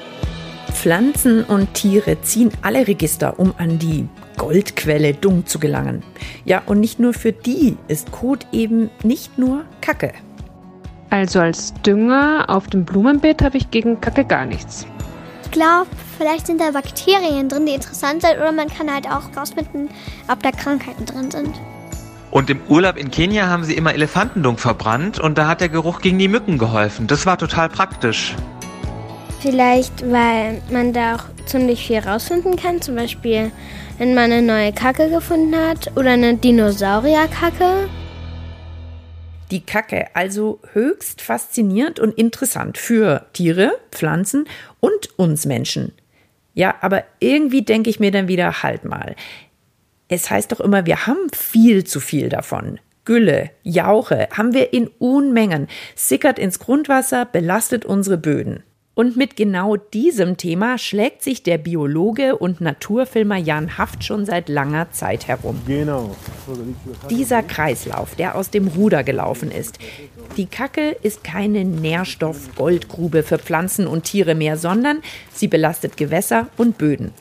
Pflanzen 0.73 1.45
und 1.45 1.75
Tiere 1.75 2.21
ziehen 2.23 2.51
alle 2.63 2.89
Register, 2.89 3.39
um 3.39 3.55
an 3.59 3.79
die 3.79 4.09
Goldquelle 4.37 5.15
Dung 5.15 5.47
zu 5.47 5.61
gelangen. 5.61 6.03
Ja, 6.45 6.63
und 6.67 6.81
nicht 6.81 6.99
nur 6.99 7.13
für 7.13 7.33
die 7.33 7.77
ist 7.87 8.11
Kot 8.11 8.47
eben 8.51 8.91
nicht 9.05 9.39
nur 9.39 9.65
Kacke. 9.81 10.13
Also 11.11 11.39
als 11.41 11.73
Dünger 11.83 12.47
auf 12.49 12.67
dem 12.67 12.85
Blumenbeet 12.85 13.43
habe 13.43 13.59
ich 13.59 13.71
gegen 13.71 14.01
Kacke 14.01 14.25
gar 14.25 14.47
nichts. 14.47 14.87
Ich 15.45 15.51
glaube, 15.51 15.89
vielleicht 16.21 16.47
sind 16.47 16.61
da 16.61 16.71
Bakterien 16.71 17.49
drin, 17.49 17.65
die 17.65 17.73
interessant 17.73 18.21
sind, 18.21 18.37
oder 18.37 18.53
man 18.53 18.69
kann 18.69 18.93
halt 18.93 19.07
auch 19.07 19.35
rausfinden, 19.35 19.89
ob 20.31 20.43
da 20.43 20.51
Krankheiten 20.51 21.07
drin 21.07 21.31
sind. 21.31 21.59
Und 22.31 22.51
im 22.51 22.61
Urlaub 22.69 22.99
in 22.99 23.11
Kenia 23.11 23.47
haben 23.47 23.65
sie 23.65 23.75
immer 23.75 23.95
Elefantendung 23.95 24.59
verbrannt 24.59 25.19
und 25.19 25.39
da 25.39 25.49
hat 25.49 25.63
der 25.63 25.71
Geruch 25.71 26.03
gegen 26.03 26.19
die 26.19 26.29
Mücken 26.29 26.59
geholfen. 26.59 27.07
Das 27.07 27.25
war 27.25 27.39
total 27.39 27.71
praktisch. 27.71 28.37
Vielleicht, 29.41 30.11
weil 30.13 30.61
man 30.71 30.93
da 30.93 31.17
auch 31.17 31.25
ziemlich 31.47 31.87
viel 31.87 32.01
rausfinden 32.01 32.57
kann. 32.57 32.83
Zum 32.83 32.97
Beispiel, 32.97 33.51
wenn 33.97 34.15
man 34.15 34.31
eine 34.31 34.43
neue 34.43 34.75
Kacke 34.75 35.09
gefunden 35.09 35.57
hat 35.57 35.91
oder 35.97 36.11
eine 36.11 36.37
Dinosaurierkacke. 36.37 37.89
Die 39.51 39.63
Kacke 39.63 40.09
also 40.13 40.61
höchst 40.75 41.23
faszinierend 41.23 41.99
und 41.99 42.13
interessant 42.19 42.77
für 42.77 43.25
Tiere, 43.33 43.73
Pflanzen 43.91 44.45
und 44.81 45.19
uns 45.19 45.47
Menschen. 45.47 45.93
Ja, 46.55 46.75
aber 46.81 47.05
irgendwie 47.21 47.63
denke 47.63 47.91
ich 47.91 48.01
mir 48.01 48.11
dann 48.11 48.29
wieder, 48.29 48.63
halt 48.63 48.85
mal. 48.85 49.15
Es 50.09 50.31
heißt 50.31 50.51
doch 50.51 50.61
immer, 50.61 50.87
wir 50.87 51.07
haben 51.07 51.29
viel 51.33 51.85
zu 51.85 52.01
viel 52.01 52.29
davon. 52.29 52.81
Gülle, 53.05 53.51
Jauche 53.63 54.29
haben 54.37 54.53
wir 54.53 54.73
in 54.73 54.89
Unmengen, 54.99 55.69
sickert 55.95 56.39
ins 56.39 56.59
Grundwasser, 56.59 57.25
belastet 57.25 57.85
unsere 57.85 58.19
Böden. 58.19 58.63
Und 59.01 59.17
mit 59.17 59.35
genau 59.35 59.77
diesem 59.77 60.37
Thema 60.37 60.77
schlägt 60.77 61.23
sich 61.23 61.43
der 61.43 61.57
Biologe 61.57 62.37
und 62.37 62.61
Naturfilmer 62.61 63.39
Jan 63.39 63.79
Haft 63.79 64.05
schon 64.05 64.27
seit 64.27 64.51
langer 64.51 64.93
Zeit 64.93 65.27
herum. 65.27 65.59
Genau. 65.67 66.15
Dieser 67.09 67.43
Kreislauf, 67.43 68.15
der 68.15 68.35
aus 68.35 68.51
dem 68.51 68.69
Ruder 68.69 69.03
gelaufen 69.03 69.51
ist. 69.51 69.79
Die 70.37 70.45
Kacke 70.45 70.91
ist 71.01 71.25
keine 71.25 71.65
Nährstoff-Goldgrube 71.65 73.23
für 73.23 73.39
Pflanzen 73.39 73.87
und 73.87 74.05
Tiere 74.05 74.35
mehr, 74.35 74.59
sondern 74.59 75.01
sie 75.33 75.49
belastet 75.49 75.97
Gewässer 75.97 76.49
und 76.59 76.77
Böden. 76.77 77.13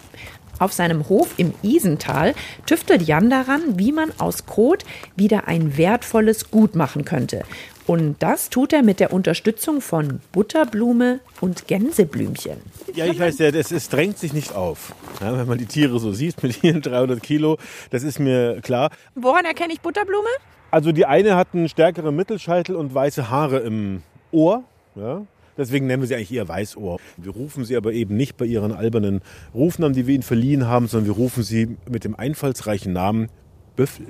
Auf 0.60 0.74
seinem 0.74 1.08
Hof 1.08 1.36
im 1.38 1.54
Isental 1.62 2.36
tüftelt 2.66 3.04
Jan 3.04 3.30
daran, 3.30 3.62
wie 3.80 3.94
man 3.94 4.12
aus 4.18 4.46
Kot 4.46 4.84
wieder 5.16 5.48
ein 5.48 5.78
wertvolles 5.78 6.52
Gut 6.52 6.76
machen 6.76 7.06
könnte. 7.06 7.44
Und 7.90 8.18
das 8.22 8.52
tut 8.52 8.72
er 8.72 8.84
mit 8.84 9.00
der 9.00 9.12
Unterstützung 9.12 9.82
von 9.82 10.22
Butterblume 10.32 11.22
und 11.42 11.68
Gänseblümchen. 11.68 12.58
Ja, 12.94 13.08
ich 13.08 13.20
weiß 13.20 13.40
ja, 13.40 13.48
es, 13.48 13.72
es 13.72 13.90
drängt 13.90 14.20
sich 14.20 14.32
nicht 14.32 14.54
auf. 14.54 14.94
Ja, 15.20 15.36
wenn 15.36 15.48
man 15.48 15.58
die 15.58 15.66
Tiere 15.66 15.98
so 15.98 16.12
sieht 16.12 16.44
mit 16.44 16.64
ihren 16.64 16.82
300 16.84 17.24
Kilo, 17.24 17.58
das 17.90 18.04
ist 18.04 18.20
mir 18.20 18.62
klar. 18.62 18.92
Woran 19.16 19.44
erkenne 19.44 19.74
ich 19.74 19.82
Butterblume? 19.82 20.28
Also 20.70 20.92
die 20.92 21.08
eine 21.08 21.36
hat 21.36 21.48
einen 21.54 21.68
stärkeren 21.68 22.16
Mittelscheitel 22.16 22.76
und 22.76 22.94
weiße 22.94 23.32
Haare 23.32 23.58
im 23.62 24.04
Ohr. 24.32 24.64
Ja. 24.94 25.26
Deswegen 25.58 25.88
nennen 25.88 26.04
wir 26.04 26.08
sie 26.08 26.14
eigentlich 26.14 26.32
eher 26.32 26.48
Weißohr. 26.48 27.00
Wir 27.18 27.32
rufen 27.32 27.66
sie 27.66 27.76
aber 27.76 27.92
eben 27.94 28.16
nicht 28.16 28.38
bei 28.38 28.46
ihren 28.46 28.72
albernen 28.72 29.22
Rufnamen, 29.56 29.96
die 29.96 30.06
wir 30.06 30.14
ihnen 30.14 30.22
verliehen 30.22 30.68
haben, 30.68 30.88
sondern 30.88 31.08
wir 31.08 31.16
rufen 31.16 31.42
sie 31.42 31.76
mit 31.90 32.04
dem 32.04 32.14
einfallsreichen 32.14 32.94
Namen 32.94 33.30
Büffel. 33.76 34.06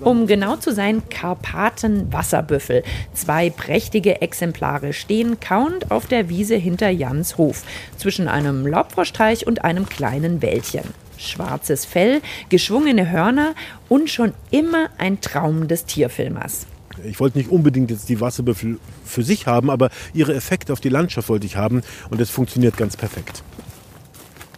Um 0.00 0.26
genau 0.26 0.56
zu 0.56 0.72
sein, 0.72 1.02
Karpaten-Wasserbüffel. 1.08 2.82
Zwei 3.14 3.50
prächtige 3.50 4.20
Exemplare 4.20 4.92
stehen 4.92 5.40
kauend 5.40 5.90
auf 5.90 6.06
der 6.06 6.28
Wiese 6.28 6.56
hinter 6.56 6.90
Jans 6.90 7.38
Hof, 7.38 7.64
zwischen 7.96 8.28
einem 8.28 8.66
Laubfroschteich 8.66 9.46
und 9.46 9.64
einem 9.64 9.88
kleinen 9.88 10.42
Wäldchen. 10.42 10.84
Schwarzes 11.16 11.84
Fell, 11.84 12.20
geschwungene 12.48 13.10
Hörner 13.10 13.54
und 13.88 14.08
schon 14.08 14.34
immer 14.50 14.88
ein 14.98 15.20
Traum 15.20 15.66
des 15.66 15.84
Tierfilmers. 15.84 16.66
Ich 17.04 17.20
wollte 17.20 17.38
nicht 17.38 17.50
unbedingt 17.50 17.90
jetzt 17.90 18.08
die 18.08 18.20
Wasserbüffel 18.20 18.78
für 19.04 19.22
sich 19.22 19.46
haben, 19.46 19.70
aber 19.70 19.90
ihre 20.14 20.34
Effekte 20.34 20.72
auf 20.72 20.80
die 20.80 20.88
Landschaft 20.88 21.28
wollte 21.28 21.46
ich 21.46 21.56
haben 21.56 21.82
und 22.10 22.20
das 22.20 22.30
funktioniert 22.30 22.76
ganz 22.76 22.96
perfekt. 22.96 23.42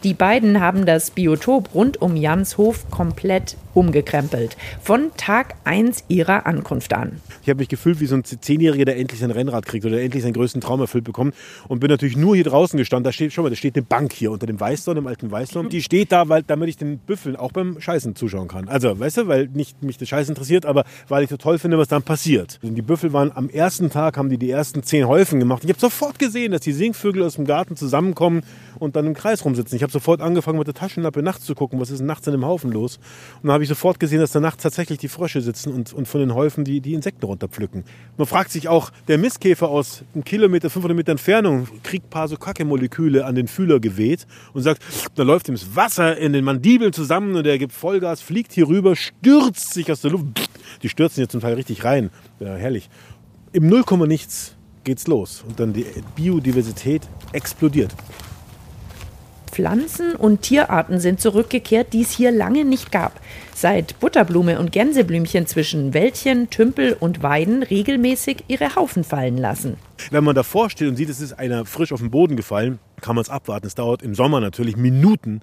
Die 0.03 0.15
beiden 0.15 0.61
haben 0.61 0.87
das 0.87 1.11
Biotop 1.11 1.75
rund 1.75 2.01
um 2.01 2.17
Jans 2.17 2.57
Hof 2.57 2.91
komplett 2.91 3.59
umgekrempelt. 3.75 4.57
Von 4.83 5.11
Tag 5.19 5.55
1 5.65 6.05
ihrer 6.09 6.47
Ankunft 6.47 6.95
an. 6.95 7.21
Ich 7.43 7.49
habe 7.49 7.59
mich 7.59 7.69
gefühlt 7.69 8.01
wie 8.01 8.07
so 8.07 8.17
ein 8.17 8.25
Zehnjähriger, 8.25 8.85
der 8.87 8.97
endlich 8.97 9.21
sein 9.21 9.31
Rennrad 9.31 9.67
kriegt 9.67 9.85
oder 9.85 10.01
endlich 10.01 10.23
seinen 10.23 10.33
größten 10.33 10.61
Traum 10.61 10.81
erfüllt 10.81 11.05
bekommt. 11.05 11.35
Und 11.69 11.81
bin 11.81 11.91
natürlich 11.91 12.17
nur 12.17 12.35
hier 12.35 12.45
draußen 12.45 12.77
gestanden. 12.79 13.05
Da 13.05 13.13
steht 13.13 13.33
schon 13.33 13.45
mal, 13.45 13.51
da 13.51 13.57
steht 13.57 13.77
eine 13.77 13.83
Bank 13.83 14.13
hier 14.13 14.33
unter 14.33 14.47
dem 14.47 14.59
Weißdorn, 14.59 14.97
dem 14.97 15.07
alten 15.07 15.31
Weißdorn. 15.31 15.69
Die 15.69 15.83
steht 15.83 16.13
da, 16.13 16.29
weil, 16.29 16.43
damit 16.43 16.71
ich 16.71 16.79
den 16.79 16.99
Büffeln 16.99 17.37
auch 17.37 17.53
beim 17.53 17.81
Scheißen 17.81 18.17
zuschauen 18.17 18.49
kann. 18.49 18.69
Also, 18.69 18.99
weißt 18.99 19.19
du, 19.19 19.29
weil 19.29 19.49
nicht 19.49 19.83
mich 19.83 19.99
das 19.99 20.09
Scheiß 20.09 20.29
interessiert, 20.29 20.67
aber 20.67 20.85
weil 21.09 21.25
ich 21.25 21.31
so 21.31 21.37
toll 21.37 21.59
finde, 21.59 21.79
was 21.79 21.89
dann 21.89 22.03
passiert. 22.03 22.59
Und 22.63 22.75
die 22.75 22.83
Büffel 22.83 23.13
waren 23.13 23.33
am 23.35 23.51
ersten 23.51 23.91
Tag, 23.91 24.17
haben 24.17 24.31
die 24.31 24.39
die 24.39 24.51
ersten 24.51 24.83
zehn 24.83 25.07
Häufen 25.07 25.39
gemacht. 25.39 25.63
Ich 25.65 25.71
habe 25.71 25.81
sofort 25.81 26.19
gesehen, 26.19 26.53
dass 26.53 26.63
die 26.63 26.73
Singvögel 26.73 27.23
aus 27.23 27.37
dem 27.37 27.45
Garten 27.45 27.77
zusammenkommen 27.77 28.43
und 28.79 28.97
dann 28.97 29.07
im 29.07 29.15
Kreis 29.15 29.45
rumsitzen. 29.45 29.77
Ich 29.77 29.83
sofort 29.91 30.21
angefangen, 30.21 30.59
mit 30.59 30.67
der 30.67 30.75
Taschenlampe 30.75 31.23
nachts 31.23 31.45
zu 31.45 31.55
gucken, 31.55 31.81
was 31.81 31.91
ist 31.91 32.01
nachts 32.01 32.27
in 32.27 32.33
dem 32.33 32.45
Haufen 32.45 32.73
los. 32.73 32.97
Und 33.37 33.45
dann 33.45 33.53
habe 33.53 33.63
ich 33.63 33.69
sofort 33.69 34.01
gesehen, 34.01 34.21
dass 34.21 34.33
da 34.33 34.41
nachts 34.41 34.63
tatsächlich 34.63 34.99
die 34.99 35.09
Frösche 35.09 35.41
sitzen 35.41 35.73
und, 35.73 35.93
und 35.93 36.09
von 36.09 36.21
den 36.21 36.35
Häufen 36.35 36.65
die, 36.65 36.81
die 36.81 36.95
Insekten 36.95 37.25
runterpflücken. 37.25 37.85
Man 38.17 38.27
fragt 38.27 38.51
sich 38.51 38.69
auch, 38.69 38.91
der 39.09 39.19
Mistkäfer 39.19 39.69
aus 39.69 40.03
einem 40.15 40.25
Kilometer, 40.25 40.71
500 40.71 40.97
Meter 40.97 41.13
Entfernung 41.13 41.69
kriegt 41.83 42.07
ein 42.07 42.11
paar 42.11 42.29
so 42.29 42.37
Kacke-Moleküle 42.37 43.25
an 43.25 43.35
den 43.35 43.49
Fühler 43.49 43.81
geweht 43.81 44.27
und 44.53 44.63
sagt, 44.63 44.83
da 45.15 45.23
läuft 45.23 45.49
ihm 45.49 45.55
das 45.55 45.75
Wasser 45.77 46.17
in 46.17 46.33
den 46.33 46.45
Mandibeln 46.45 46.93
zusammen 46.93 47.35
und 47.37 47.47
er 47.47 47.59
gibt 47.59 47.73
Vollgas, 47.73 48.21
fliegt 48.21 48.53
hier 48.53 48.69
rüber, 48.69 48.97
stürzt 48.97 49.75
sich 49.75 49.91
aus 49.91 50.01
der 50.01 50.13
Luft. 50.13 50.27
Die 50.83 50.89
stürzen 50.89 51.17
hier 51.17 51.29
zum 51.29 51.41
Teil 51.41 51.55
richtig 51.55 51.85
rein. 51.85 52.11
Ja, 52.39 52.55
herrlich. 52.55 52.89
Im 53.53 53.69
Nullkomma 53.69 54.07
nichts 54.07 54.57
geht's 54.85 55.07
los 55.07 55.45
und 55.47 55.61
dann 55.61 55.73
die 55.73 55.87
Biodiversität 56.17 57.03
explodiert. 57.33 57.95
Pflanzen 59.51 60.15
und 60.15 60.43
Tierarten 60.43 61.01
sind 61.01 61.21
zurückgekehrt, 61.21 61.93
die 61.93 62.03
es 62.03 62.11
hier 62.11 62.31
lange 62.31 62.65
nicht 62.65 62.93
gab. 62.93 63.21
Seit 63.55 63.99
Butterblume 64.01 64.59
und 64.59 64.73
Gänseblümchen 64.73 65.47
zwischen 65.47 65.93
Wäldchen, 65.93 66.51
Tümpel 66.51 66.97
und 66.99 67.23
Weiden 67.23 67.63
regelmäßig 67.63 68.45
ihre 68.49 68.75
Haufen 68.77 69.05
fallen 69.05 69.37
lassen. 69.37 69.77
Wenn 70.11 70.25
man 70.25 70.35
davor 70.35 70.71
steht 70.71 70.89
und 70.89 70.97
sieht, 70.97 71.09
es 71.09 71.21
ist 71.21 71.33
einer 71.33 71.65
frisch 71.65 71.93
auf 71.93 72.01
den 72.01 72.11
Boden 72.11 72.37
gefallen, 72.37 72.79
kann 73.01 73.17
man 73.17 73.23
es 73.23 73.31
abwarten. 73.31 73.67
Es 73.67 73.75
dauert 73.75 74.03
im 74.03 74.15
Sommer 74.15 74.41
natürlich 74.41 74.77
Minuten 74.77 75.41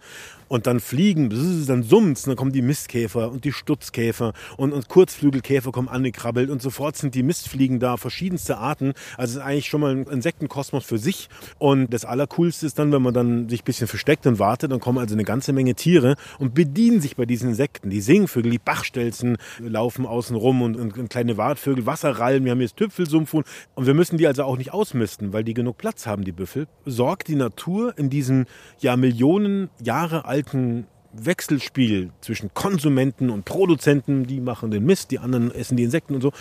und 0.48 0.68
dann 0.68 0.80
fliegen, 0.80 1.30
dann 1.68 1.84
summt 1.84 2.26
dann 2.26 2.36
kommen 2.36 2.52
die 2.52 2.62
Mistkäfer 2.62 3.32
und 3.32 3.44
die 3.44 3.52
Stutzkäfer 3.52 4.34
und, 4.56 4.74
und 4.74 4.88
Kurzflügelkäfer 4.88 5.72
kommen 5.72 5.90
angekrabbelt 5.90 6.50
und 6.50 6.62
sofort 6.62 6.96
sind 6.96 7.16
die 7.16 7.24
Mistfliegen 7.24 7.80
da, 7.80 7.98
verschiedenste 7.98 8.58
Arten. 8.58 8.94
Also 9.18 9.32
es 9.32 9.38
ist 9.38 9.42
eigentlich 9.42 9.68
schon 9.68 9.82
mal 9.82 9.92
ein 9.92 10.04
Insektenkosmos 10.04 10.86
für 10.86 10.98
sich. 10.98 11.30
Und 11.58 11.94
das 11.94 12.06
Allercoolste 12.06 12.66
ist 12.66 12.80
dann, 12.80 12.92
wenn 12.92 13.02
man 13.02 13.14
dann 13.14 13.50
sich 13.50 13.62
ein 13.62 13.66
bisschen 13.66 13.88
versteckt 13.88 14.26
und 14.26 14.40
wartet, 14.40 14.72
dann 14.72 14.80
kommen 14.80 15.00
also 15.00 15.16
eine 15.16 15.24
ganze 15.24 15.54
Menge 15.54 15.76
Tiere 15.76 16.16
und 16.40 16.54
bedienen 16.54 17.02
sich 17.02 17.16
bei 17.16 17.26
diesen 17.26 17.50
Insekten. 17.50 17.90
Die 17.90 18.02
Singvögel, 18.02 18.52
die 18.52 18.60
Bachstelzen 18.60 19.38
laufen 19.60 20.06
außen 20.06 20.36
rum 20.36 20.62
und, 20.62 20.78
und, 20.78 20.98
und 20.98 21.10
kleine 21.10 21.38
Wartvögel, 21.38 21.86
Wasserrallen, 21.86 22.46
wir 22.46 22.52
haben 22.52 22.62
jetzt 22.62 22.78
Tüpfelsumpfhuhn 22.78 23.44
und 23.76 23.86
wir 23.86 23.94
müssen 23.94 24.18
die 24.18 24.28
also 24.28 24.44
auch 24.48 24.58
nicht 24.58 24.74
ausmisten, 24.74 25.34
weil 25.34 25.44
die 25.44 25.54
genug 25.54 25.78
Platz 25.78 26.08
haben, 26.08 26.24
die 26.24 26.32
Büffel. 26.32 26.68
Sorgt 26.86 27.28
die 27.28 27.36
Natur 27.36 27.98
in 27.98 28.10
diesem 28.10 28.46
ja 28.80 28.98
Millionen 28.98 29.70
Jahre 29.84 30.26
alten 30.26 30.88
Wechselspiel 31.14 32.12
zwischen 32.22 32.54
Konsumenten 32.54 33.30
und 33.30 33.46
Produzenten, 33.46 34.26
die 34.26 34.40
machen 34.40 34.72
den 34.72 34.86
Mist, 34.86 35.12
die 35.12 35.20
anderen 35.20 35.52
essen 35.52 35.78
die 35.78 35.84
Insekten 35.84 36.16
und 36.16 36.22
so. 36.22 36.32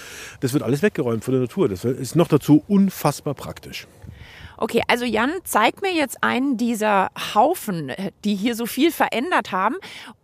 Das 0.41 0.53
wird 0.53 0.63
alles 0.63 0.83
weggeräumt 0.83 1.25
von 1.25 1.33
der 1.33 1.41
Natur. 1.43 1.69
Das 1.69 1.85
ist 1.85 2.17
noch 2.17 2.29
dazu 2.29 2.63
unfassbar 2.69 3.35
praktisch. 3.35 3.87
Okay, 4.59 4.83
also 4.89 5.05
Jan, 5.05 5.33
zeig 5.45 5.83
mir 5.83 5.93
jetzt 5.93 6.23
einen 6.23 6.57
dieser 6.57 7.11
Haufen, 7.35 7.93
die 8.25 8.35
hier 8.35 8.55
so 8.55 8.65
viel 8.65 8.91
verändert 8.91 9.53
haben. 9.53 9.77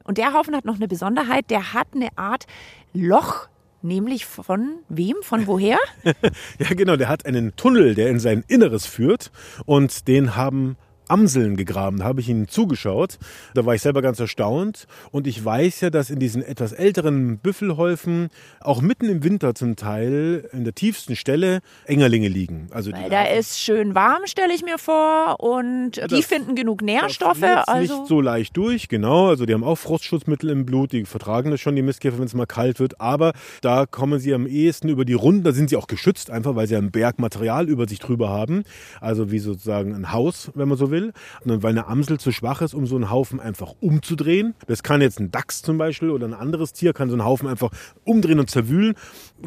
Und 0.04 0.16
der 0.16 0.32
Haufen 0.32 0.56
hat 0.56 0.64
noch 0.64 0.76
eine 0.76 0.88
Besonderheit, 0.88 1.50
der 1.50 1.74
hat 1.74 1.88
eine 1.94 2.08
Art 2.16 2.46
Loch 2.94 3.48
Nämlich 3.82 4.26
von 4.26 4.76
wem? 4.88 5.16
Von 5.22 5.46
woher? 5.46 5.78
ja, 6.58 6.68
genau. 6.70 6.96
Der 6.96 7.08
hat 7.08 7.26
einen 7.26 7.56
Tunnel, 7.56 7.94
der 7.94 8.08
in 8.08 8.20
sein 8.20 8.44
Inneres 8.46 8.86
führt. 8.86 9.32
Und 9.66 10.06
den 10.08 10.36
haben 10.36 10.76
Amseln 11.12 11.56
gegraben. 11.56 11.98
Da 11.98 12.04
habe 12.04 12.20
ich 12.20 12.28
ihnen 12.30 12.48
zugeschaut. 12.48 13.18
Da 13.52 13.66
war 13.66 13.74
ich 13.74 13.82
selber 13.82 14.00
ganz 14.00 14.18
erstaunt. 14.18 14.86
Und 15.10 15.26
ich 15.26 15.44
weiß 15.44 15.82
ja, 15.82 15.90
dass 15.90 16.08
in 16.08 16.18
diesen 16.18 16.42
etwas 16.42 16.72
älteren 16.72 17.36
Büffelhäufen 17.36 18.30
auch 18.60 18.80
mitten 18.80 19.10
im 19.10 19.22
Winter 19.22 19.54
zum 19.54 19.76
Teil 19.76 20.48
in 20.52 20.64
der 20.64 20.74
tiefsten 20.74 21.14
Stelle 21.14 21.60
Engerlinge 21.84 22.28
liegen. 22.28 22.68
Also 22.70 22.92
Weil 22.92 23.10
da 23.10 23.24
ist 23.24 23.60
schön 23.60 23.94
warm, 23.94 24.22
stelle 24.24 24.54
ich 24.54 24.64
mir 24.64 24.78
vor. 24.78 25.40
Und 25.40 26.00
die 26.10 26.22
finden 26.22 26.54
genug 26.54 26.80
Nährstoffe. 26.80 27.40
Das 27.40 27.68
also 27.68 27.98
nicht 27.98 28.08
so 28.08 28.20
leicht 28.22 28.56
durch, 28.56 28.88
genau. 28.88 29.28
Also 29.28 29.44
die 29.44 29.52
haben 29.52 29.64
auch 29.64 29.76
Frostschutzmittel 29.76 30.48
im 30.48 30.64
Blut. 30.64 30.92
Die 30.92 31.04
vertragen 31.04 31.50
das 31.50 31.60
schon, 31.60 31.76
die 31.76 31.82
Mistkäfer, 31.82 32.18
wenn 32.18 32.24
es 32.24 32.34
mal 32.34 32.46
kalt 32.46 32.80
wird. 32.80 33.02
Aber 33.02 33.32
da 33.60 33.84
kommen 33.84 34.18
sie 34.18 34.32
am 34.32 34.46
ehesten 34.46 34.88
über 34.88 35.04
die 35.04 35.12
Runden. 35.12 35.44
Da 35.44 35.52
sind 35.52 35.68
sie 35.68 35.76
auch 35.76 35.88
geschützt, 35.88 36.30
einfach 36.30 36.56
weil 36.56 36.66
sie 36.66 36.76
ein 36.76 36.90
Bergmaterial 36.90 37.68
über 37.68 37.86
sich 37.86 37.98
drüber 37.98 38.30
haben. 38.30 38.64
Also 39.02 39.30
wie 39.30 39.40
sozusagen 39.40 39.94
ein 39.94 40.12
Haus, 40.12 40.50
wenn 40.54 40.68
man 40.68 40.78
so 40.78 40.90
will. 40.90 41.01
Amsel, 41.02 41.12
und 41.44 41.62
weil 41.62 41.70
eine 41.70 41.86
Amsel 41.86 42.18
zu 42.18 42.32
schwach 42.32 42.62
ist, 42.62 42.74
um 42.74 42.86
so 42.86 42.96
einen 42.96 43.10
Haufen 43.10 43.40
einfach 43.40 43.74
umzudrehen. 43.80 44.54
Das 44.66 44.82
kann 44.82 45.00
jetzt 45.00 45.18
ein 45.18 45.30
Dachs 45.30 45.62
zum 45.62 45.78
Beispiel 45.78 46.10
oder 46.10 46.26
ein 46.26 46.34
anderes 46.34 46.72
Tier, 46.72 46.92
kann 46.92 47.08
so 47.08 47.14
einen 47.14 47.24
Haufen 47.24 47.48
einfach 47.48 47.70
umdrehen 48.04 48.38
und 48.38 48.50
zerwühlen. 48.50 48.94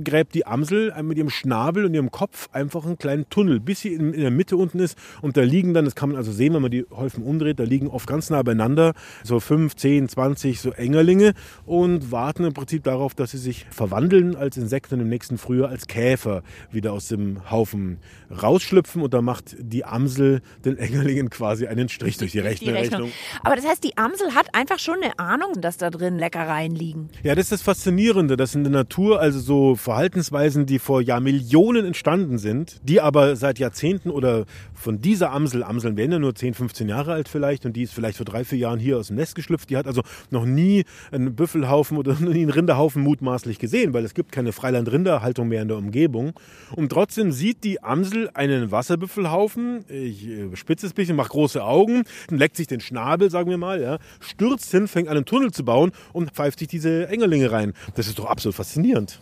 Gräbt 0.04 0.36
die 0.36 0.46
Amsel 0.46 0.94
mit 1.04 1.18
ihrem 1.18 1.30
Schnabel 1.30 1.86
und 1.86 1.94
ihrem 1.94 2.12
Kopf 2.12 2.50
einfach 2.52 2.86
einen 2.86 2.98
kleinen 2.98 3.30
Tunnel, 3.30 3.60
bis 3.60 3.82
sie 3.82 3.94
in, 3.94 4.14
in 4.14 4.22
der 4.22 4.32
Mitte 4.32 4.58
unten 4.58 4.80
ist. 4.80 4.98
Und 5.22 5.38
da 5.38 5.42
liegen 5.42 5.74
dann, 5.74 5.86
das 5.86 5.96
kann 5.96 6.10
man 6.10 6.18
also 6.18 6.32
sehen, 6.32 6.54
wenn 6.54 6.62
man 6.62 6.72
die 6.72 6.86
Häufen 6.92 7.24
umdreht, 7.24 7.60
da 7.60 7.64
liegen 7.64 7.88
oft 7.88 8.08
ganz 8.08 8.30
nah 8.30 8.42
beieinander 8.44 8.94
so 9.24 9.40
5, 9.40 9.76
10, 9.76 10.10
20 10.10 10.60
so 10.60 10.72
Engerlinge 10.72 11.34
und 11.66 12.12
warten 12.12 12.44
im 12.44 12.54
Prinzip 12.54 12.84
darauf, 12.84 13.14
dass 13.16 13.32
sie 13.32 13.38
sich 13.38 13.66
verwandeln 13.70 14.36
als 14.36 14.58
Insekten 14.58 15.00
im 15.00 15.10
nächsten 15.10 15.38
Frühjahr 15.38 15.70
als 15.70 15.88
Käfer 15.88 16.44
wieder 16.72 16.94
aus 16.94 17.08
dem 17.08 17.50
Haufen 17.50 18.00
rausschlüpfen 18.30 19.02
und 19.02 19.14
da 19.14 19.22
macht 19.22 19.56
die 19.60 19.86
Amsel 19.86 20.42
den 20.64 20.78
Engerlingen 20.78 21.30
quasi 21.30 21.68
einen 21.68 21.90
Strich 21.90 22.18
durch 22.18 22.32
die, 22.32 22.40
die 22.40 22.70
Rechnung. 22.70 23.12
Aber 23.44 23.56
das 23.56 23.66
heißt, 23.66 23.84
die 23.84 23.98
Amsel 23.98 24.34
hat 24.36 24.54
einfach 24.54 24.80
schon 24.80 24.96
eine 25.02 25.18
Ahnung, 25.20 25.62
dass 25.62 25.78
da 25.78 25.90
drin 25.90 26.18
Leckereien 26.18 26.76
liegen. 26.76 27.10
Ja, 27.24 27.36
das 27.36 27.46
ist 27.46 27.52
das 27.52 27.62
Faszinierende, 27.62 28.38
dass 28.38 28.56
in 28.56 28.64
der 28.64 28.72
Natur 28.72 29.20
also 29.20 29.40
so 29.40 29.76
Verhaltensweisen, 29.86 30.66
die 30.66 30.80
vor 30.80 31.00
Jahrmillionen 31.00 31.86
entstanden 31.86 32.40
sind, 32.40 32.82
die 32.84 33.02
aber 33.02 33.36
seit 33.36 33.60
Jahrzehnten 33.60 34.10
oder 34.10 34.46
von 34.74 35.00
dieser 35.00 35.32
Amsel, 35.32 35.64
Amseln 35.64 35.96
werden 35.96 36.12
ja 36.12 36.18
nur 36.18 36.34
10, 36.34 36.56
15 36.56 36.90
Jahre 36.90 37.14
alt 37.14 37.30
vielleicht 37.30 37.68
und 37.68 37.74
die 37.74 37.84
ist 37.84 37.94
vielleicht 37.94 38.18
vor 38.18 38.26
drei, 38.26 38.44
vier 38.44 38.58
Jahren 38.58 38.80
hier 38.80 38.98
aus 38.98 39.08
dem 39.08 39.18
Nest 39.18 39.36
geschlüpft, 39.36 39.70
die 39.70 39.78
hat 39.78 39.86
also 39.86 40.02
noch 40.32 40.46
nie 40.46 40.86
einen 41.12 41.36
Büffelhaufen 41.36 41.98
oder 41.98 42.16
nie 42.20 42.42
einen 42.42 42.50
Rinderhaufen 42.50 43.04
mutmaßlich 43.04 43.60
gesehen, 43.60 43.94
weil 43.94 44.04
es 44.04 44.16
gibt 44.16 44.32
keine 44.32 44.54
Freiland-Rinderhaltung 44.54 45.48
mehr 45.48 45.62
in 45.62 45.68
der 45.68 45.78
Umgebung. 45.78 46.34
Und 46.76 46.92
trotzdem 46.92 47.32
sieht 47.32 47.64
die 47.64 47.84
Amsel 47.84 48.32
einen 48.34 48.72
Wasserbüffelhaufen, 48.72 49.86
ich 49.88 50.28
äh, 50.28 50.56
spitze 50.56 50.88
es 50.88 50.94
ein 50.94 50.96
bisschen, 50.96 51.16
macht 51.16 51.30
große 51.30 51.64
Augen, 51.64 52.06
leckt 52.32 52.58
sich 52.58 52.66
den 52.66 52.80
Schnabel, 52.80 53.30
sagen 53.30 53.52
wir 53.52 53.60
mal, 53.60 53.80
ja, 53.80 54.00
stürzt 54.20 54.72
hin, 54.72 54.88
fängt 54.88 55.10
an, 55.10 55.16
einen 55.16 55.26
Tunnel 55.28 55.52
zu 55.52 55.64
bauen 55.64 55.92
und 56.12 56.32
pfeift 56.32 56.58
sich 56.58 56.68
diese 56.68 57.08
Engerlinge 57.08 57.52
rein. 57.52 57.74
Das 57.94 58.08
ist 58.08 58.18
doch 58.18 58.26
absolut 58.26 58.56
faszinierend. 58.56 59.20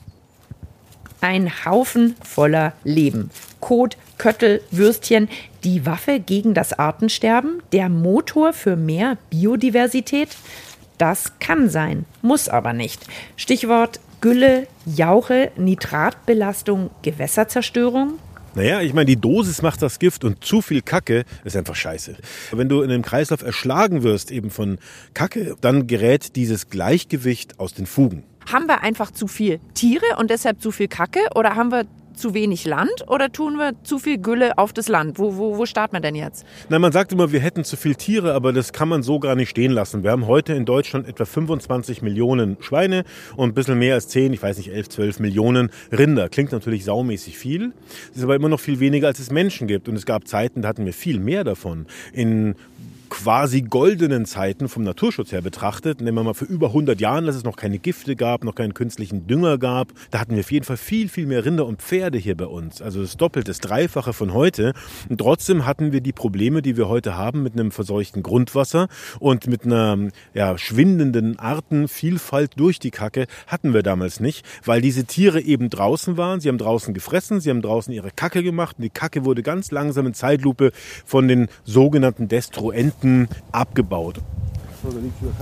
Ein 1.23 1.63
Haufen 1.63 2.17
voller 2.21 2.73
Leben. 2.83 3.29
Kot, 3.62 3.95
Köttel, 4.17 4.62
Würstchen, 4.71 5.29
die 5.63 5.86
Waffe 5.86 6.19
gegen 6.19 6.53
das 6.53 6.73
Artensterben, 6.73 7.63
der 7.71 7.88
Motor 7.88 8.51
für 8.51 8.75
mehr 8.75 9.17
Biodiversität. 9.29 10.36
Das 10.97 11.39
kann 11.39 11.69
sein, 11.69 12.03
muss 12.21 12.49
aber 12.49 12.73
nicht. 12.73 13.05
Stichwort 13.38 14.01
Gülle, 14.19 14.67
Jauche, 14.86 15.53
Nitratbelastung, 15.55 16.89
Gewässerzerstörung. 17.03 18.19
Naja, 18.55 18.81
ich 18.81 18.93
meine, 18.93 19.05
die 19.05 19.15
Dosis 19.15 19.62
macht 19.62 19.81
das 19.81 19.99
Gift 19.99 20.25
und 20.25 20.43
zu 20.43 20.62
viel 20.62 20.81
Kacke 20.81 21.23
ist 21.45 21.55
einfach 21.55 21.75
scheiße. 21.75 22.17
Wenn 22.51 22.67
du 22.67 22.81
in 22.81 22.91
einem 22.91 23.01
Kreislauf 23.01 23.43
erschlagen 23.43 24.03
wirst 24.03 24.29
eben 24.29 24.51
von 24.51 24.77
Kacke, 25.13 25.55
dann 25.62 25.88
gerät 25.88 26.36
dieses 26.36 26.69
Gleichgewicht 26.69 27.62
aus 27.62 27.73
den 27.73 27.86
Fugen. 27.86 28.23
Haben 28.51 28.67
wir 28.67 28.82
einfach 28.82 29.12
zu 29.12 29.27
viel 29.27 29.60
Tiere 29.73 30.06
und 30.17 30.29
deshalb 30.29 30.62
zu 30.62 30.71
viel 30.71 30.88
Kacke 30.88 31.19
oder 31.36 31.56
haben 31.56 31.71
wir 31.71 31.86
zu 32.15 32.34
wenig 32.34 32.65
Land 32.65 33.08
oder 33.08 33.32
tun 33.32 33.58
wir 33.58 33.73
zu 33.84 33.99
viel 33.99 34.17
Gülle 34.17 34.58
auf 34.58 34.73
das 34.73 34.88
Land? 34.88 35.19
Wo, 35.19 35.38
wo, 35.38 35.58
wo 35.58 35.65
starten 35.65 35.95
wir 35.95 35.99
denn 35.99 36.15
jetzt? 36.15 36.45
Nein, 36.69 36.82
man 36.82 36.91
sagt 36.91 37.12
immer, 37.12 37.32
wir 37.32 37.39
hätten 37.39 37.63
zu 37.63 37.75
viel 37.75 37.95
Tiere, 37.95 38.34
aber 38.34 38.53
das 38.53 38.73
kann 38.73 38.88
man 38.88 39.03
so 39.03 39.19
gar 39.19 39.36
nicht 39.36 39.49
stehen 39.49 39.71
lassen. 39.71 40.03
Wir 40.03 40.12
haben 40.12 40.27
heute 40.27 40.53
in 40.53 40.65
Deutschland 40.65 41.08
etwa 41.08 41.25
25 41.25 42.01
Millionen 42.01 42.58
Schweine 42.62 43.03
und 43.36 43.49
ein 43.49 43.53
bisschen 43.53 43.79
mehr 43.79 43.95
als 43.95 44.08
10, 44.08 44.34
ich 44.34 44.41
weiß 44.41 44.58
nicht, 44.58 44.71
11, 44.71 44.89
12 44.89 45.19
Millionen 45.19 45.69
Rinder. 45.91 46.29
Klingt 46.29 46.51
natürlich 46.51 46.86
saumäßig 46.86 47.38
viel, 47.38 47.73
ist 48.13 48.23
aber 48.23 48.36
immer 48.36 48.49
noch 48.49 48.60
viel 48.60 48.79
weniger, 48.79 49.08
als 49.08 49.19
es 49.19 49.32
Menschen 49.32 49.67
gibt. 49.67 49.88
Und 49.88 49.95
es 49.95 50.06
gab 50.06 50.27
Zeiten, 50.27 50.62
da 50.62 50.69
hatten 50.69 50.86
wir 50.86 50.93
viel 50.93 51.19
mehr 51.19 51.43
davon. 51.43 51.88
In 52.13 52.56
quasi 53.13 53.62
goldenen 53.62 54.26
Zeiten 54.26 54.67
vom 54.67 54.82
Naturschutz 54.82 55.32
her 55.32 55.43
betrachtet, 55.43 56.02
nehmen 56.02 56.17
wir 56.17 56.23
mal 56.23 56.34
für 56.34 56.45
über 56.45 56.69
100 56.69 56.99
Jahren, 56.99 57.28
dass 57.28 57.36
es 57.36 57.43
noch 57.43 57.58
keine 57.58 57.78
Gifte 57.78 58.15
gab, 58.15 58.43
noch 58.43 58.56
keinen 58.56 58.73
künstlichen 58.73 59.28
Dünger 59.28 59.60
gab, 59.60 59.89
da 60.10 60.19
hatten 60.19 60.34
wir 60.34 60.39
auf 60.39 60.52
jeden 60.52 60.65
Fall 60.65 60.78
viel, 60.78 61.08
viel 61.10 61.28
mehr 61.28 61.45
Rinder 61.45 61.67
und 61.67 61.80
Pferde 61.80 62.17
hier 62.17 62.36
bei 62.36 62.47
uns. 62.47 62.82
Also 62.82 63.04
das 63.04 63.15
Doppelte, 63.15 63.52
das 63.52 63.60
Dreifache 63.60 64.13
von 64.13 64.34
heute. 64.34 64.73
Und 65.10 65.19
trotzdem 65.19 65.67
hatten 65.67 65.91
wir 65.91 66.02
die 66.02 66.12
Probleme, 66.12 66.63
die 66.63 66.76
wir 66.76 66.89
heute 66.89 67.15
haben 67.15 67.43
mit 67.43 67.54
einem 67.54 67.69
verseuchten 67.69 68.23
Grundwasser 68.23 68.88
und 69.19 69.45
mit 69.45 69.63
einer 69.63 70.10
ja, 70.34 70.58
schwindenden 70.58 71.38
Artenvielfalt 71.38 72.54
durch 72.56 72.80
die 72.80 72.91
Kacke 72.91 73.28
hatten 73.45 73.76
wir 73.76 73.84
damals 73.84 74.21
nicht, 74.21 74.43
weil 74.65 74.82
diese 74.82 75.06
Tiere 75.06 75.39
eben 75.39 75.69
draußen 75.69 76.17
waren. 76.17 76.39
Sie 76.39 76.49
haben 76.49 76.58
draußen 76.58 76.95
gefressen, 76.95 77.41
sie 77.41 77.52
haben 77.52 77.62
draußen 77.62 77.93
ihre 77.93 78.10
Kacke 78.10 78.41
gemacht 78.41 78.78
und 78.80 78.84
die 78.86 78.89
Kacke 78.89 79.23
wurde 79.23 79.43
ganz 79.43 79.69
langsam 79.69 80.08
in 80.08 80.15
Zeitlupe 80.15 80.71
von 81.06 81.28
den 81.28 81.47
sogenannten 81.63 82.28
Destruenten 82.28 83.03
Produkten 83.04 83.28
abgebaut. 83.52 84.16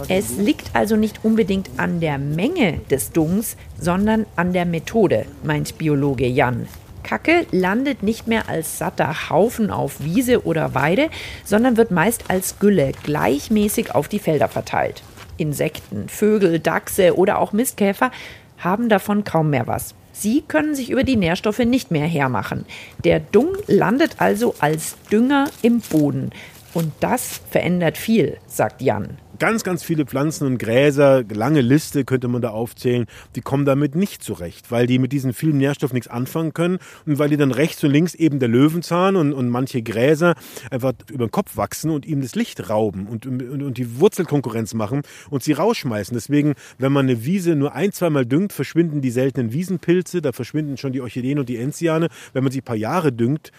Es 0.08 0.38
liegt 0.38 0.76
also 0.76 0.96
nicht 0.96 1.24
unbedingt 1.24 1.70
an 1.78 2.00
der 2.00 2.18
Menge 2.18 2.80
des 2.92 3.12
Dungs, 3.12 3.56
sondern 3.80 4.26
an 4.36 4.54
der 4.54 4.66
Methode, 4.66 5.26
meint 5.44 5.78
Biologe 5.78 6.28
Jan. 6.28 6.68
Kacke 7.04 7.48
landet 7.52 8.04
nicht 8.04 8.28
mehr 8.28 8.48
als 8.50 8.78
satter 8.78 9.30
Haufen 9.30 9.72
auf 9.72 10.04
Wiese 10.04 10.46
oder 10.46 10.76
Weide, 10.76 11.10
sondern 11.44 11.76
wird 11.78 11.90
meist 11.90 12.26
als 12.30 12.60
Gülle 12.60 12.92
gleichmäßig 13.04 13.96
auf 13.96 14.08
die 14.08 14.20
Felder 14.20 14.48
verteilt. 14.48 15.02
Insekten, 15.38 16.08
Vögel, 16.08 16.60
Dachse 16.60 17.18
oder 17.18 17.40
auch 17.40 17.52
Mistkäfer 17.52 18.12
haben 18.60 18.90
davon 18.90 19.24
kaum 19.24 19.50
mehr 19.50 19.66
was. 19.66 19.96
Sie 20.14 20.44
können 20.48 20.76
sich 20.76 20.92
über 20.92 21.04
die 21.04 21.16
Nährstoffe 21.16 21.60
nicht 21.60 21.90
mehr 21.90 22.06
hermachen. 22.06 22.66
Der 23.04 23.20
Dung 23.20 23.48
landet 23.66 24.18
also 24.20 24.54
als 24.60 24.98
Dünger 25.12 25.50
im 25.64 25.80
Boden. 25.80 26.30
Und 26.74 26.94
das 27.02 27.42
verändert 27.50 27.98
viel, 27.98 28.38
sagt 28.48 28.82
Jan. 28.82 29.18
Ganz, 29.40 29.64
ganz 29.64 29.84
viele 29.84 30.06
Pflanzen 30.06 30.46
und 30.46 30.60
Gräser, 30.60 31.24
lange 31.24 31.62
Liste 31.62 32.06
könnte 32.06 32.28
man 32.28 32.44
da 32.44 32.52
aufzählen, 32.52 33.08
die 33.36 33.42
kommen 33.42 33.66
damit 33.66 33.96
nicht 33.96 34.24
zurecht, 34.24 34.70
weil 34.70 34.86
die 34.86 35.00
mit 35.00 35.12
diesen 35.12 35.34
vielen 35.34 35.58
Nährstoffen 35.58 35.96
nichts 35.96 36.08
anfangen 36.08 36.54
können 36.54 36.78
und 37.08 37.18
weil 37.18 37.30
die 37.30 37.38
dann 37.38 37.52
rechts 37.52 37.84
und 37.84 37.90
links 37.90 38.14
eben 38.14 38.38
der 38.38 38.50
Löwenzahn 38.50 39.16
und, 39.16 39.34
und 39.34 39.50
manche 39.50 39.82
Gräser 39.82 40.36
einfach 40.70 40.94
über 41.10 41.26
den 41.26 41.32
Kopf 41.32 41.58
wachsen 41.58 41.90
und 41.90 42.06
ihm 42.06 42.22
das 42.22 42.36
Licht 42.36 42.70
rauben 42.70 43.08
und, 43.08 43.26
und, 43.26 43.64
und 43.64 43.78
die 43.78 44.00
Wurzelkonkurrenz 44.00 44.76
machen 44.76 45.02
und 45.32 45.42
sie 45.42 45.54
rausschmeißen. 45.54 46.14
Deswegen, 46.14 46.54
wenn 46.78 46.92
man 46.92 47.08
eine 47.08 47.26
Wiese 47.26 47.56
nur 47.56 47.74
ein, 47.74 47.92
zweimal 47.92 48.28
düngt, 48.28 48.54
verschwinden 48.54 49.02
die 49.02 49.12
seltenen 49.12 49.52
Wiesenpilze, 49.52 50.22
da 50.22 50.34
verschwinden 50.34 50.78
schon 50.78 50.94
die 50.94 51.02
Orchideen 51.02 51.40
und 51.40 51.50
die 51.50 51.58
Enziane. 51.58 52.10
Wenn 52.34 52.44
man 52.44 52.52
sie 52.52 52.60
ein 52.60 52.66
paar 52.66 52.76
Jahre 52.76 53.12
düngt, 53.12 53.52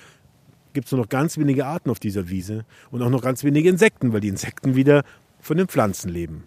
gibt 0.72 0.86
es 0.86 0.92
nur 0.92 1.00
noch 1.00 1.08
ganz 1.08 1.38
wenige 1.38 1.66
Arten 1.66 1.90
auf 1.90 2.00
dieser 2.00 2.28
Wiese 2.28 2.64
und 2.90 3.02
auch 3.02 3.10
noch 3.10 3.22
ganz 3.22 3.44
wenige 3.44 3.68
Insekten, 3.68 4.12
weil 4.12 4.20
die 4.20 4.28
Insekten 4.28 4.74
wieder 4.76 5.04
von 5.40 5.56
den 5.56 5.68
Pflanzen 5.68 6.08
leben. 6.08 6.44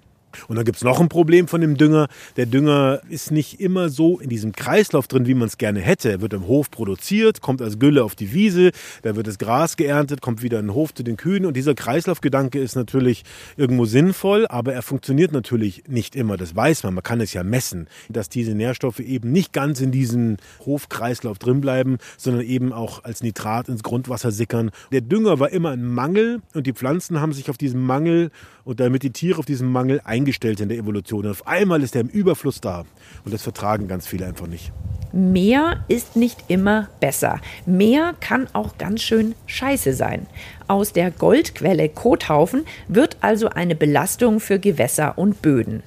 Und 0.47 0.55
dann 0.55 0.65
gibt 0.65 0.77
es 0.77 0.83
noch 0.83 0.99
ein 0.99 1.09
Problem 1.09 1.47
von 1.47 1.61
dem 1.61 1.77
Dünger. 1.77 2.07
Der 2.37 2.45
Dünger 2.45 3.01
ist 3.09 3.31
nicht 3.31 3.59
immer 3.59 3.89
so 3.89 4.19
in 4.19 4.29
diesem 4.29 4.51
Kreislauf 4.51 5.07
drin, 5.07 5.27
wie 5.27 5.33
man 5.33 5.47
es 5.47 5.57
gerne 5.57 5.79
hätte. 5.79 6.11
Er 6.11 6.21
wird 6.21 6.33
im 6.33 6.47
Hof 6.47 6.71
produziert, 6.71 7.41
kommt 7.41 7.61
als 7.61 7.79
Gülle 7.79 8.03
auf 8.03 8.15
die 8.15 8.33
Wiese, 8.33 8.71
da 9.01 9.15
wird 9.15 9.27
das 9.27 9.37
Gras 9.37 9.77
geerntet, 9.77 10.21
kommt 10.21 10.41
wieder 10.41 10.59
in 10.59 10.67
den 10.67 10.73
Hof 10.73 10.93
zu 10.93 11.03
den 11.03 11.17
Kühen. 11.17 11.45
Und 11.45 11.55
dieser 11.55 11.75
Kreislaufgedanke 11.75 12.59
ist 12.59 12.75
natürlich 12.75 13.23
irgendwo 13.57 13.85
sinnvoll, 13.85 14.45
aber 14.47 14.73
er 14.73 14.81
funktioniert 14.81 15.31
natürlich 15.31 15.83
nicht 15.87 16.15
immer. 16.15 16.37
Das 16.37 16.55
weiß 16.55 16.83
man, 16.83 16.93
man 16.93 17.03
kann 17.03 17.21
es 17.21 17.33
ja 17.33 17.43
messen, 17.43 17.87
dass 18.09 18.29
diese 18.29 18.53
Nährstoffe 18.53 18.99
eben 18.99 19.31
nicht 19.31 19.53
ganz 19.53 19.81
in 19.81 19.91
diesem 19.91 20.37
Hofkreislauf 20.65 21.39
drin 21.39 21.61
bleiben, 21.61 21.97
sondern 22.17 22.43
eben 22.43 22.73
auch 22.73 23.03
als 23.03 23.23
Nitrat 23.23 23.69
ins 23.69 23.83
Grundwasser 23.83 24.31
sickern. 24.31 24.71
Der 24.91 25.01
Dünger 25.01 25.39
war 25.39 25.49
immer 25.49 25.71
ein 25.71 25.85
Mangel 25.85 26.41
und 26.53 26.67
die 26.67 26.73
Pflanzen 26.73 27.21
haben 27.21 27.33
sich 27.33 27.49
auf 27.49 27.57
diesen 27.57 27.81
Mangel 27.81 28.31
und 28.65 28.79
damit 28.79 29.03
die 29.03 29.11
Tiere 29.11 29.39
auf 29.39 29.45
diesen 29.45 29.71
Mangel 29.71 30.01
eingestellt 30.03 30.59
in 30.59 30.67
der 30.67 30.77
Evolution. 30.77 31.25
Und 31.25 31.31
auf 31.31 31.47
einmal 31.47 31.81
ist 31.83 31.95
er 31.95 32.01
im 32.01 32.09
Überfluss 32.09 32.59
da. 32.59 32.83
Und 33.23 33.33
das 33.33 33.43
vertragen 33.43 33.87
ganz 33.87 34.07
viele 34.07 34.25
einfach 34.25 34.47
nicht. 34.47 34.73
Mehr 35.13 35.85
ist 35.87 36.17
nicht 36.17 36.43
immer 36.49 36.89
besser. 36.99 37.39
Mehr 37.65 38.15
kann 38.19 38.47
auch 38.51 38.77
ganz 38.77 39.01
schön 39.01 39.33
scheiße 39.45 39.93
sein. 39.93 40.25
Aus 40.67 40.91
der 40.91 41.11
Goldquelle 41.11 41.87
Kothaufen 41.87 42.65
wird 42.89 43.17
also 43.21 43.47
eine 43.47 43.75
Belastung 43.75 44.41
für 44.41 44.59
Gewässer 44.59 45.17
und 45.17 45.41
Böden. 45.41 45.83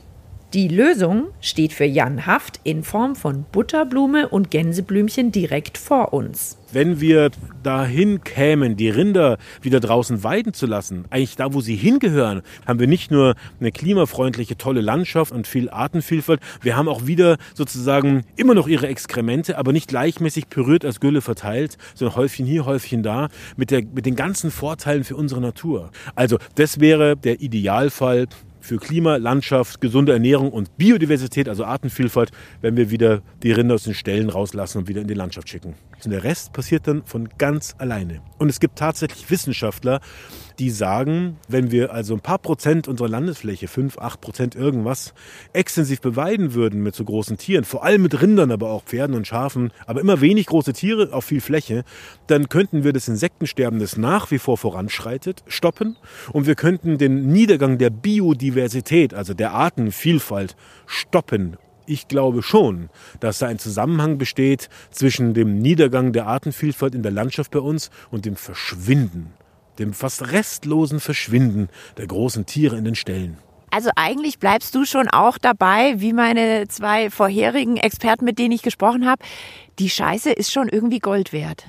Die 0.55 0.69
Lösung 0.69 1.27
steht 1.43 1.75
für 1.75 1.85
Jan 1.85 2.25
Haft 2.25 2.61
in 2.65 2.83
Form 2.83 3.17
von 3.17 3.45
Butterblume 3.53 4.31
und 4.31 4.51
Gänseblümchen 4.51 5.31
direkt 5.31 5.77
vor 5.77 6.15
uns. 6.15 6.57
Wenn 6.73 7.03
wir 7.03 7.31
dahin 7.63 8.25
kämen, 8.25 8.75
die 8.75 8.89
Rinder 8.89 9.37
wieder 9.61 9.79
draußen 9.79 10.25
weiden 10.25 10.55
zu 10.55 10.64
lassen, 10.64 11.05
eigentlich 11.11 11.37
da, 11.37 11.53
wo 11.53 11.61
sie 11.61 11.77
hingehören, 11.77 12.41
haben 12.66 12.81
wir 12.81 12.87
nicht 12.87 13.11
nur 13.11 13.35
eine 13.61 13.72
klimafreundliche, 13.72 14.57
tolle 14.57 14.81
Landschaft 14.81 15.33
und 15.33 15.47
viel 15.47 15.68
Artenvielfalt, 15.68 16.41
wir 16.62 16.79
haben 16.79 16.89
auch 16.89 17.07
wieder 17.07 17.37
sozusagen 17.53 18.25
immer 18.37 18.55
noch 18.55 18.68
ihre 18.68 18.87
Exkremente, 18.87 19.59
aber 19.59 19.75
nicht 19.75 19.89
gleichmäßig 19.89 20.49
püriert 20.49 20.87
als 20.87 21.01
Gülle 21.01 21.20
verteilt, 21.20 21.77
sondern 21.95 22.16
Häufchen 22.16 22.47
hier, 22.47 22.64
Häufchen 22.64 23.03
da, 23.03 23.29
mit, 23.59 23.70
der, 23.70 23.83
mit 23.83 24.07
den 24.07 24.16
ganzen 24.16 24.51
Vorteilen 24.51 25.05
für 25.05 25.16
unsere 25.16 25.43
Natur. 25.43 25.91
Also 26.14 26.39
das 26.55 26.81
wäre 26.81 27.18
der 27.18 27.43
Idealfall 27.43 28.29
für 28.69 28.77
Klima, 28.77 29.16
Landschaft, 29.16 29.81
gesunde 29.81 30.12
Ernährung 30.12 30.53
und 30.53 30.77
Biodiversität, 30.77 31.49
also 31.49 31.64
Artenvielfalt, 31.64 32.31
wenn 32.61 32.77
wir 32.77 32.91
wieder 32.91 33.23
die 33.43 33.51
Rinder 33.51 33.77
aus 33.77 33.85
den 33.85 33.95
Ställen 33.95 34.29
rauslassen 34.29 34.79
und 34.79 34.89
wieder 34.89 35.01
in 35.01 35.09
die 35.09 35.14
Landschaft 35.14 35.49
schicken. 35.49 35.75
Und 36.05 36.11
der 36.11 36.23
Rest 36.23 36.53
passiert 36.53 36.87
dann 36.87 37.03
von 37.05 37.31
ganz 37.39 37.75
alleine. 37.79 38.21
Und 38.39 38.51
es 38.51 38.61
gibt 38.61 38.79
tatsächlich 38.79 39.31
Wissenschaftler, 39.31 40.01
die 40.59 40.71
sagen, 40.71 41.37
wenn 41.49 41.71
wir 41.71 41.93
also 41.93 42.15
ein 42.15 42.21
paar 42.21 42.39
Prozent 42.39 42.89
unserer 42.89 43.09
Landesfläche, 43.09 43.69
fünf, 43.69 43.99
acht 43.99 44.21
Prozent 44.21 44.57
irgendwas, 44.57 45.15
extensiv 45.53 46.01
beweiden 46.01 46.55
würden 46.55 46.83
mit 46.83 46.95
so 46.95 47.05
großen 47.05 47.39
Tieren, 47.39 47.65
vor 47.65 47.85
allem 47.85 48.03
mit 48.03 48.21
Rindern, 48.21 48.51
aber 48.51 48.71
auch 48.71 48.85
Pferden 48.85 49.15
und 49.15 49.27
Schafen, 49.27 49.73
aber 49.87 50.01
immer 50.01 50.21
wenig 50.21 50.47
große 50.47 50.73
Tiere 50.73 51.13
auf 51.13 51.25
viel 51.25 51.41
Fläche, 51.41 51.85
dann 52.27 52.49
könnten 52.49 52.83
wir 52.83 52.93
das 52.93 53.09
Insektensterben, 53.09 53.79
das 53.79 53.97
nach 53.97 54.31
wie 54.31 54.39
vor 54.39 54.59
voranschreitet, 54.59 55.45
stoppen 55.47 55.97
und 56.33 56.47
wir 56.47 56.57
könnten 56.57 56.99
den 56.99 57.29
Niedergang 57.29 57.79
der 57.79 57.91
Biodiversität, 57.91 59.15
also 59.15 59.35
der 59.35 59.53
Artenvielfalt, 59.53 60.57
stoppen. 60.87 61.57
Ich 61.87 62.07
glaube 62.09 62.43
schon, 62.43 62.91
dass 63.21 63.39
da 63.39 63.47
ein 63.47 63.59
Zusammenhang 63.59 64.19
besteht 64.19 64.69
zwischen 64.91 65.33
dem 65.33 65.59
Niedergang 65.59 66.13
der 66.13 66.27
Artenvielfalt 66.27 66.95
in 66.95 67.03
der 67.03 67.13
Landschaft 67.13 67.53
bei 67.53 67.61
uns 67.61 67.91
und 68.11 68.27
dem 68.27 68.37
Verschwinden, 68.37 69.33
dem 69.79 69.93
fast 69.93 70.33
restlosen 70.33 71.01
Verschwinden 71.01 71.68
der 71.97 72.07
großen 72.07 72.47
Tiere 72.47 72.76
in 72.76 72.85
den 72.85 72.95
Ställen. 72.95 73.39
Also 73.70 73.91
eigentlich 73.97 74.39
bleibst 74.39 74.74
du 74.74 74.85
schon 74.85 75.09
auch 75.09 75.37
dabei, 75.37 76.01
wie 76.01 76.12
meine 76.12 76.68
zwei 76.68 77.11
vorherigen 77.11 77.76
Experten, 77.76 78.24
mit 78.24 78.39
denen 78.39 78.53
ich 78.53 78.62
gesprochen 78.62 79.07
habe. 79.07 79.22
Die 79.79 79.91
Scheiße 79.91 80.31
ist 80.33 80.53
schon 80.53 80.68
irgendwie 80.68 81.01
Gold 81.01 81.33
wert. 81.33 81.64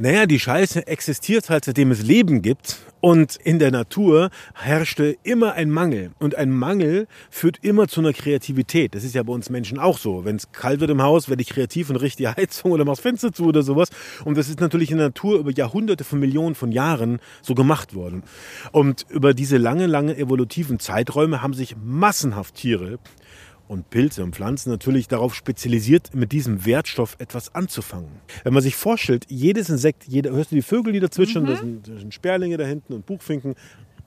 Naja, 0.00 0.26
die 0.26 0.38
Scheiße 0.38 0.86
existiert 0.86 1.50
halt, 1.50 1.64
seitdem 1.64 1.90
es 1.90 2.04
Leben 2.04 2.40
gibt. 2.40 2.78
Und 3.00 3.34
in 3.34 3.58
der 3.58 3.72
Natur 3.72 4.30
herrschte 4.54 5.16
immer 5.24 5.54
ein 5.54 5.70
Mangel. 5.70 6.12
Und 6.20 6.36
ein 6.36 6.50
Mangel 6.50 7.08
führt 7.30 7.58
immer 7.62 7.88
zu 7.88 8.00
einer 8.00 8.12
Kreativität. 8.12 8.94
Das 8.94 9.02
ist 9.02 9.16
ja 9.16 9.24
bei 9.24 9.32
uns 9.32 9.50
Menschen 9.50 9.80
auch 9.80 9.98
so. 9.98 10.24
Wenn 10.24 10.36
es 10.36 10.52
kalt 10.52 10.78
wird 10.78 10.92
im 10.92 11.02
Haus, 11.02 11.28
werde 11.28 11.42
ich 11.42 11.48
kreativ 11.48 11.90
und 11.90 11.96
richte 11.96 12.18
die 12.18 12.28
Heizung 12.36 12.70
oder 12.70 12.84
mach's 12.84 13.00
Fenster 13.00 13.32
zu 13.32 13.46
oder 13.46 13.64
sowas. 13.64 13.88
Und 14.24 14.38
das 14.38 14.48
ist 14.48 14.60
natürlich 14.60 14.92
in 14.92 14.98
der 14.98 15.08
Natur 15.08 15.40
über 15.40 15.50
Jahrhunderte 15.50 16.04
von 16.04 16.20
Millionen 16.20 16.54
von 16.54 16.70
Jahren 16.70 17.18
so 17.42 17.56
gemacht 17.56 17.96
worden. 17.96 18.22
Und 18.70 19.04
über 19.08 19.34
diese 19.34 19.56
lange, 19.56 19.86
lange 19.86 20.16
evolutiven 20.16 20.78
Zeiträume 20.78 21.42
haben 21.42 21.54
sich 21.54 21.74
massenhaft 21.76 22.54
Tiere 22.54 23.00
und 23.68 23.90
Pilze 23.90 24.24
und 24.24 24.34
Pflanzen 24.34 24.70
natürlich 24.70 25.08
darauf 25.08 25.34
spezialisiert, 25.34 26.14
mit 26.14 26.32
diesem 26.32 26.64
Wertstoff 26.66 27.16
etwas 27.18 27.54
anzufangen. 27.54 28.08
Wenn 28.44 28.54
man 28.54 28.62
sich 28.62 28.76
vorstellt, 28.76 29.26
jedes 29.28 29.68
Insekt, 29.68 30.04
jeder, 30.04 30.32
hörst 30.32 30.50
du 30.50 30.56
die 30.56 30.62
Vögel, 30.62 30.92
die 30.92 31.00
da 31.00 31.10
zwitschern, 31.10 31.44
mhm. 31.44 31.46
da, 31.46 31.56
sind, 31.56 31.88
da 31.88 31.98
sind 31.98 32.14
Sperlinge 32.14 32.56
da 32.56 32.64
hinten 32.64 32.94
und 32.94 33.06
Buchfinken, 33.06 33.54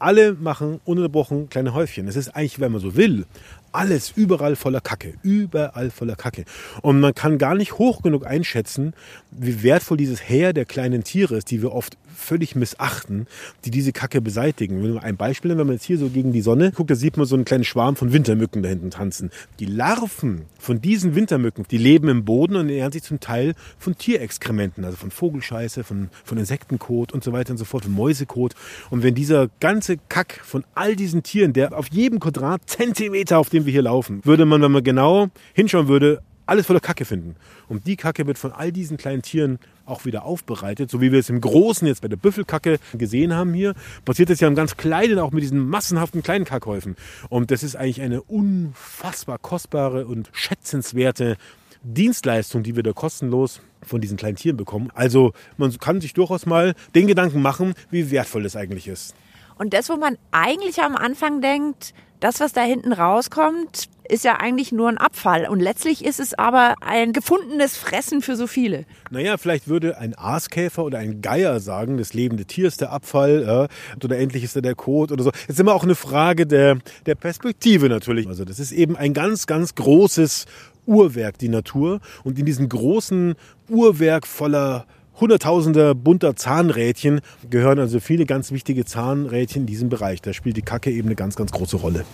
alle 0.01 0.33
machen 0.33 0.81
ununterbrochen 0.83 1.49
kleine 1.49 1.73
Häufchen. 1.73 2.07
Es 2.07 2.15
ist 2.15 2.29
eigentlich, 2.29 2.59
wenn 2.59 2.71
man 2.71 2.81
so 2.81 2.95
will, 2.95 3.25
alles 3.71 4.11
überall 4.15 4.55
voller 4.55 4.81
Kacke, 4.81 5.13
überall 5.23 5.91
voller 5.91 6.15
Kacke. 6.15 6.45
Und 6.81 6.99
man 6.99 7.13
kann 7.13 7.37
gar 7.37 7.55
nicht 7.55 7.77
hoch 7.77 8.01
genug 8.01 8.25
einschätzen, 8.25 8.93
wie 9.31 9.63
wertvoll 9.63 9.97
dieses 9.97 10.21
Heer 10.27 10.53
der 10.53 10.65
kleinen 10.65 11.03
Tiere 11.03 11.37
ist, 11.37 11.51
die 11.51 11.61
wir 11.61 11.71
oft 11.73 11.97
völlig 12.15 12.55
missachten, 12.55 13.27
die 13.65 13.71
diese 13.71 13.91
Kacke 13.91 14.21
beseitigen. 14.21 14.99
Ein 14.99 15.17
Beispiel, 15.17 15.51
wenn 15.57 15.67
man 15.67 15.75
jetzt 15.75 15.85
hier 15.85 15.97
so 15.97 16.09
gegen 16.09 16.31
die 16.31 16.41
Sonne 16.41 16.71
guckt, 16.71 16.91
da 16.91 16.95
sieht 16.95 17.17
man 17.17 17.25
so 17.25 17.35
einen 17.35 17.45
kleinen 17.45 17.63
Schwarm 17.63 17.95
von 17.95 18.13
Wintermücken 18.13 18.61
da 18.61 18.69
hinten 18.69 18.91
tanzen. 18.91 19.31
Die 19.59 19.65
Larven 19.65 20.43
von 20.59 20.81
diesen 20.81 21.15
Wintermücken, 21.15 21.65
die 21.69 21.77
leben 21.77 22.09
im 22.09 22.25
Boden 22.25 22.55
und 22.55 22.67
ernähren 22.67 22.91
sich 22.91 23.03
zum 23.03 23.19
Teil 23.19 23.55
von 23.77 23.97
Tierexkrementen, 23.97 24.85
also 24.85 24.97
von 24.97 25.11
Vogelscheiße, 25.11 25.83
von, 25.83 26.09
von 26.23 26.37
Insektenkot 26.37 27.11
und 27.11 27.23
so 27.23 27.33
weiter 27.33 27.51
und 27.51 27.57
so 27.57 27.65
fort, 27.65 27.85
von 27.85 27.93
Mäusekot. 27.93 28.53
Und 28.89 29.03
wenn 29.03 29.15
dieser 29.15 29.49
ganze 29.59 29.97
Kack 30.09 30.39
von 30.43 30.63
all 30.75 30.95
diesen 30.95 31.23
Tieren, 31.23 31.53
der 31.53 31.77
auf 31.77 31.87
jedem 31.91 32.19
Quadratzentimeter, 32.19 33.39
auf 33.39 33.49
dem 33.49 33.60
wir 33.65 33.71
hier 33.71 33.81
laufen, 33.81 34.23
würde 34.25 34.45
man, 34.45 34.61
wenn 34.61 34.71
man 34.71 34.83
genau 34.83 35.29
hinschauen 35.53 35.87
würde, 35.87 36.21
alles 36.45 36.65
voller 36.65 36.79
Kacke 36.79 37.05
finden. 37.05 37.35
Und 37.69 37.87
die 37.87 37.95
Kacke 37.95 38.27
wird 38.27 38.37
von 38.37 38.51
all 38.51 38.71
diesen 38.71 38.97
kleinen 38.97 39.21
Tieren 39.21 39.59
auch 39.85 40.05
wieder 40.05 40.25
aufbereitet, 40.25 40.89
so 40.89 40.99
wie 41.01 41.11
wir 41.11 41.19
es 41.19 41.29
im 41.29 41.39
Großen 41.39 41.87
jetzt 41.87 42.01
bei 42.01 42.07
der 42.07 42.17
Büffelkacke 42.17 42.79
gesehen 42.93 43.33
haben 43.33 43.53
hier, 43.53 43.73
passiert 44.05 44.29
es 44.29 44.39
ja 44.39 44.47
im 44.47 44.55
ganz 44.55 44.75
Kleinen 44.75 45.19
auch 45.19 45.31
mit 45.31 45.43
diesen 45.43 45.67
massenhaften 45.69 46.23
kleinen 46.23 46.45
Kackhäufen. 46.45 46.95
Und 47.29 47.51
das 47.51 47.63
ist 47.63 47.75
eigentlich 47.75 48.01
eine 48.01 48.21
unfassbar 48.21 49.37
kostbare 49.37 50.05
und 50.07 50.29
schätzenswerte 50.33 51.37
Dienstleistung, 51.83 52.63
die 52.63 52.75
wir 52.75 52.83
da 52.83 52.93
kostenlos 52.93 53.61
von 53.81 54.01
diesen 54.01 54.17
kleinen 54.17 54.35
Tieren 54.35 54.57
bekommen. 54.57 54.91
Also 54.93 55.33
man 55.57 55.75
kann 55.77 56.01
sich 56.01 56.13
durchaus 56.13 56.45
mal 56.45 56.75
den 56.93 57.07
Gedanken 57.07 57.41
machen, 57.41 57.73
wie 57.89 58.11
wertvoll 58.11 58.43
das 58.43 58.55
eigentlich 58.55 58.87
ist. 58.87 59.15
Und 59.57 59.73
das, 59.73 59.89
wo 59.89 59.95
man 59.95 60.17
eigentlich 60.31 60.81
am 60.81 60.95
Anfang 60.95 61.41
denkt, 61.41 61.93
das, 62.21 62.39
was 62.39 62.53
da 62.53 62.61
hinten 62.61 62.93
rauskommt, 62.93 63.89
ist 64.07 64.23
ja 64.23 64.37
eigentlich 64.39 64.71
nur 64.71 64.89
ein 64.89 64.97
Abfall. 64.97 65.47
Und 65.47 65.59
letztlich 65.59 66.05
ist 66.05 66.19
es 66.19 66.33
aber 66.33 66.75
ein 66.81 67.13
gefundenes 67.13 67.77
Fressen 67.77 68.21
für 68.21 68.35
so 68.35 68.45
viele. 68.45 68.85
Naja, 69.09 69.37
vielleicht 69.37 69.67
würde 69.67 69.97
ein 69.97 70.17
Aaskäfer 70.17 70.83
oder 70.83 70.99
ein 70.99 71.21
Geier 71.21 71.59
sagen, 71.59 71.97
das 71.97 72.13
lebende 72.13 72.45
Tier 72.45 72.67
ist 72.67 72.79
der 72.79 72.91
Abfall 72.91 73.67
äh, 73.69 74.03
oder 74.05 74.19
endlich 74.19 74.43
ist 74.43 74.55
er 74.55 74.61
der 74.61 74.75
Kot 74.75 75.11
oder 75.11 75.23
so. 75.23 75.31
Das 75.31 75.49
ist 75.49 75.59
immer 75.59 75.73
auch 75.73 75.83
eine 75.83 75.95
Frage 75.95 76.45
der, 76.45 76.77
der 77.05 77.15
Perspektive 77.15 77.89
natürlich. 77.89 78.27
Also 78.27 78.45
das 78.45 78.59
ist 78.59 78.71
eben 78.71 78.95
ein 78.95 79.13
ganz, 79.13 79.47
ganz 79.47 79.73
großes 79.75 80.45
Uhrwerk, 80.85 81.39
die 81.39 81.49
Natur. 81.49 82.01
Und 82.23 82.37
in 82.37 82.45
diesem 82.45 82.69
großen 82.69 83.35
Uhrwerk 83.67 84.27
voller 84.27 84.85
Hunderttausender 85.21 85.93
bunter 85.93 86.35
Zahnrädchen 86.35 87.21
gehören 87.47 87.77
also 87.77 87.99
viele 87.99 88.25
ganz 88.25 88.51
wichtige 88.51 88.85
Zahnrädchen 88.85 89.61
in 89.61 89.65
diesem 89.67 89.89
Bereich. 89.89 90.21
Da 90.21 90.33
spielt 90.33 90.57
die 90.57 90.63
Kacke 90.63 90.89
eben 90.89 91.07
eine 91.07 91.15
ganz, 91.15 91.35
ganz 91.35 91.51
große 91.51 91.77
Rolle. 91.77 92.05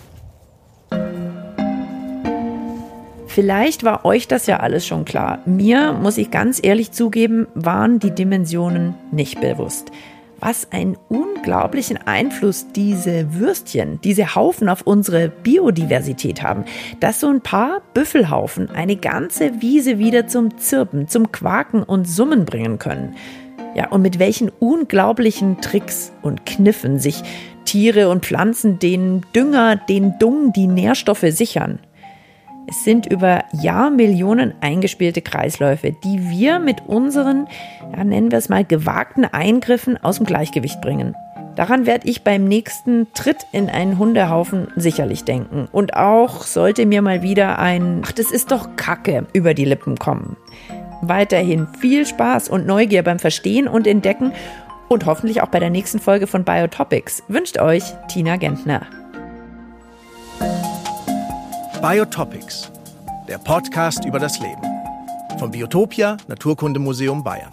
Vielleicht 3.28 3.84
war 3.84 4.03
euch 4.03 4.28
das 4.28 4.45
ja 4.47 4.60
alles 4.60 4.86
schon 4.86 5.05
klar. 5.05 5.39
Mir, 5.45 5.93
muss 5.93 6.18
ich 6.18 6.32
ganz 6.32 6.60
ehrlich 6.62 6.91
zugeben, 6.91 7.47
waren 7.55 7.99
die 7.99 8.12
Dimensionen 8.12 8.95
nicht 9.12 9.39
bewusst 9.39 9.91
was 10.39 10.71
einen 10.71 10.97
unglaublichen 11.09 11.97
Einfluss 11.97 12.67
diese 12.75 13.33
Würstchen, 13.33 13.99
diese 14.03 14.35
Haufen 14.35 14.69
auf 14.69 14.81
unsere 14.83 15.29
Biodiversität 15.29 16.43
haben. 16.43 16.65
Dass 16.99 17.19
so 17.19 17.27
ein 17.27 17.41
paar 17.41 17.81
Büffelhaufen 17.93 18.69
eine 18.69 18.95
ganze 18.95 19.61
Wiese 19.61 19.97
wieder 19.99 20.27
zum 20.27 20.57
Zirpen, 20.57 21.07
zum 21.07 21.31
Quaken 21.31 21.83
und 21.83 22.07
Summen 22.07 22.45
bringen 22.45 22.79
können. 22.79 23.15
Ja, 23.75 23.89
und 23.89 24.01
mit 24.01 24.17
welchen 24.19 24.49
unglaublichen 24.49 25.61
Tricks 25.61 26.11
und 26.21 26.45
Kniffen 26.45 26.99
sich 26.99 27.21
Tiere 27.65 28.09
und 28.09 28.25
Pflanzen 28.25 28.79
den 28.79 29.25
Dünger, 29.35 29.75
den 29.75 30.17
Dung, 30.19 30.53
die 30.53 30.67
Nährstoffe 30.67 31.25
sichern. 31.29 31.79
Es 32.70 32.84
sind 32.84 33.05
über 33.05 33.45
Jahrmillionen 33.53 34.53
eingespielte 34.59 35.22
Kreisläufe, 35.22 35.93
die 36.03 36.30
wir 36.30 36.59
mit 36.59 36.82
unseren, 36.86 37.47
ja, 37.95 38.03
nennen 38.03 38.30
wir 38.30 38.38
es 38.38 38.49
mal, 38.49 38.65
gewagten 38.65 39.24
Eingriffen 39.24 39.97
aus 40.03 40.18
dem 40.18 40.26
Gleichgewicht 40.26 40.82
bringen. 40.82 41.15
Daran 41.55 41.86
werde 41.86 42.09
ich 42.09 42.24
beim 42.24 42.43
nächsten 42.43 43.07
Tritt 43.13 43.47
in 43.53 43.70
einen 43.70 43.97
Hundehaufen 43.97 44.68
sicherlich 44.76 45.24
denken. 45.24 45.70
Und 45.72 45.95
auch 45.95 46.41
sollte 46.41 46.86
mir 46.86 47.01
mal 47.01 47.24
wieder 47.24 47.57
ein, 47.57 48.01
ach, 48.05 48.11
das 48.11 48.32
ist 48.32 48.51
doch 48.51 48.76
Kacke, 48.76 49.26
über 49.32 49.53
die 49.53 49.65
Lippen 49.65 49.97
kommen. 49.97 50.36
Weiterhin 51.01 51.68
viel 51.80 52.05
Spaß 52.05 52.49
und 52.49 52.68
Neugier 52.68 53.01
beim 53.01 53.18
Verstehen 53.18 53.70
und 53.70 53.88
Entdecken 53.88 54.34
und 54.89 55.05
hoffentlich 55.05 55.41
auch 55.41 55.47
bei 55.47 55.59
der 55.59 55.70
nächsten 55.70 55.99
Folge 55.99 56.28
von 56.28 56.43
Biotopics 56.43 57.24
wünscht 57.30 57.59
euch 57.59 57.84
Tina 58.09 58.36
Gentner. 58.36 58.82
Biotopics, 61.82 62.71
der 63.28 63.38
Podcast 63.38 64.03
über 64.03 64.17
das 64.17 64.39
Leben. 64.39 64.61
Vom 65.38 65.51
Biotopia 65.51 66.17
Naturkundemuseum 66.28 67.23
Bayern. 67.23 67.51